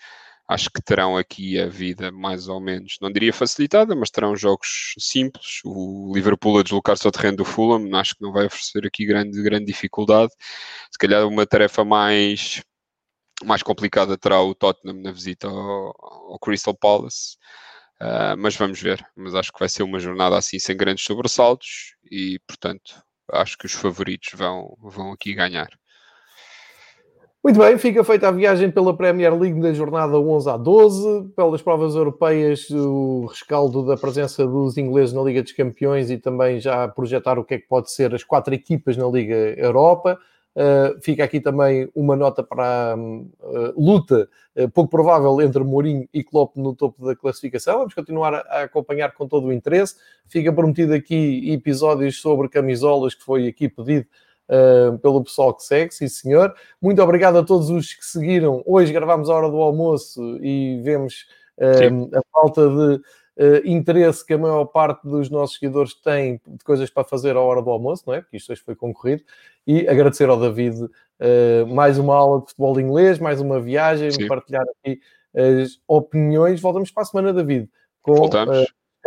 acho 0.47 0.69
que 0.69 0.81
terão 0.81 1.17
aqui 1.17 1.59
a 1.59 1.67
vida 1.67 2.11
mais 2.11 2.47
ou 2.47 2.59
menos, 2.61 2.97
não 3.01 3.11
diria 3.11 3.33
facilitada, 3.33 3.95
mas 3.95 4.09
terão 4.09 4.35
jogos 4.35 4.93
simples. 4.97 5.59
O 5.65 6.11
Liverpool 6.15 6.59
a 6.59 6.63
deslocar-se 6.63 7.05
ao 7.05 7.11
terreno 7.11 7.37
do 7.37 7.45
Fulham, 7.45 7.93
acho 7.95 8.15
que 8.15 8.21
não 8.23 8.31
vai 8.31 8.45
oferecer 8.45 8.85
aqui 8.85 9.05
grande, 9.05 9.41
grande 9.43 9.65
dificuldade. 9.65 10.31
Se 10.91 10.97
calhar 10.97 11.27
uma 11.27 11.45
tarefa 11.45 11.83
mais, 11.83 12.61
mais 13.43 13.63
complicada 13.63 14.17
terá 14.17 14.41
o 14.41 14.55
Tottenham 14.55 15.01
na 15.01 15.11
visita 15.11 15.47
ao, 15.47 15.93
ao 16.31 16.39
Crystal 16.39 16.75
Palace. 16.75 17.37
Uh, 18.01 18.37
mas 18.37 18.55
vamos 18.55 18.81
ver. 18.81 19.05
Mas 19.15 19.35
acho 19.35 19.51
que 19.51 19.59
vai 19.59 19.69
ser 19.69 19.83
uma 19.83 19.99
jornada 19.99 20.37
assim 20.37 20.59
sem 20.59 20.77
grandes 20.77 21.03
sobressaltos 21.03 21.95
e, 22.11 22.39
portanto, 22.47 23.01
acho 23.33 23.57
que 23.57 23.65
os 23.65 23.73
favoritos 23.73 24.29
vão, 24.33 24.77
vão 24.79 25.11
aqui 25.11 25.33
ganhar. 25.33 25.69
Muito 27.43 27.59
bem, 27.59 27.77
fica 27.77 28.03
feita 28.03 28.27
a 28.27 28.31
viagem 28.31 28.69
pela 28.69 28.97
Premier 28.97 29.33
League 29.33 29.61
da 29.61 29.71
jornada 29.71 30.19
11 30.19 30.49
a 30.49 30.57
12, 30.57 31.29
pelas 31.35 31.61
provas 31.61 31.95
europeias, 31.95 32.69
o 32.71 33.25
rescaldo 33.27 33.85
da 33.85 33.95
presença 33.95 34.45
dos 34.45 34.77
ingleses 34.77 35.13
na 35.13 35.21
Liga 35.21 35.43
dos 35.43 35.51
Campeões 35.51 36.09
e 36.09 36.17
também 36.17 36.59
já 36.59 36.87
projetar 36.87 37.37
o 37.39 37.45
que 37.45 37.53
é 37.53 37.59
que 37.59 37.67
pode 37.67 37.91
ser 37.91 38.13
as 38.13 38.23
quatro 38.23 38.53
equipas 38.53 38.97
na 38.97 39.07
Liga 39.07 39.35
Europa. 39.35 40.19
Uh, 40.57 40.99
fica 41.03 41.23
aqui 41.23 41.39
também 41.39 41.87
uma 41.93 42.15
nota 42.15 42.41
para 42.41 42.93
a 42.93 42.95
uh, 42.95 43.73
luta 43.77 44.27
uh, 44.55 44.67
pouco 44.71 44.89
provável 44.89 45.39
entre 45.39 45.63
Mourinho 45.63 46.09
e 46.11 46.23
Klopp 46.23 46.57
no 46.57 46.75
topo 46.75 47.05
da 47.05 47.15
classificação. 47.15 47.77
Vamos 47.77 47.93
continuar 47.93 48.33
a, 48.33 48.39
a, 48.39 48.63
acompanhar 48.63 49.13
com 49.13 49.27
todo 49.27 49.45
o 49.45 49.53
interesse. 49.53 49.95
Fica 50.27 50.51
prometido 50.51 50.95
aqui 50.95 51.51
episódios 51.51 52.19
sobre 52.19 52.49
camisolas 52.49 53.13
que 53.13 53.23
foi 53.23 53.47
aqui 53.47 53.69
pedido 53.69 54.07
uh, 54.49 54.97
pelo 54.99 55.23
pessoal 55.23 55.53
que 55.53 55.63
segue, 55.63 55.93
sim 55.93 56.07
senhor. 56.07 56.53
Muito 56.81 57.01
obrigado 57.01 57.37
a 57.37 57.43
todos 57.43 57.69
os 57.69 57.93
que 57.93 58.05
seguiram. 58.05 58.63
Hoje 58.65 58.93
gravamos 58.93 59.29
a 59.29 59.35
hora 59.35 59.49
do 59.49 59.57
almoço 59.57 60.37
e 60.41 60.81
vemos 60.83 61.27
uh, 61.57 62.17
a 62.17 62.21
falta 62.31 62.67
de 62.69 62.95
uh, 62.95 63.61
interesse 63.65 64.25
que 64.25 64.33
a 64.33 64.37
maior 64.37 64.65
parte 64.65 65.07
dos 65.07 65.29
nossos 65.29 65.57
seguidores 65.57 65.93
tem 65.93 66.41
de 66.47 66.63
coisas 66.63 66.89
para 66.89 67.03
fazer 67.03 67.35
à 67.35 67.41
hora 67.41 67.61
do 67.61 67.69
almoço, 67.69 68.03
não 68.07 68.13
é? 68.13 68.21
Porque 68.21 68.37
isto 68.37 68.51
hoje 68.51 68.61
foi 68.61 68.75
concorrido. 68.75 69.23
E 69.65 69.87
agradecer 69.87 70.29
ao 70.29 70.39
David 70.39 70.89
mais 71.73 71.97
uma 71.97 72.15
aula 72.15 72.39
de 72.39 72.47
futebol 72.47 72.79
inglês, 72.79 73.19
mais 73.19 73.41
uma 73.41 73.59
viagem, 73.59 74.11
sim. 74.11 74.27
partilhar 74.27 74.63
aqui 74.63 75.01
as 75.35 75.79
opiniões. 75.85 76.61
Voltamos 76.61 76.89
para 76.89 77.03
a 77.03 77.05
semana, 77.05 77.33
David. 77.33 77.69
Com, 78.01 78.29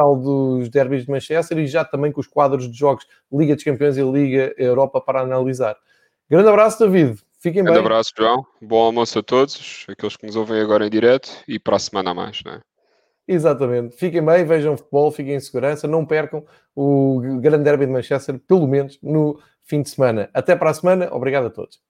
Voltamos 0.00 0.24
dos 0.24 0.68
derbys 0.68 1.04
de 1.04 1.10
Manchester 1.10 1.58
e 1.58 1.66
já 1.66 1.84
também 1.84 2.10
com 2.10 2.20
os 2.20 2.26
quadros 2.26 2.70
de 2.70 2.76
jogos 2.76 3.06
Liga 3.32 3.54
dos 3.54 3.64
Campeões 3.64 3.96
e 3.96 4.02
Liga 4.02 4.54
Europa 4.56 5.00
para 5.00 5.20
analisar. 5.20 5.76
Grande 6.28 6.48
abraço, 6.48 6.78
David. 6.78 7.18
Fiquem 7.38 7.62
Grande 7.62 7.78
bem. 7.78 7.82
Grande 7.82 7.86
abraço, 7.86 8.12
João. 8.16 8.46
Bom 8.60 8.82
almoço 8.82 9.18
a 9.18 9.22
todos, 9.22 9.86
aqueles 9.88 10.16
que 10.16 10.26
nos 10.26 10.36
ouvem 10.36 10.60
agora 10.60 10.86
em 10.86 10.90
direto 10.90 11.30
e 11.46 11.58
para 11.58 11.76
a 11.76 11.78
semana 11.78 12.10
a 12.10 12.14
mais, 12.14 12.42
não 12.44 12.52
é? 12.52 12.60
Exatamente. 13.26 13.96
Fiquem 13.96 14.24
bem, 14.24 14.44
vejam 14.44 14.76
futebol, 14.76 15.10
fiquem 15.12 15.34
em 15.34 15.40
segurança, 15.40 15.86
não 15.86 16.04
percam 16.04 16.44
o 16.74 17.20
grande 17.40 17.64
derby 17.64 17.86
de 17.86 17.92
Manchester, 17.92 18.38
pelo 18.40 18.66
menos 18.66 18.98
no 19.02 19.40
fim 19.62 19.82
de 19.82 19.90
semana. 19.90 20.28
Até 20.34 20.56
para 20.56 20.70
a 20.70 20.74
semana. 20.74 21.08
Obrigado 21.12 21.46
a 21.46 21.50
todos. 21.50 21.80